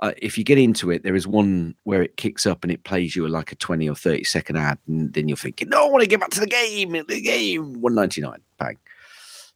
Uh, 0.00 0.12
if 0.18 0.36
you 0.36 0.44
get 0.44 0.58
into 0.58 0.90
it, 0.90 1.02
there 1.04 1.14
is 1.14 1.26
one 1.26 1.74
where 1.84 2.02
it 2.02 2.18
kicks 2.18 2.44
up 2.44 2.62
and 2.62 2.70
it 2.70 2.84
plays 2.84 3.16
you 3.16 3.26
like 3.26 3.50
a 3.50 3.54
20 3.54 3.88
or 3.88 3.94
30 3.94 4.24
second 4.24 4.56
ad, 4.56 4.78
and 4.86 5.14
then 5.14 5.26
you're 5.28 5.36
thinking, 5.38 5.70
No, 5.70 5.86
I 5.86 5.90
want 5.90 6.02
to 6.02 6.08
get 6.08 6.20
back 6.20 6.30
to 6.30 6.40
the 6.40 6.46
game, 6.46 6.92
the 6.92 7.20
game, 7.20 7.80
199 7.80 8.40
bang. 8.58 8.76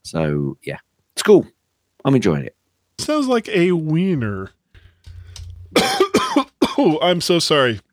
So 0.03 0.57
yeah, 0.63 0.79
it's 1.13 1.23
cool. 1.23 1.45
I'm 2.05 2.15
enjoying 2.15 2.45
it. 2.45 2.55
Sounds 2.97 3.27
like 3.27 3.49
a 3.49 3.73
wiener. 3.73 4.49
oh, 5.77 6.99
I'm 7.01 7.21
so 7.21 7.39
sorry. 7.39 7.79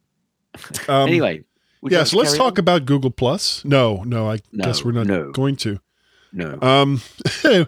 Um, 0.88 1.08
anyway, 1.08 1.44
yeah. 1.82 2.04
So 2.04 2.18
let's 2.18 2.36
talk 2.36 2.54
on? 2.54 2.58
about 2.60 2.84
Google 2.86 3.10
Plus. 3.10 3.64
No, 3.64 4.02
no, 4.04 4.30
I 4.30 4.38
No, 4.52 4.64
guess 4.64 4.84
we're 4.84 4.92
not 4.92 5.06
no. 5.06 5.30
going 5.32 5.56
to. 5.56 5.80
No. 6.32 6.58
Um, 6.60 7.00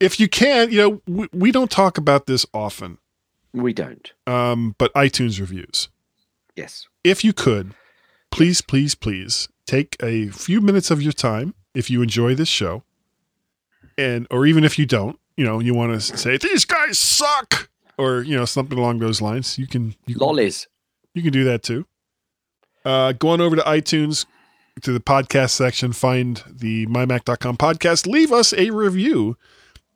if 0.00 0.18
you 0.18 0.28
can, 0.28 0.70
you 0.70 0.78
know, 0.78 1.02
we, 1.06 1.28
we 1.32 1.52
don't 1.52 1.70
talk 1.70 1.98
about 1.98 2.26
this 2.26 2.44
often. 2.52 2.98
We 3.52 3.72
don't. 3.72 4.12
Um, 4.26 4.74
but 4.78 4.92
iTunes 4.94 5.40
reviews. 5.40 5.88
Yes. 6.56 6.86
If 7.04 7.24
you 7.24 7.32
could, 7.32 7.74
please, 8.30 8.60
please, 8.60 8.94
please 8.94 9.48
take 9.66 9.96
a 10.02 10.28
few 10.28 10.60
minutes 10.60 10.90
of 10.90 11.00
your 11.02 11.12
time 11.12 11.54
if 11.74 11.88
you 11.90 12.02
enjoy 12.02 12.34
this 12.34 12.48
show, 12.48 12.82
and 13.96 14.26
or 14.30 14.46
even 14.46 14.64
if 14.64 14.78
you 14.78 14.86
don't, 14.86 15.18
you 15.36 15.44
know, 15.44 15.60
you 15.60 15.74
want 15.74 15.92
to 16.00 16.16
say 16.16 16.36
these 16.36 16.64
guys 16.64 16.98
suck, 16.98 17.70
or 17.96 18.22
you 18.22 18.36
know 18.36 18.44
something 18.44 18.78
along 18.78 18.98
those 18.98 19.20
lines. 19.22 19.58
You 19.58 19.66
can 19.66 19.94
you 20.06 20.14
can, 20.16 20.26
Lollies. 20.26 20.66
you 21.14 21.22
can 21.22 21.32
do 21.32 21.44
that 21.44 21.62
too. 21.62 21.86
Uh, 22.84 23.12
go 23.12 23.28
on 23.30 23.40
over 23.40 23.56
to 23.56 23.62
iTunes 23.62 24.26
to 24.82 24.92
the 24.92 25.00
podcast 25.00 25.50
section, 25.50 25.92
find 25.92 26.42
the 26.46 26.86
mymac.com 26.86 27.56
podcast, 27.56 28.06
leave 28.06 28.32
us 28.32 28.52
a 28.54 28.70
review 28.70 29.36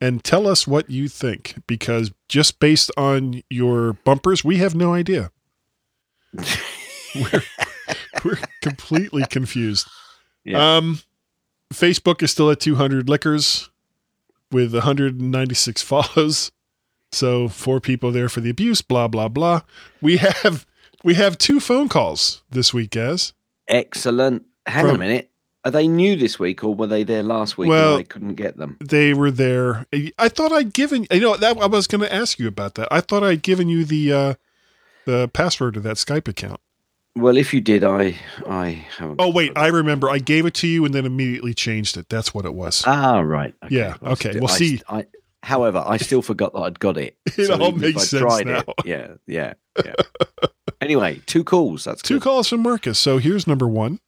and 0.00 0.22
tell 0.22 0.46
us 0.46 0.66
what 0.66 0.90
you 0.90 1.08
think 1.08 1.54
because 1.66 2.12
just 2.28 2.60
based 2.60 2.90
on 2.96 3.42
your 3.48 3.94
bumpers, 4.04 4.44
we 4.44 4.58
have 4.58 4.74
no 4.74 4.92
idea. 4.92 5.30
we're, 6.34 7.42
we're 8.24 8.38
completely 8.60 9.24
confused. 9.30 9.86
Yeah. 10.44 10.76
Um, 10.76 11.00
Facebook 11.72 12.22
is 12.22 12.30
still 12.30 12.50
at 12.50 12.60
200 12.60 13.08
liquors 13.08 13.70
with 14.50 14.74
196 14.74 15.82
follows. 15.82 16.52
So 17.12 17.48
four 17.48 17.80
people 17.80 18.10
there 18.10 18.28
for 18.28 18.40
the 18.40 18.50
abuse, 18.50 18.82
blah, 18.82 19.08
blah, 19.08 19.28
blah. 19.28 19.62
We 20.00 20.16
have 20.18 20.66
we 21.04 21.14
have 21.14 21.38
two 21.38 21.60
phone 21.60 21.88
calls 21.88 22.42
this 22.50 22.74
week, 22.74 22.90
guys. 22.90 23.32
Excellent. 23.68 24.42
Hang 24.66 24.84
on 24.86 24.90
From- 24.92 24.96
a 24.96 24.98
minute. 25.06 25.30
Are 25.66 25.70
they 25.70 25.88
new 25.88 26.14
this 26.14 26.38
week 26.38 26.62
or 26.62 26.74
were 26.74 26.86
they 26.86 27.04
there 27.04 27.22
last 27.22 27.56
week 27.56 27.70
Well- 27.70 27.92
and 27.94 28.00
I 28.00 28.02
couldn't 28.02 28.34
get 28.34 28.58
them? 28.58 28.76
They 28.84 29.14
were 29.14 29.30
there. 29.30 29.86
I 30.18 30.28
thought 30.28 30.52
I'd 30.52 30.74
given 30.74 31.06
you 31.10 31.20
know 31.20 31.36
that 31.38 31.56
I 31.56 31.66
was 31.66 31.86
going 31.86 32.02
to 32.02 32.12
ask 32.14 32.38
you 32.38 32.46
about 32.48 32.74
that. 32.74 32.88
I 32.90 33.00
thought 33.00 33.22
I'd 33.22 33.42
given 33.42 33.68
you 33.70 33.84
the 33.86 34.12
uh 34.12 34.34
the 35.06 35.28
password 35.28 35.74
to 35.74 35.80
that 35.80 35.96
Skype 35.96 36.28
account. 36.28 36.60
Well, 37.16 37.36
if 37.38 37.54
you 37.54 37.62
did, 37.62 37.82
I 37.82 38.18
I 38.46 38.86
haven't. 38.98 39.16
Oh 39.18 39.30
wait, 39.30 39.52
I 39.56 39.68
remember. 39.68 40.10
I 40.10 40.18
gave 40.18 40.44
it 40.44 40.52
to 40.54 40.66
you 40.66 40.84
and 40.84 40.92
then 40.94 41.06
immediately 41.06 41.54
changed 41.54 41.96
it. 41.96 42.10
That's 42.10 42.34
what 42.34 42.44
it 42.44 42.52
was. 42.52 42.82
Ah, 42.86 43.20
right. 43.20 43.54
Okay. 43.64 43.74
yeah. 43.74 43.96
Well, 44.02 44.12
Okay. 44.12 44.32
We'll 44.34 44.50
I 44.50 44.56
see. 44.58 44.82
I, 44.86 45.06
however, 45.44 45.82
I 45.86 45.96
still 45.98 46.22
forgot 46.22 46.52
that 46.52 46.60
I'd 46.60 46.80
got 46.80 46.96
it. 46.96 47.16
It 47.38 47.50
all 47.50 47.68
even 47.68 47.80
makes 47.80 48.02
I 48.02 48.04
sense 48.04 48.20
tried 48.22 48.46
now. 48.46 48.58
It, 48.60 48.86
yeah. 48.86 49.14
Yeah. 49.26 49.54
Yeah. 49.84 49.94
anyway, 50.80 51.20
two 51.26 51.44
calls. 51.44 51.84
That's 51.84 52.02
Two 52.02 52.14
good. 52.14 52.22
calls 52.22 52.48
from 52.48 52.62
Marcus. 52.62 52.98
So 52.98 53.18
here's 53.18 53.46
number 53.46 53.68
one. 53.68 54.00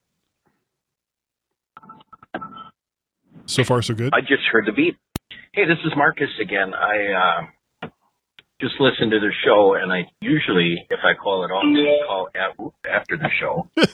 So 3.47 3.62
far, 3.62 3.80
so 3.82 3.95
good. 3.95 4.12
I 4.12 4.20
just 4.20 4.43
heard 4.51 4.66
the 4.66 4.72
beep. 4.72 4.99
Hey, 5.53 5.66
this 5.66 5.78
is 5.84 5.93
Marcus 5.97 6.28
again. 6.41 6.74
I 6.74 7.47
uh, 7.84 7.89
just 8.61 8.74
listened 8.80 9.12
to 9.12 9.20
the 9.20 9.30
show, 9.45 9.74
and 9.74 9.93
I 9.93 10.09
usually, 10.20 10.84
if 10.91 10.99
I 11.05 11.14
call 11.14 11.45
it 11.45 11.49
off, 11.49 11.64
I 11.64 12.07
call 12.07 12.28
at, 12.34 12.93
after 12.93 13.16
the 13.16 13.30
show. 13.41 13.68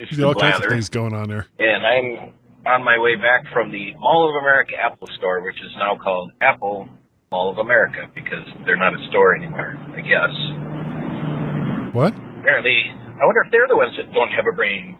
Just 0.00 0.12
There's 0.12 0.24
all 0.24 0.32
to 0.32 0.40
kinds 0.40 0.64
of 0.64 0.70
things 0.70 0.88
going 0.88 1.12
on 1.12 1.28
there. 1.28 1.46
And 1.58 1.86
I'm 1.86 2.32
on 2.66 2.84
my 2.84 2.98
way 2.98 3.16
back 3.16 3.44
from 3.52 3.70
the 3.72 3.94
Mall 3.94 4.28
of 4.28 4.36
America 4.42 4.72
Apple 4.80 5.08
Store, 5.18 5.40
which 5.42 5.56
is 5.56 5.72
now 5.78 5.96
called 5.96 6.32
Apple 6.40 6.88
Mall 7.32 7.50
of 7.50 7.58
America 7.58 8.06
because 8.14 8.44
they're 8.66 8.76
not 8.76 8.92
a 8.94 9.06
store 9.08 9.34
anymore, 9.34 9.76
I 9.96 10.00
guess. 10.00 10.34
What? 11.94 12.14
Apparently, 12.40 12.82
I 13.20 13.24
wonder 13.26 13.42
if 13.44 13.50
they're 13.50 13.68
the 13.68 13.76
ones 13.76 13.94
that 13.96 14.12
don't 14.12 14.30
have 14.30 14.46
a 14.50 14.54
brain. 14.54 14.98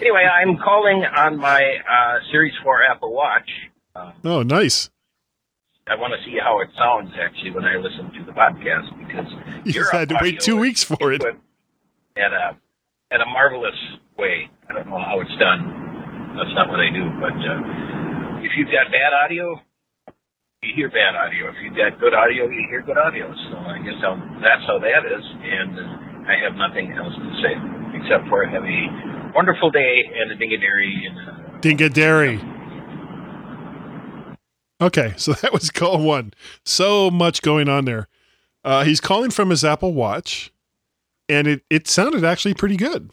Anyway, 0.00 0.22
I'm 0.24 0.56
calling 0.58 1.02
on 1.04 1.38
my 1.38 1.60
uh, 1.60 2.18
Series 2.30 2.52
4 2.62 2.82
Apple 2.90 3.12
Watch. 3.12 3.48
Uh, 3.96 4.12
Oh, 4.24 4.42
nice. 4.42 4.90
I 5.88 5.94
want 5.96 6.12
to 6.12 6.24
see 6.30 6.36
how 6.42 6.60
it 6.60 6.68
sounds 6.76 7.10
actually 7.18 7.50
when 7.50 7.64
I 7.64 7.76
listen 7.76 8.12
to 8.18 8.24
the 8.24 8.32
podcast 8.32 8.96
because 9.06 9.26
You 9.64 9.72
just 9.72 9.90
had 9.90 10.10
to 10.10 10.18
wait 10.20 10.38
two 10.40 10.56
weeks 10.58 10.84
for 10.84 11.12
it. 11.12 11.22
at 11.24 12.32
a 12.32 12.56
at 13.10 13.20
a 13.20 13.26
marvelous 13.26 13.76
way. 14.18 14.50
I 14.68 14.74
don't 14.74 14.88
know 14.88 15.00
how 15.00 15.20
it's 15.20 15.36
done. 15.40 16.36
That's 16.36 16.52
not 16.54 16.68
what 16.68 16.80
I 16.80 16.92
do, 16.92 17.08
but 17.18 17.32
uh, 17.32 18.44
if 18.44 18.52
you've 18.56 18.68
got 18.68 18.92
bad 18.92 19.16
audio, 19.16 19.56
you 20.62 20.70
hear 20.76 20.90
bad 20.92 21.16
audio. 21.16 21.48
If 21.48 21.56
you've 21.64 21.76
got 21.76 21.98
good 21.98 22.12
audio, 22.12 22.44
you 22.44 22.66
hear 22.68 22.82
good 22.82 22.98
audio. 22.98 23.32
So 23.50 23.56
I 23.56 23.80
guess 23.80 23.96
how, 24.04 24.12
that's 24.44 24.64
how 24.68 24.78
that 24.78 25.02
is, 25.08 25.24
and 25.24 25.72
I 26.28 26.36
have 26.44 26.54
nothing 26.60 26.92
else 26.92 27.14
to 27.16 27.30
say 27.40 27.54
except 27.96 28.28
for 28.28 28.44
have 28.44 28.62
a 28.62 28.80
wonderful 29.34 29.70
day 29.70 30.04
and 30.04 30.32
a 30.32 30.36
dingadary 30.36 31.08
and 31.08 31.16
uh, 31.16 31.60
Dingadary. 31.60 32.38
Okay, 34.80 35.14
so 35.16 35.32
that 35.42 35.52
was 35.52 35.70
call 35.70 35.98
one. 35.98 36.34
So 36.64 37.10
much 37.10 37.42
going 37.42 37.68
on 37.68 37.86
there. 37.86 38.06
Uh, 38.64 38.84
he's 38.84 39.00
calling 39.00 39.30
from 39.30 39.50
his 39.50 39.64
Apple 39.64 39.94
Watch, 39.94 40.52
and 41.28 41.46
it, 41.46 41.62
it 41.70 41.88
sounded 41.88 42.24
actually 42.24 42.54
pretty 42.54 42.76
good. 42.76 43.10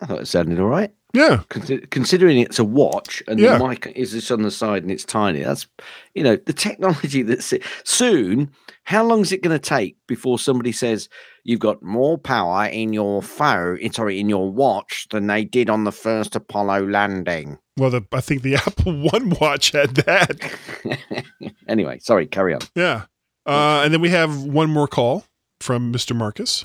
I 0.00 0.06
thought 0.06 0.20
it 0.20 0.26
sounded 0.26 0.58
all 0.58 0.66
right. 0.68 0.92
Yeah. 1.14 1.42
Consi- 1.50 1.88
considering 1.90 2.38
it's 2.40 2.58
a 2.58 2.64
watch 2.64 3.22
and 3.28 3.38
Yeah. 3.38 3.58
the 3.58 3.68
mic 3.68 3.86
is 3.94 4.12
just 4.12 4.30
on 4.32 4.42
the 4.42 4.50
side 4.50 4.82
and 4.82 4.90
it's 4.90 5.04
tiny, 5.04 5.42
that's 5.42 5.66
you 6.14 6.22
know 6.24 6.36
the 6.36 6.52
technology 6.54 7.22
that's 7.22 7.52
soon. 7.84 8.50
How 8.84 9.04
long 9.04 9.20
is 9.20 9.30
it 9.30 9.42
going 9.42 9.54
to 9.56 9.60
take 9.64 9.96
before 10.08 10.40
somebody 10.40 10.72
says 10.72 11.08
you've 11.44 11.60
got 11.60 11.82
more 11.84 12.18
power 12.18 12.66
in 12.66 12.92
your 12.92 13.22
phone, 13.22 13.78
sorry, 13.92 14.18
in 14.18 14.28
your 14.28 14.50
watch 14.50 15.06
than 15.12 15.28
they 15.28 15.44
did 15.44 15.70
on 15.70 15.84
the 15.84 15.92
first 15.92 16.34
Apollo 16.34 16.88
landing? 16.88 17.58
Well, 17.76 17.90
the, 17.90 18.02
I 18.10 18.20
think 18.20 18.42
the 18.42 18.56
Apple 18.66 19.00
One 19.02 19.36
watch 19.40 19.70
had 19.70 19.94
that. 19.96 20.52
Anyway, 21.68 21.98
sorry, 22.00 22.26
carry 22.26 22.54
on. 22.54 22.60
Yeah. 22.74 23.04
Uh, 23.46 23.82
and 23.84 23.94
then 23.94 24.00
we 24.00 24.10
have 24.10 24.42
one 24.42 24.68
more 24.70 24.86
call 24.88 25.24
from 25.60 25.92
Mr. 25.92 26.14
Marcus. 26.14 26.64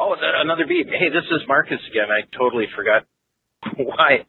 Oh, 0.00 0.14
th- 0.14 0.27
another 0.40 0.66
beat. 0.66 0.86
Hey, 0.88 1.08
this 1.10 1.24
is 1.30 1.42
Marcus 1.48 1.80
again. 1.90 2.08
I 2.10 2.22
totally 2.36 2.66
forgot 2.74 3.04
why 3.76 4.24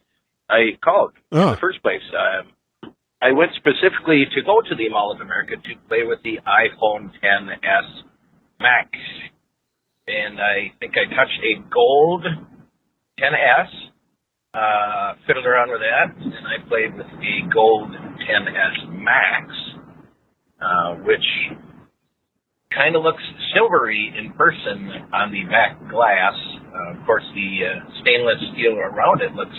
I 0.49 0.77
called 0.83 1.13
in 1.31 1.37
Oh. 1.37 1.51
the 1.51 1.57
first 1.57 1.81
place. 1.81 2.01
Um, 2.13 2.93
I 3.21 3.31
went 3.33 3.51
specifically 3.55 4.25
to 4.33 4.41
go 4.43 4.61
to 4.61 4.75
the 4.75 4.89
Mall 4.89 5.11
of 5.11 5.19
America 5.21 5.55
to 5.57 5.75
play 5.87 6.03
with 6.03 6.19
the 6.23 6.39
iPhone 6.47 7.11
10s 7.21 8.03
Max, 8.61 8.89
and 10.07 10.39
I 10.39 10.71
think 10.79 10.93
I 10.97 11.03
touched 11.13 11.39
a 11.43 11.61
gold 11.69 12.25
10s. 13.19 13.67
Uh, 14.51 15.13
fiddled 15.27 15.45
around 15.45 15.69
with 15.69 15.79
that, 15.81 16.15
and 16.17 16.47
I 16.47 16.57
played 16.67 16.95
with 16.97 17.05
the 17.19 17.53
gold 17.53 17.91
10s 17.91 18.89
Max, 18.89 19.53
uh, 20.59 20.95
which 21.05 21.21
kind 22.73 22.95
of 22.95 23.01
looks 23.01 23.23
silvery 23.53 24.13
in 24.13 24.31
person 24.33 25.09
on 25.13 25.31
the 25.31 25.43
back 25.49 25.77
glass. 25.89 26.37
Uh, 26.69 26.93
of 26.93 27.05
course, 27.05 27.25
the 27.33 27.65
uh, 27.65 28.01
stainless 28.01 28.37
steel 28.53 28.77
around 28.77 29.21
it 29.21 29.33
looks 29.33 29.57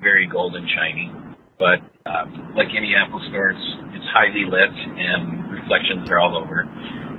very 0.00 0.26
gold 0.26 0.56
and 0.56 0.66
shiny. 0.72 1.12
But 1.58 1.84
uh, 2.08 2.24
like 2.56 2.72
any 2.72 2.94
Apple 2.96 3.20
store, 3.28 3.50
it's, 3.50 3.68
it's 3.92 4.08
highly 4.14 4.48
lit 4.48 4.72
and 4.72 5.52
reflections 5.52 6.08
are 6.08 6.18
all 6.18 6.38
over. 6.40 6.64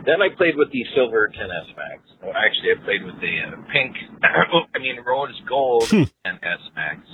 Then 0.06 0.24
I 0.24 0.34
played 0.34 0.56
with 0.56 0.72
the 0.72 0.82
silver 0.96 1.30
10s 1.30 1.78
Max. 1.78 2.02
Well, 2.24 2.34
actually, 2.34 2.74
I 2.74 2.84
played 2.84 3.04
with 3.06 3.20
the 3.22 3.34
uh, 3.46 3.62
pink, 3.72 3.94
I 4.24 4.80
mean 4.80 4.98
rose 5.06 5.36
gold 5.48 5.84
10s 5.84 6.64
Max. 6.74 7.06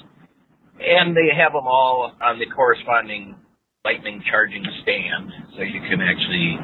And 0.79 1.15
they 1.15 1.35
have 1.35 1.51
them 1.51 1.67
all 1.67 2.13
on 2.21 2.39
the 2.39 2.45
corresponding 2.47 3.35
lightning 3.83 4.23
charging 4.29 4.63
stand, 4.81 5.29
so 5.55 5.61
you 5.61 5.79
can 5.87 6.01
actually, 6.01 6.57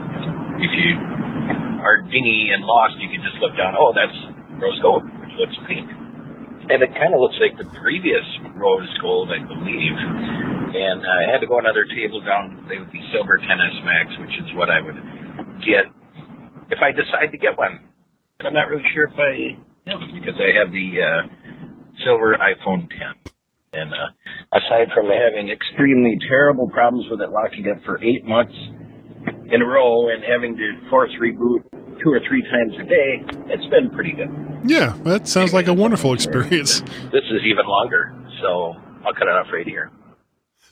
if 0.57 0.71
you 0.73 0.97
are 1.81 2.05
dingy 2.05 2.53
and 2.53 2.63
lost, 2.63 2.95
you 3.01 3.09
can 3.09 3.25
just 3.25 3.41
look 3.41 3.57
down. 3.57 3.73
Oh, 3.73 3.91
that's 3.91 4.13
rose 4.61 4.77
gold, 4.85 5.03
which 5.03 5.33
looks 5.41 5.57
pink, 5.65 5.89
and 6.69 6.79
it 6.85 6.93
kind 6.93 7.11
of 7.11 7.19
looks 7.19 7.35
like 7.41 7.57
the 7.57 7.65
previous 7.81 8.23
rose 8.53 8.89
gold, 9.01 9.33
I 9.33 9.41
believe. 9.41 9.97
And 10.71 11.03
I 11.03 11.27
had 11.27 11.41
to 11.41 11.47
go 11.49 11.59
another 11.59 11.83
table 11.89 12.21
down 12.21 12.55
and 12.55 12.67
play 12.69 12.79
with 12.79 12.93
the 12.93 13.01
silver 13.11 13.41
10s 13.41 13.77
Max, 13.83 14.07
which 14.21 14.35
is 14.39 14.47
what 14.55 14.69
I 14.69 14.79
would 14.79 14.95
get 15.65 15.89
if 16.71 16.79
I 16.79 16.93
decide 16.95 17.33
to 17.33 17.37
get 17.37 17.57
one. 17.57 17.81
And 18.39 18.47
I'm 18.47 18.53
not 18.53 18.69
really 18.69 18.87
sure 18.93 19.09
if 19.11 19.17
I 19.19 19.57
am 19.91 19.99
because 20.15 20.39
I 20.39 20.55
have 20.55 20.71
the 20.71 20.87
uh, 21.01 21.21
silver 22.05 22.37
iPhone 22.39 22.87
10. 22.87 23.33
And 23.73 23.91
uh, 23.91 24.55
aside 24.55 24.91
from 24.93 25.07
having 25.07 25.49
extremely 25.49 26.17
terrible 26.27 26.69
problems 26.69 27.07
with 27.09 27.21
it 27.21 27.31
locking 27.31 27.67
up 27.67 27.83
for 27.83 28.01
eight 28.03 28.23
months 28.23 28.55
in 29.51 29.61
a 29.61 29.65
row 29.65 30.09
and 30.09 30.23
having 30.23 30.55
to 30.57 30.89
force 30.89 31.11
reboot 31.21 31.63
two 32.03 32.09
or 32.09 32.19
three 32.27 32.41
times 32.43 32.73
a 32.79 32.83
day, 32.83 33.23
it's 33.53 33.65
been 33.67 33.89
pretty 33.91 34.13
good. 34.13 34.29
Yeah, 34.63 34.95
that 35.03 35.27
sounds 35.27 35.53
like 35.53 35.67
a 35.67 35.73
wonderful 35.73 36.13
experience. 36.13 36.81
This 37.11 37.23
is 37.31 37.41
even 37.45 37.65
longer, 37.67 38.13
so 38.41 38.73
I'll 39.05 39.13
cut 39.13 39.23
it 39.27 39.35
off 39.35 39.47
right 39.53 39.67
here. 39.67 39.91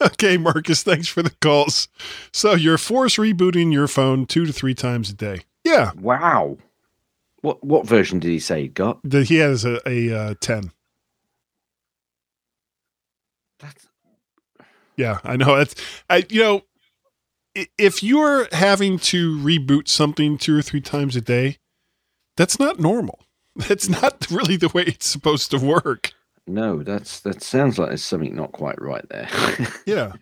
Okay, 0.01 0.37
Marcus, 0.37 0.81
thanks 0.81 1.07
for 1.09 1.21
the 1.21 1.31
calls. 1.41 1.89
So 2.31 2.53
you're 2.53 2.77
force 2.77 3.17
rebooting 3.17 3.73
your 3.73 3.87
phone 3.87 4.25
two 4.25 4.45
to 4.45 4.53
three 4.53 4.73
times 4.73 5.09
a 5.09 5.13
day. 5.13 5.41
Yeah. 5.65 5.91
Wow. 5.99 6.57
What 7.41 7.63
what 7.63 7.85
version 7.85 8.19
did 8.19 8.29
he 8.29 8.39
say 8.39 8.61
he 8.63 8.67
got? 8.69 8.99
The, 9.03 9.23
he 9.25 9.35
has 9.37 9.65
a, 9.65 9.79
a 9.87 10.13
uh, 10.13 10.33
10. 10.39 10.71
Yeah, 14.95 15.19
I 15.23 15.37
know. 15.37 15.55
That's 15.57 15.75
I 16.09 16.25
you 16.29 16.41
know 16.41 16.57
i- 16.57 16.61
if 17.77 18.01
you're 18.03 18.47
having 18.51 18.99
to 18.99 19.37
reboot 19.37 19.87
something 19.87 20.37
two 20.37 20.57
or 20.57 20.61
three 20.61 20.81
times 20.81 21.15
a 21.15 21.21
day, 21.21 21.57
That's 22.37 22.59
not 22.59 22.79
normal. 22.79 23.19
That's 23.55 23.89
not 23.89 24.27
really 24.31 24.55
the 24.57 24.69
way 24.69 24.83
it's 24.83 25.07
supposed 25.07 25.51
to 25.51 25.57
work. 25.57 26.11
No, 26.47 26.81
that's 26.81 27.19
that 27.19 27.43
sounds 27.43 27.77
like 27.77 27.89
there's 27.89 28.03
something 28.03 28.35
not 28.35 28.53
quite 28.53 28.81
right 28.81 29.07
there. 29.09 29.29
Yeah. 29.85 30.13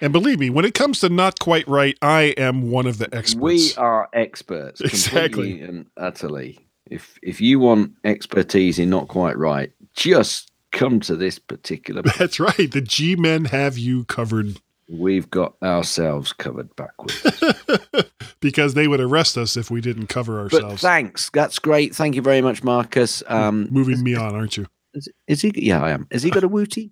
And 0.00 0.10
believe 0.10 0.38
me, 0.38 0.48
when 0.48 0.64
it 0.64 0.72
comes 0.72 1.00
to 1.00 1.10
not 1.10 1.38
quite 1.40 1.68
right, 1.68 1.98
I 2.00 2.32
am 2.38 2.70
one 2.70 2.86
of 2.86 2.96
the 2.96 3.14
experts. 3.14 3.42
we 3.42 3.74
are 3.76 4.08
experts, 4.14 4.80
Exactly. 4.84 5.28
completely 5.58 5.60
and 5.62 5.86
utterly. 5.98 6.58
If 6.86 7.18
if 7.22 7.40
you 7.42 7.58
want 7.60 7.92
expertise 8.04 8.78
in 8.78 8.88
not 8.88 9.08
quite 9.08 9.36
right, 9.36 9.70
just 9.94 10.50
come 10.72 10.98
to 11.00 11.14
this 11.16 11.38
particular. 11.38 12.00
That's 12.18 12.40
right. 12.40 12.70
The 12.70 12.80
G 12.80 13.14
men 13.16 13.44
have 13.46 13.76
you 13.76 14.04
covered 14.06 14.60
We've 14.90 15.30
got 15.30 15.54
ourselves 15.62 16.32
covered 16.32 16.74
backwards. 16.74 17.22
because 18.40 18.74
they 18.74 18.88
would 18.88 19.00
arrest 19.00 19.38
us 19.38 19.56
if 19.56 19.70
we 19.70 19.80
didn't 19.80 20.08
cover 20.08 20.40
ourselves. 20.40 20.82
But 20.82 20.88
thanks, 20.88 21.30
that's 21.30 21.58
great. 21.58 21.94
Thank 21.94 22.16
you 22.16 22.22
very 22.22 22.40
much, 22.40 22.64
Marcus. 22.64 23.22
Um, 23.28 23.68
Moving 23.70 24.02
me 24.02 24.14
on, 24.14 24.34
aren't 24.34 24.56
you? 24.56 24.66
is, 24.94 25.08
is 25.26 25.42
he? 25.42 25.52
Yeah, 25.54 25.82
I 25.82 25.90
am. 25.90 26.08
Has 26.10 26.22
he 26.22 26.30
got 26.30 26.44
a 26.44 26.48
wooty? 26.56 26.90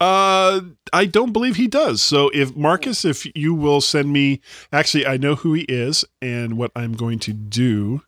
Uh, 0.00 0.60
I 0.92 1.06
don't 1.06 1.32
believe 1.32 1.56
he 1.56 1.68
does. 1.68 2.02
So 2.02 2.30
if 2.34 2.54
Marcus, 2.54 3.04
if 3.04 3.26
you 3.34 3.54
will 3.54 3.80
send 3.80 4.12
me, 4.12 4.40
actually, 4.72 5.06
I 5.06 5.16
know 5.16 5.34
who 5.34 5.54
he 5.54 5.62
is, 5.62 6.04
and 6.20 6.58
what 6.58 6.70
I'm 6.76 6.92
going 6.92 7.18
to 7.20 7.32
do 7.32 8.02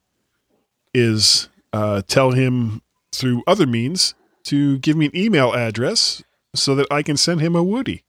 is 0.92 1.48
uh, 1.72 2.02
tell 2.06 2.32
him 2.32 2.82
through 3.12 3.42
other 3.46 3.66
means 3.66 4.14
to 4.44 4.78
give 4.78 4.96
me 4.96 5.06
an 5.06 5.16
email 5.16 5.52
address 5.52 6.22
so 6.54 6.74
that 6.74 6.86
I 6.90 7.02
can 7.02 7.16
send 7.16 7.40
him 7.40 7.56
a 7.56 7.62
Woody. 7.62 8.04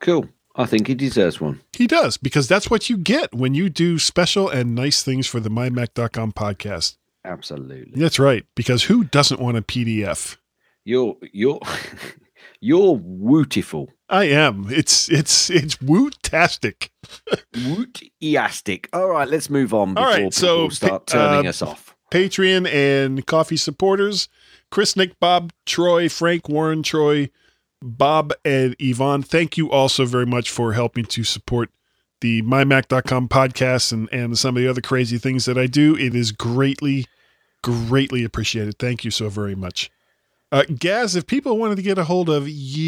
Cool. 0.00 0.28
I 0.54 0.66
think 0.66 0.86
he 0.86 0.94
deserves 0.94 1.40
one. 1.40 1.60
He 1.72 1.86
does 1.86 2.16
because 2.16 2.46
that's 2.48 2.70
what 2.70 2.90
you 2.90 2.96
get 2.96 3.34
when 3.34 3.54
you 3.54 3.70
do 3.70 3.98
special 3.98 4.48
and 4.48 4.74
nice 4.74 5.02
things 5.02 5.26
for 5.26 5.40
the 5.40 5.48
mymac.com 5.48 6.32
podcast. 6.32 6.96
Absolutely. 7.24 8.00
That's 8.00 8.18
right. 8.18 8.44
Because 8.54 8.84
who 8.84 9.04
doesn't 9.04 9.40
want 9.40 9.56
a 9.56 9.62
PDF? 9.62 10.36
You're 10.84 11.16
you're 11.32 11.60
you're 12.60 12.96
wootiful. 12.96 13.88
I 14.08 14.24
am. 14.24 14.66
It's 14.68 15.08
it's 15.08 15.48
it's 15.48 15.76
wootastic. 15.76 16.90
Wootiastic. 17.54 18.86
All 18.92 19.08
right, 19.08 19.28
let's 19.28 19.48
move 19.48 19.72
on 19.72 19.90
All 19.90 20.04
before 20.04 20.06
right, 20.06 20.34
so 20.34 20.56
people 20.56 20.70
start 20.70 21.06
turning 21.06 21.46
uh, 21.46 21.50
us 21.50 21.62
off. 21.62 21.96
Patreon 22.10 22.70
and 22.70 23.24
coffee 23.26 23.56
supporters 23.56 24.28
Chris, 24.72 24.96
Nick, 24.96 25.20
Bob, 25.20 25.52
Troy, 25.66 26.08
Frank, 26.08 26.48
Warren, 26.48 26.82
Troy, 26.82 27.30
Bob, 27.82 28.32
and 28.44 28.76
Yvonne. 28.78 29.22
Thank 29.22 29.56
you 29.56 29.70
also 29.70 30.04
very 30.04 30.26
much 30.26 30.50
for 30.50 30.72
helping 30.72 31.04
to 31.06 31.24
support 31.24 31.70
the 32.20 32.42
mymac.com 32.42 33.28
podcast 33.28 33.92
and, 33.92 34.08
and 34.12 34.38
some 34.38 34.56
of 34.56 34.62
the 34.62 34.68
other 34.68 34.80
crazy 34.80 35.18
things 35.18 35.44
that 35.44 35.58
I 35.58 35.66
do. 35.66 35.96
It 35.96 36.14
is 36.14 36.32
greatly, 36.32 37.06
greatly 37.62 38.24
appreciated. 38.24 38.78
Thank 38.78 39.04
you 39.04 39.10
so 39.10 39.28
very 39.28 39.54
much. 39.54 39.90
Uh, 40.50 40.64
Gaz, 40.78 41.16
if 41.16 41.26
people 41.26 41.58
wanted 41.58 41.76
to 41.76 41.82
get 41.82 41.98
a 41.98 42.04
hold 42.04 42.28
of 42.30 42.48
you, 42.48 42.80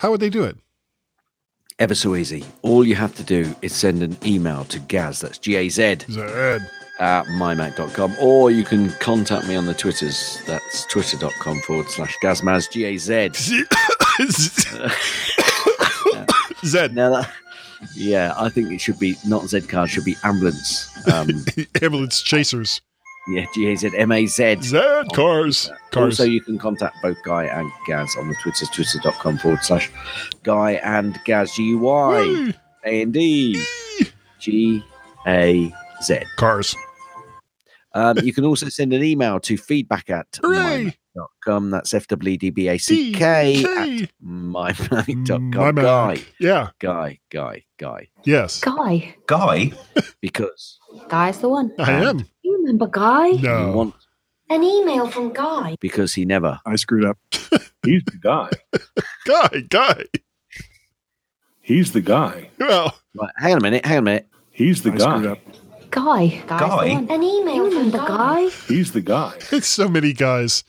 how 0.00 0.10
would 0.10 0.20
they 0.20 0.30
do 0.30 0.44
it? 0.44 0.56
Ever 1.78 1.94
so 1.94 2.14
easy. 2.14 2.44
All 2.62 2.84
you 2.84 2.94
have 2.94 3.14
to 3.16 3.24
do 3.24 3.54
is 3.62 3.74
send 3.74 4.02
an 4.02 4.16
email 4.24 4.64
to 4.66 4.78
Gaz, 4.78 5.20
that's 5.20 5.38
G 5.38 5.56
A 5.56 5.68
Z. 5.68 5.96
at 7.02 7.26
mymac.com, 7.26 8.14
or 8.20 8.52
you 8.52 8.62
can 8.62 8.90
contact 9.00 9.48
me 9.48 9.56
on 9.56 9.66
the 9.66 9.74
Twitters. 9.74 10.40
That's 10.46 10.84
twitter.com 10.86 11.60
forward 11.62 11.90
slash 11.90 12.16
Gazmaz, 12.22 12.70
G 12.70 12.84
A 12.84 12.96
Z. 12.96 13.30
Zed. 16.64 16.94
Now 16.94 17.10
that, 17.10 17.30
yeah, 17.96 18.32
I 18.36 18.48
think 18.48 18.70
it 18.70 18.80
should 18.80 19.00
be 19.00 19.16
not 19.26 19.48
Z 19.48 19.62
card, 19.62 19.90
should 19.90 20.04
be 20.04 20.14
ambulance. 20.22 20.88
Um, 21.12 21.44
Ambulance 21.82 22.22
chasers. 22.22 22.80
yeah, 23.28 23.46
G 23.52 23.66
A 23.72 23.76
Z 23.76 23.90
M 23.98 24.12
A 24.12 24.24
Z. 24.26 24.58
Zed 24.62 25.06
cars. 25.12 25.72
Cars. 25.90 26.20
Also, 26.20 26.22
you 26.24 26.40
can 26.40 26.56
contact 26.56 26.96
both 27.02 27.16
Guy 27.24 27.46
and 27.46 27.68
Gaz 27.88 28.14
on 28.16 28.28
the 28.28 28.36
Twitters, 28.36 28.68
twitter.com 28.70 29.38
forward 29.38 29.64
slash 29.64 29.90
Guy 30.44 30.72
and 30.84 31.18
Gaz, 31.24 31.52
G 31.52 31.64
U 31.64 31.78
Y 31.78 32.52
A 32.84 33.00
N 33.02 33.10
D 33.10 33.60
G 34.38 34.84
A 35.26 35.74
Z. 36.00 36.20
Cars. 36.36 36.76
Um, 37.94 38.18
you 38.22 38.32
can 38.32 38.44
also 38.44 38.68
send 38.68 38.92
an 38.92 39.02
email 39.04 39.38
to 39.40 39.56
feedback 39.56 40.08
at 40.10 40.26
Hooray! 40.42 40.96
mymac.com. 41.16 41.70
That's 41.70 41.92
F 41.94 42.06
W 42.08 42.36
D 42.38 42.50
B 42.50 42.68
A 42.68 42.78
C 42.78 43.12
K 43.12 43.62
at 43.62 43.64
DK. 43.64 44.08
mymac.com. 44.24 45.50
My 45.50 45.72
Guy, 45.82 46.22
Yeah. 46.38 46.70
Guy, 46.78 47.18
Guy, 47.30 47.64
Guy. 47.78 48.08
Yes. 48.24 48.60
Guy. 48.60 49.14
Guy? 49.26 49.72
Because 50.20 50.78
Guy's 51.08 51.38
the 51.40 51.48
one. 51.48 51.72
I 51.78 51.92
am. 51.92 52.24
You 52.42 52.56
remember 52.58 52.86
Guy? 52.86 53.30
he 53.32 53.42
No. 53.42 53.72
want, 53.72 53.94
An 54.50 54.62
email 54.64 55.08
from 55.08 55.32
Guy. 55.32 55.76
because 55.80 56.14
he 56.14 56.24
never. 56.24 56.60
I 56.64 56.76
screwed 56.76 57.04
up. 57.04 57.18
He's 57.84 58.02
the 58.04 58.18
guy. 58.22 58.48
Guy. 59.26 59.60
Guy. 59.68 60.04
He's 61.60 61.92
the 61.92 62.00
guy. 62.00 62.48
Well, 62.58 62.96
Right, 63.14 63.30
hang 63.36 63.52
on 63.52 63.58
a 63.58 63.60
minute, 63.62 63.84
hang 63.84 63.98
on 63.98 64.02
a 64.02 64.02
minute. 64.04 64.28
He's 64.50 64.82
the 64.82 64.92
I 64.92 64.96
screwed 64.98 65.24
guy. 65.24 65.40
Up. 65.96 66.04
Guy. 66.04 66.42
Guy's 66.46 66.60
Guy? 66.60 66.86
An 67.14 67.22
email 67.22 67.70
from 67.70 67.90
the 67.90 67.98
Guy. 67.98 68.48
He's 68.68 68.92
the 68.92 69.00
guy. 69.00 69.34
it's 69.52 69.66
so 69.68 69.88
many 69.88 70.12
guys. 70.12 70.64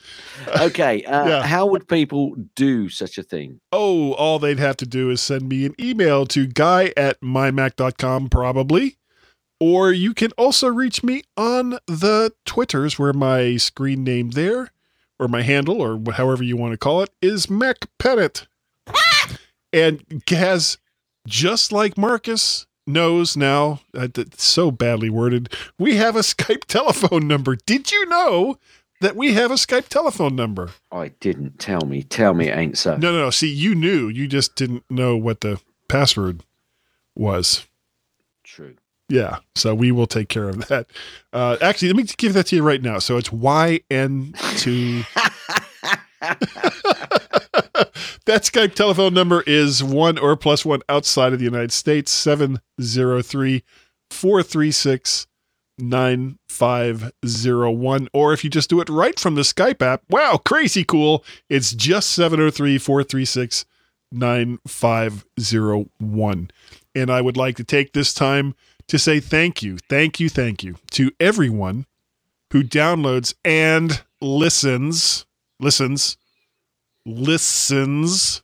Okay, 0.59 1.03
uh, 1.05 1.27
Yeah. 1.27 1.43
how 1.43 1.65
would 1.67 1.87
people 1.87 2.35
do 2.55 2.89
such 2.89 3.17
a 3.17 3.23
thing? 3.23 3.59
Oh, 3.71 4.13
all 4.13 4.39
they'd 4.39 4.59
have 4.59 4.77
to 4.77 4.85
do 4.85 5.09
is 5.09 5.21
send 5.21 5.47
me 5.49 5.65
an 5.65 5.75
email 5.79 6.25
to 6.27 6.45
guy 6.47 6.93
at 6.97 7.21
mymac.com, 7.21 8.29
probably. 8.29 8.97
Or 9.59 9.91
you 9.93 10.13
can 10.13 10.31
also 10.37 10.67
reach 10.67 11.03
me 11.03 11.23
on 11.37 11.77
the 11.87 12.33
Twitters, 12.45 12.99
where 12.99 13.13
my 13.13 13.55
screen 13.57 14.03
name 14.03 14.31
there, 14.31 14.71
or 15.19 15.27
my 15.29 15.41
handle, 15.41 15.81
or 15.81 16.01
however 16.13 16.43
you 16.43 16.57
want 16.57 16.73
to 16.73 16.77
call 16.77 17.01
it, 17.01 17.11
is 17.21 17.49
Mac 17.49 17.87
Pettit. 17.97 18.45
and 19.71 20.23
Gaz, 20.25 20.77
just 21.27 21.71
like 21.71 21.97
Marcus 21.97 22.65
knows 22.85 23.37
now, 23.37 23.81
uh, 23.93 24.07
that's 24.13 24.43
so 24.43 24.71
badly 24.71 25.09
worded, 25.09 25.53
we 25.77 25.95
have 25.97 26.15
a 26.15 26.19
Skype 26.19 26.65
telephone 26.65 27.27
number. 27.27 27.55
Did 27.55 27.91
you 27.91 28.05
know 28.07 28.57
that 29.01 29.15
we 29.15 29.33
have 29.33 29.51
a 29.51 29.55
Skype 29.55 29.87
telephone 29.87 30.35
number? 30.35 30.71
I 30.91 31.09
didn't 31.19 31.59
tell 31.59 31.81
me. 31.81 32.03
Tell 32.03 32.33
me 32.33 32.49
it 32.49 32.57
ain't 32.57 32.77
so. 32.77 32.97
No, 32.97 33.11
no, 33.11 33.19
no. 33.19 33.29
See, 33.29 33.51
you 33.51 33.75
knew. 33.75 34.07
You 34.07 34.27
just 34.27 34.55
didn't 34.55 34.83
know 34.89 35.17
what 35.17 35.41
the 35.41 35.59
password 35.87 36.43
was. 37.15 37.67
True. 38.43 38.75
Yeah. 39.09 39.39
So 39.55 39.75
we 39.75 39.91
will 39.91 40.07
take 40.07 40.29
care 40.29 40.49
of 40.49 40.67
that. 40.67 40.87
Uh, 41.31 41.57
actually, 41.61 41.89
let 41.89 41.97
me 41.97 42.03
give 42.17 42.33
that 42.33 42.47
to 42.47 42.55
you 42.55 42.63
right 42.63 42.81
now. 42.81 42.99
So 42.99 43.17
it's 43.17 43.29
YN2. 43.29 45.05
that 48.25 48.43
Skype 48.43 48.73
telephone 48.73 49.13
number 49.13 49.43
is 49.45 49.83
one 49.83 50.17
or 50.17 50.35
plus 50.35 50.65
one 50.65 50.81
outside 50.89 51.33
of 51.33 51.39
the 51.39 51.45
United 51.45 51.71
States, 51.71 52.11
703 52.11 53.63
436 54.09 55.27
9501. 55.77 58.09
Or 58.13 58.33
if 58.33 58.43
you 58.43 58.49
just 58.49 58.69
do 58.69 58.81
it 58.81 58.89
right 58.89 59.17
from 59.19 59.35
the 59.35 59.43
Skype 59.43 59.81
app, 59.81 60.01
wow, 60.09 60.37
crazy 60.43 60.83
cool. 60.83 61.23
It's 61.49 61.71
just 61.73 62.09
703 62.11 62.77
436 62.77 63.63
9501. 64.11 66.51
And 66.95 67.09
I 67.11 67.21
would 67.21 67.37
like 67.37 67.55
to 67.57 67.63
take 67.63 67.93
this 67.93 68.13
time 68.13 68.53
to 68.87 68.99
say 68.99 69.19
thank 69.19 69.63
you, 69.63 69.79
thank 69.89 70.19
you, 70.19 70.29
thank 70.29 70.63
you 70.63 70.75
to 70.91 71.11
everyone 71.19 71.87
who 72.51 72.63
downloads 72.63 73.33
and 73.43 74.03
listens, 74.21 75.25
listens, 75.59 76.17
listens 77.05 78.41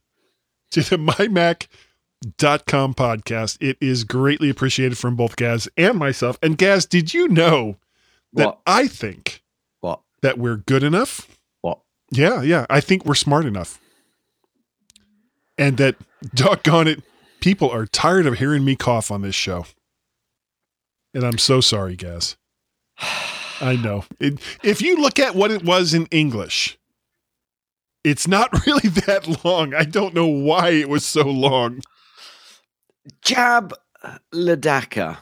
to 0.71 0.81
the 0.81 0.97
mymac.com 2.25 2.93
podcast. 2.93 3.57
It 3.59 3.77
is 3.81 4.03
greatly 4.03 4.49
appreciated 4.49 4.97
from 4.97 5.15
both 5.15 5.35
Gaz 5.35 5.67
and 5.77 5.97
myself. 5.97 6.37
And 6.41 6.57
Gaz, 6.57 6.85
did 6.85 7.13
you 7.13 7.27
know 7.27 7.77
that 8.33 8.45
What? 8.45 8.59
I 8.65 8.87
think 8.87 9.43
What? 9.79 10.01
that 10.21 10.37
we're 10.37 10.57
good 10.57 10.83
enough? 10.83 11.39
What? 11.61 11.79
Yeah, 12.11 12.41
yeah. 12.41 12.65
I 12.69 12.79
think 12.81 13.05
we're 13.05 13.15
smart 13.15 13.45
enough. 13.45 13.79
And 15.57 15.77
that, 15.77 15.95
doggone 16.35 16.87
it, 16.87 17.03
people 17.41 17.69
are 17.69 17.85
tired 17.85 18.25
of 18.25 18.35
hearing 18.39 18.65
me 18.65 18.75
cough 18.75 19.11
on 19.11 19.21
this 19.21 19.35
show. 19.35 19.65
And 21.13 21.23
I'm 21.23 21.37
so 21.37 21.59
sorry, 21.61 21.95
Gaz. 21.95 22.35
I 23.61 23.75
know. 23.75 24.05
It, 24.19 24.39
if 24.63 24.81
you 24.81 24.95
look 24.97 25.19
at 25.19 25.35
what 25.35 25.51
it 25.51 25.63
was 25.63 25.93
in 25.93 26.05
English, 26.07 26.77
it's 28.03 28.27
not 28.27 28.49
really 28.65 28.89
that 28.89 29.43
long. 29.43 29.73
I 29.73 29.83
don't 29.83 30.13
know 30.13 30.27
why 30.27 30.69
it 30.69 30.89
was 30.89 31.05
so 31.05 31.23
long. 31.23 31.81
Jab 33.21 33.73
Ladaka. 34.33 35.17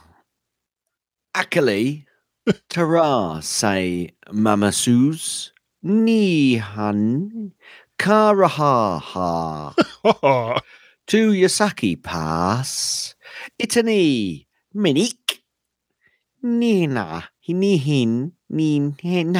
Akali. 1.35 2.05
Tara 2.69 3.39
say 3.41 4.11
Mamasus. 4.29 5.51
Nihan. 5.83 7.51
Karaha. 7.99 9.73
To 11.07 11.31
Yasaki 11.31 12.03
Pass. 12.03 13.15
Itani. 13.57 14.45
Minik. 14.75 15.39
Nina, 16.43 17.29
Hinihin, 17.47 18.31
Nin, 18.49 18.95
Hin, 19.01 19.33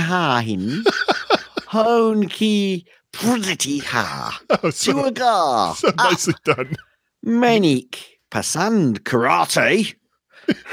Pretty 3.20 3.80
Ha, 3.80 4.42
Oh, 4.64 4.70
so, 4.70 4.94
Chuagar, 4.94 5.76
so 5.76 5.92
ah. 5.98 6.10
nicely 6.10 6.36
done. 6.44 6.76
Manik, 7.24 8.20
Pasand 8.30 9.00
Karate, 9.00 9.96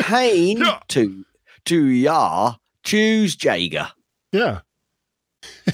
Hain, 0.04 0.62
to, 0.88 1.24
to 1.64 1.84
Ya, 1.86 2.56
choose 2.82 3.34
Jager. 3.34 3.88
Yeah. 4.32 4.60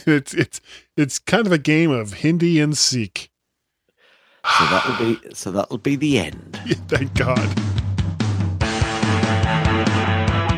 It's 0.06 0.34
it's 0.34 0.60
it's 0.96 1.18
kind 1.20 1.46
of 1.46 1.52
a 1.52 1.58
game 1.58 1.90
of 1.90 2.12
Hindi 2.12 2.60
and 2.60 2.76
Sikh. 2.76 3.30
So 4.58 4.64
that'll 4.66 4.96
be 4.98 5.34
so 5.34 5.50
that'll 5.50 5.78
be 5.78 5.96
the 5.96 6.18
end. 6.18 6.58
Thank 6.88 7.14
God. 7.14 7.48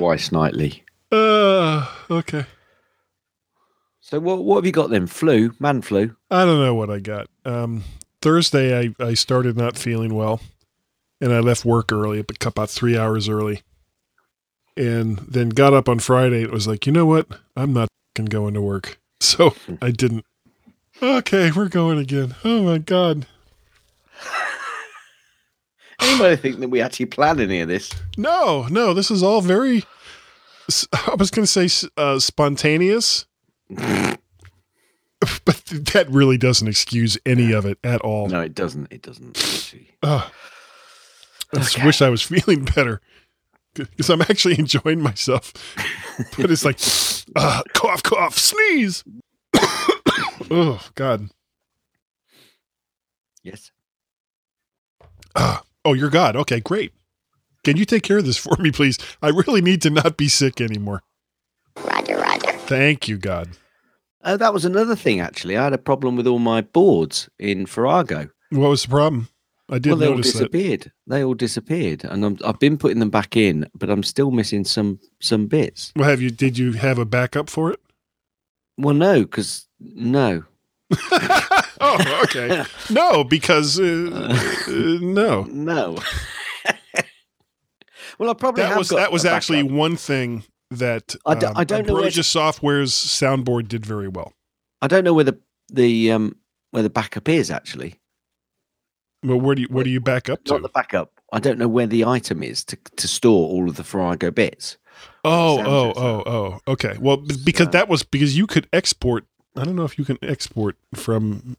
Twice 0.00 0.32
nightly. 0.32 0.82
Uh, 1.12 1.86
okay. 2.10 2.46
So 4.00 4.18
what 4.18 4.42
what 4.42 4.56
have 4.56 4.64
you 4.64 4.72
got 4.72 4.88
then? 4.88 5.06
Flu, 5.06 5.52
man 5.60 5.82
flu. 5.82 6.16
I 6.30 6.46
don't 6.46 6.58
know 6.58 6.74
what 6.74 6.88
I 6.88 7.00
got. 7.00 7.26
Um, 7.44 7.84
Thursday, 8.22 8.78
I, 8.78 8.94
I 8.98 9.12
started 9.12 9.58
not 9.58 9.76
feeling 9.76 10.14
well, 10.14 10.40
and 11.20 11.34
I 11.34 11.40
left 11.40 11.66
work 11.66 11.92
early, 11.92 12.22
but 12.22 12.42
about 12.46 12.70
three 12.70 12.96
hours 12.96 13.28
early, 13.28 13.60
and 14.74 15.18
then 15.18 15.50
got 15.50 15.74
up 15.74 15.86
on 15.86 15.98
Friday. 15.98 16.44
It 16.44 16.50
was 16.50 16.66
like, 16.66 16.86
you 16.86 16.92
know 16.92 17.04
what? 17.04 17.26
I'm 17.54 17.74
not 17.74 17.90
going 18.16 18.54
to 18.54 18.62
work, 18.62 18.98
so 19.20 19.54
I 19.82 19.90
didn't. 19.90 20.24
Okay, 21.02 21.52
we're 21.54 21.68
going 21.68 21.98
again. 21.98 22.36
Oh 22.42 22.62
my 22.62 22.78
god. 22.78 23.26
Anybody 26.02 26.36
think 26.36 26.60
that 26.60 26.68
we 26.68 26.80
actually 26.80 27.06
plan 27.06 27.40
any 27.40 27.60
of 27.60 27.68
this? 27.68 27.90
No, 28.16 28.66
no, 28.70 28.94
this 28.94 29.10
is 29.10 29.22
all 29.22 29.40
very. 29.40 29.84
I 30.92 31.14
was 31.18 31.30
going 31.30 31.46
to 31.46 31.68
say 31.68 31.88
uh, 31.96 32.18
spontaneous, 32.18 33.26
but 33.68 34.20
that 35.66 36.06
really 36.08 36.38
doesn't 36.38 36.68
excuse 36.68 37.18
any 37.26 37.52
of 37.52 37.66
it 37.66 37.78
at 37.82 38.00
all. 38.00 38.28
No, 38.28 38.40
it 38.40 38.54
doesn't. 38.54 38.92
It 38.92 39.02
doesn't. 39.02 39.74
Ugh. 40.02 40.32
I 41.52 41.58
just 41.58 41.84
wish 41.84 42.00
I 42.00 42.08
was 42.08 42.22
feeling 42.22 42.64
better 42.64 43.00
because 43.74 44.10
I'm 44.10 44.22
actually 44.22 44.58
enjoying 44.58 45.00
myself. 45.00 45.52
but 46.36 46.50
it's 46.50 46.64
like, 46.64 46.78
uh, 47.36 47.62
cough, 47.74 48.02
cough, 48.02 48.38
sneeze. 48.38 49.04
oh, 50.50 50.80
God. 50.94 51.30
Yes. 53.42 53.70
Uh, 55.34 55.58
oh, 55.84 55.92
you're 55.92 56.10
God. 56.10 56.36
Okay, 56.36 56.60
great. 56.60 56.92
Can 57.64 57.76
you 57.76 57.84
take 57.84 58.02
care 58.02 58.18
of 58.18 58.26
this 58.26 58.36
for 58.44 58.56
me, 58.58 58.70
please? 58.70 58.98
I 59.22 59.28
really 59.28 59.60
need 59.60 59.82
to 59.82 59.90
not 59.90 60.16
be 60.16 60.28
sick 60.28 60.60
anymore. 60.60 61.02
Roger, 61.76 62.16
Roger. 62.16 62.52
Thank 62.52 63.08
you, 63.08 63.16
God. 63.16 63.50
Oh, 64.22 64.36
that 64.36 64.52
was 64.52 64.64
another 64.64 64.96
thing. 64.96 65.20
Actually, 65.20 65.56
I 65.56 65.64
had 65.64 65.72
a 65.72 65.78
problem 65.78 66.16
with 66.16 66.26
all 66.26 66.38
my 66.38 66.60
boards 66.60 67.28
in 67.38 67.66
Farrago. 67.66 68.28
What 68.50 68.68
was 68.68 68.82
the 68.82 68.88
problem? 68.88 69.28
I 69.70 69.78
did 69.78 69.90
well, 69.90 69.98
they 69.98 70.06
all 70.06 70.14
notice 70.16 70.32
that. 70.32 70.38
disappeared. 70.40 70.92
They 71.06 71.24
all 71.24 71.34
disappeared, 71.34 72.04
and 72.04 72.24
I'm, 72.24 72.38
I've 72.44 72.58
been 72.58 72.76
putting 72.76 72.98
them 72.98 73.10
back 73.10 73.36
in, 73.36 73.70
but 73.72 73.88
I'm 73.88 74.02
still 74.02 74.32
missing 74.32 74.64
some 74.64 74.98
some 75.20 75.46
bits. 75.46 75.92
Well, 75.94 76.08
have 76.08 76.20
you? 76.20 76.30
Did 76.30 76.58
you 76.58 76.72
have 76.72 76.98
a 76.98 77.04
backup 77.04 77.48
for 77.48 77.70
it? 77.70 77.80
Well, 78.76 78.94
no, 78.94 79.20
because 79.20 79.68
no. 79.78 80.44
oh, 81.80 82.20
okay. 82.24 82.64
no, 82.90 83.24
because 83.24 83.78
uh, 83.78 83.82
uh, 83.82 84.98
no, 85.00 85.44
no. 85.44 85.98
well, 88.18 88.30
I 88.30 88.34
probably 88.34 88.62
that 88.62 88.70
have 88.70 88.78
was 88.78 88.88
that 88.90 89.12
was 89.12 89.24
actually 89.24 89.62
backup. 89.62 89.76
one 89.76 89.96
thing 89.96 90.44
that 90.70 91.16
I 91.26 91.34
d- 91.34 91.46
um, 91.46 91.54
I 91.56 91.64
don't 91.64 91.86
know 91.86 91.94
where 91.94 92.02
Ambrosia 92.04 92.22
Software's 92.22 92.92
soundboard 92.92 93.68
did 93.68 93.84
very 93.84 94.08
well. 94.08 94.32
I 94.82 94.86
don't 94.86 95.04
know 95.04 95.14
where 95.14 95.24
the 95.24 95.38
the 95.72 96.12
um 96.12 96.36
where 96.70 96.82
the 96.82 96.90
backup 96.90 97.28
is 97.28 97.50
actually. 97.50 97.96
Well, 99.22 99.40
where 99.40 99.54
do 99.54 99.62
you 99.62 99.68
where 99.68 99.84
do 99.84 99.90
you 99.90 100.00
back 100.00 100.28
up 100.28 100.44
to? 100.44 100.54
Not 100.54 100.62
the 100.62 100.68
backup. 100.68 101.12
I 101.32 101.40
don't 101.40 101.58
know 101.58 101.68
where 101.68 101.86
the 101.86 102.04
item 102.04 102.42
is 102.42 102.64
to 102.64 102.78
to 102.96 103.08
store 103.08 103.48
all 103.48 103.68
of 103.68 103.76
the 103.76 103.84
Farrago 103.84 104.30
bits. 104.30 104.78
Oh, 105.24 105.58
oh, 105.60 105.92
oh, 105.96 106.22
oh. 106.26 106.60
Okay. 106.72 106.96
Well, 106.98 107.18
because 107.44 107.68
that 107.68 107.88
was 107.88 108.02
because 108.02 108.36
you 108.36 108.46
could 108.46 108.68
export. 108.72 109.24
I 109.56 109.64
don't 109.64 109.76
know 109.76 109.84
if 109.84 109.98
you 109.98 110.04
can 110.04 110.18
export 110.22 110.76
from. 110.94 111.56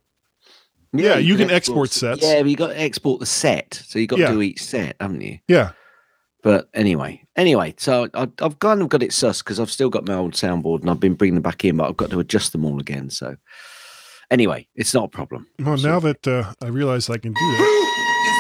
Yeah, 0.94 1.18
you, 1.18 1.38
can, 1.38 1.50
export, 1.50 1.90
sets. 1.90 2.22
Yeah, 2.22 2.42
but 2.42 2.50
you 2.50 2.56
got 2.58 2.68
to 2.68 2.80
export 2.82 3.20
the 3.22 3.26
set, 3.26 3.82
so 3.86 3.98
you 3.98 4.08
got 4.08 4.20
Yeah. 4.20 4.28
to 4.28 4.34
do 4.34 4.42
each 4.42 4.62
set, 4.62 4.98
haven't 5.00 5.22
you? 5.22 5.40
Yeah. 5.48 5.72
But 6.44 6.70
anyway, 6.74 7.24
anyway, 7.36 7.76
so 7.78 8.10
I, 8.14 8.28
I've 8.42 8.60
kind 8.60 8.82
of 8.82 8.90
got 8.90 9.04
it 9.04 9.14
sus 9.14 9.42
because 9.42 9.60
I've 9.60 9.72
still 9.72 9.90
got 9.90 10.08
my 10.08 10.16
old 10.16 10.34
soundboard 10.34 10.82
and 10.82 10.90
I've 10.90 11.00
been 11.00 11.14
bringing 11.14 11.36
them 11.36 11.44
back 11.44 11.64
in, 11.64 11.78
but 11.78 11.88
I've 11.88 11.98
got 11.98 12.10
to 12.10 12.20
adjust 12.20 12.52
them 12.52 12.66
all 12.66 12.80
again. 12.80 13.10
So 13.10 13.36
anyway, 14.32 14.68
it's 14.76 14.94
not 14.94 15.06
a 15.06 15.08
problem. 15.08 15.48
Well, 15.60 15.78
now 15.78 16.00
that 16.00 16.28
uh, 16.28 16.52
I 16.62 16.68
realize 16.68 17.10
I 17.10 17.18
can 17.18 17.32
do 17.34 17.40
it. 17.40 17.62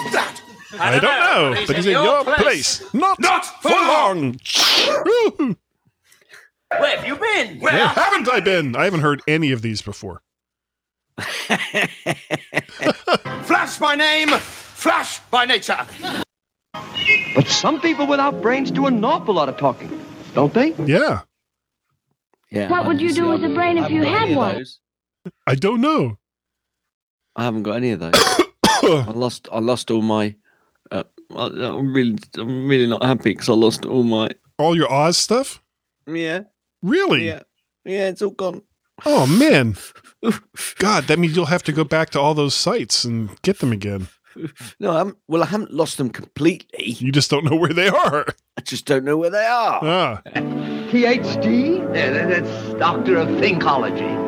Is 0.07 0.13
that, 0.13 0.41
I 0.79 0.99
don't 0.99 1.03
know, 1.03 1.65
but 1.67 1.77
it's 1.77 1.85
in 1.85 1.91
your 1.93 2.23
place, 2.23 2.81
not 2.93 3.19
Not 3.19 3.45
for 3.61 3.69
long. 3.69 4.39
Woo-hoo. 5.05 5.55
Where 6.79 6.97
have 6.97 7.05
you 7.05 7.15
been? 7.17 7.59
Where 7.59 7.71
haven't 7.71 8.29
I 8.29 8.39
been? 8.39 8.75
I 8.75 8.85
haven't 8.85 9.01
heard 9.01 9.21
any 9.27 9.51
of 9.51 9.61
these 9.61 9.81
before. 9.81 10.23
Flash 13.43 13.77
by 13.77 13.95
name, 13.95 14.29
Flash 14.29 15.19
by 15.31 15.45
nature. 15.45 15.77
But 17.35 17.47
some 17.47 17.79
people 17.81 18.07
without 18.07 18.41
brains 18.41 18.71
do 18.71 18.85
an 18.87 19.03
awful 19.03 19.33
lot 19.35 19.49
of 19.49 19.57
talking, 19.57 19.89
don't 20.33 20.53
they? 20.53 20.73
Yeah, 20.85 21.21
Yeah. 22.49 22.69
What 22.69 22.85
would 22.87 23.01
you 23.01 23.13
do 23.13 23.27
with 23.29 23.43
a 23.43 23.49
brain 23.49 23.77
if 23.77 23.89
you 23.91 24.03
had 24.03 24.35
one? 24.35 24.63
I 25.47 25.55
don't 25.55 25.81
know. 25.81 26.17
I 27.35 27.43
haven't 27.43 27.63
got 27.63 27.73
any 27.77 27.91
of 27.91 27.99
those. 27.99 28.13
I 28.83 29.11
lost. 29.13 29.47
I 29.51 29.59
lost 29.59 29.91
all 29.91 30.01
my. 30.01 30.35
Uh, 30.91 31.03
I, 31.35 31.45
I'm 31.45 31.93
really, 31.93 32.17
I'm 32.37 32.67
really 32.67 32.87
not 32.87 33.03
happy 33.03 33.31
because 33.31 33.49
I 33.49 33.53
lost 33.53 33.85
all 33.85 34.03
my. 34.03 34.29
All 34.57 34.75
your 34.75 34.91
Oz 34.91 35.17
stuff? 35.17 35.61
Yeah, 36.07 36.41
Really? 36.81 37.27
yeah, 37.27 37.41
yeah. 37.85 38.09
It's 38.09 38.21
all 38.21 38.31
gone. 38.31 38.61
Oh 39.05 39.25
man. 39.25 39.75
God, 40.77 41.05
that 41.05 41.17
means 41.17 41.35
you'll 41.35 41.45
have 41.45 41.63
to 41.63 41.71
go 41.71 41.83
back 41.83 42.09
to 42.11 42.19
all 42.19 42.33
those 42.33 42.53
sites 42.53 43.03
and 43.03 43.41
get 43.41 43.59
them 43.59 43.71
again. 43.71 44.07
No, 44.79 44.91
I 44.91 44.97
haven't, 44.99 45.17
well, 45.27 45.43
I 45.43 45.47
haven't 45.47 45.73
lost 45.73 45.97
them 45.97 46.09
completely. 46.09 46.91
You 46.91 47.11
just 47.11 47.29
don't 47.29 47.43
know 47.43 47.55
where 47.55 47.73
they 47.73 47.89
are. 47.89 48.25
I 48.57 48.61
just 48.61 48.85
don't 48.85 49.03
know 49.03 49.17
where 49.17 49.29
they 49.29 49.45
are. 49.45 49.79
Ah. 49.83 50.21
PhD? 50.25 51.93
that's 51.93 52.73
Doctor 52.79 53.17
of 53.17 53.27
Thinkology. 53.27 54.19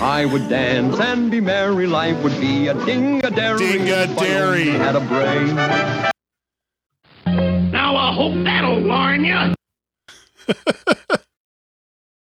I 0.00 0.24
would 0.24 0.48
dance 0.48 0.98
and 0.98 1.30
be 1.30 1.40
merry. 1.40 1.86
Life 1.86 2.22
would 2.22 2.40
be 2.40 2.68
a 2.68 2.74
ding-a-dairy. 2.86 3.58
Ding-a-dairy. 3.58 4.70
if 4.70 4.80
I 4.80 4.84
Had 4.84 4.96
a 4.96 5.00
brain. 5.00 5.54
Now 7.70 7.96
I 7.96 8.12
hope 8.14 8.32
that'll 8.44 8.82
warn 8.82 9.24
you. 9.24 9.54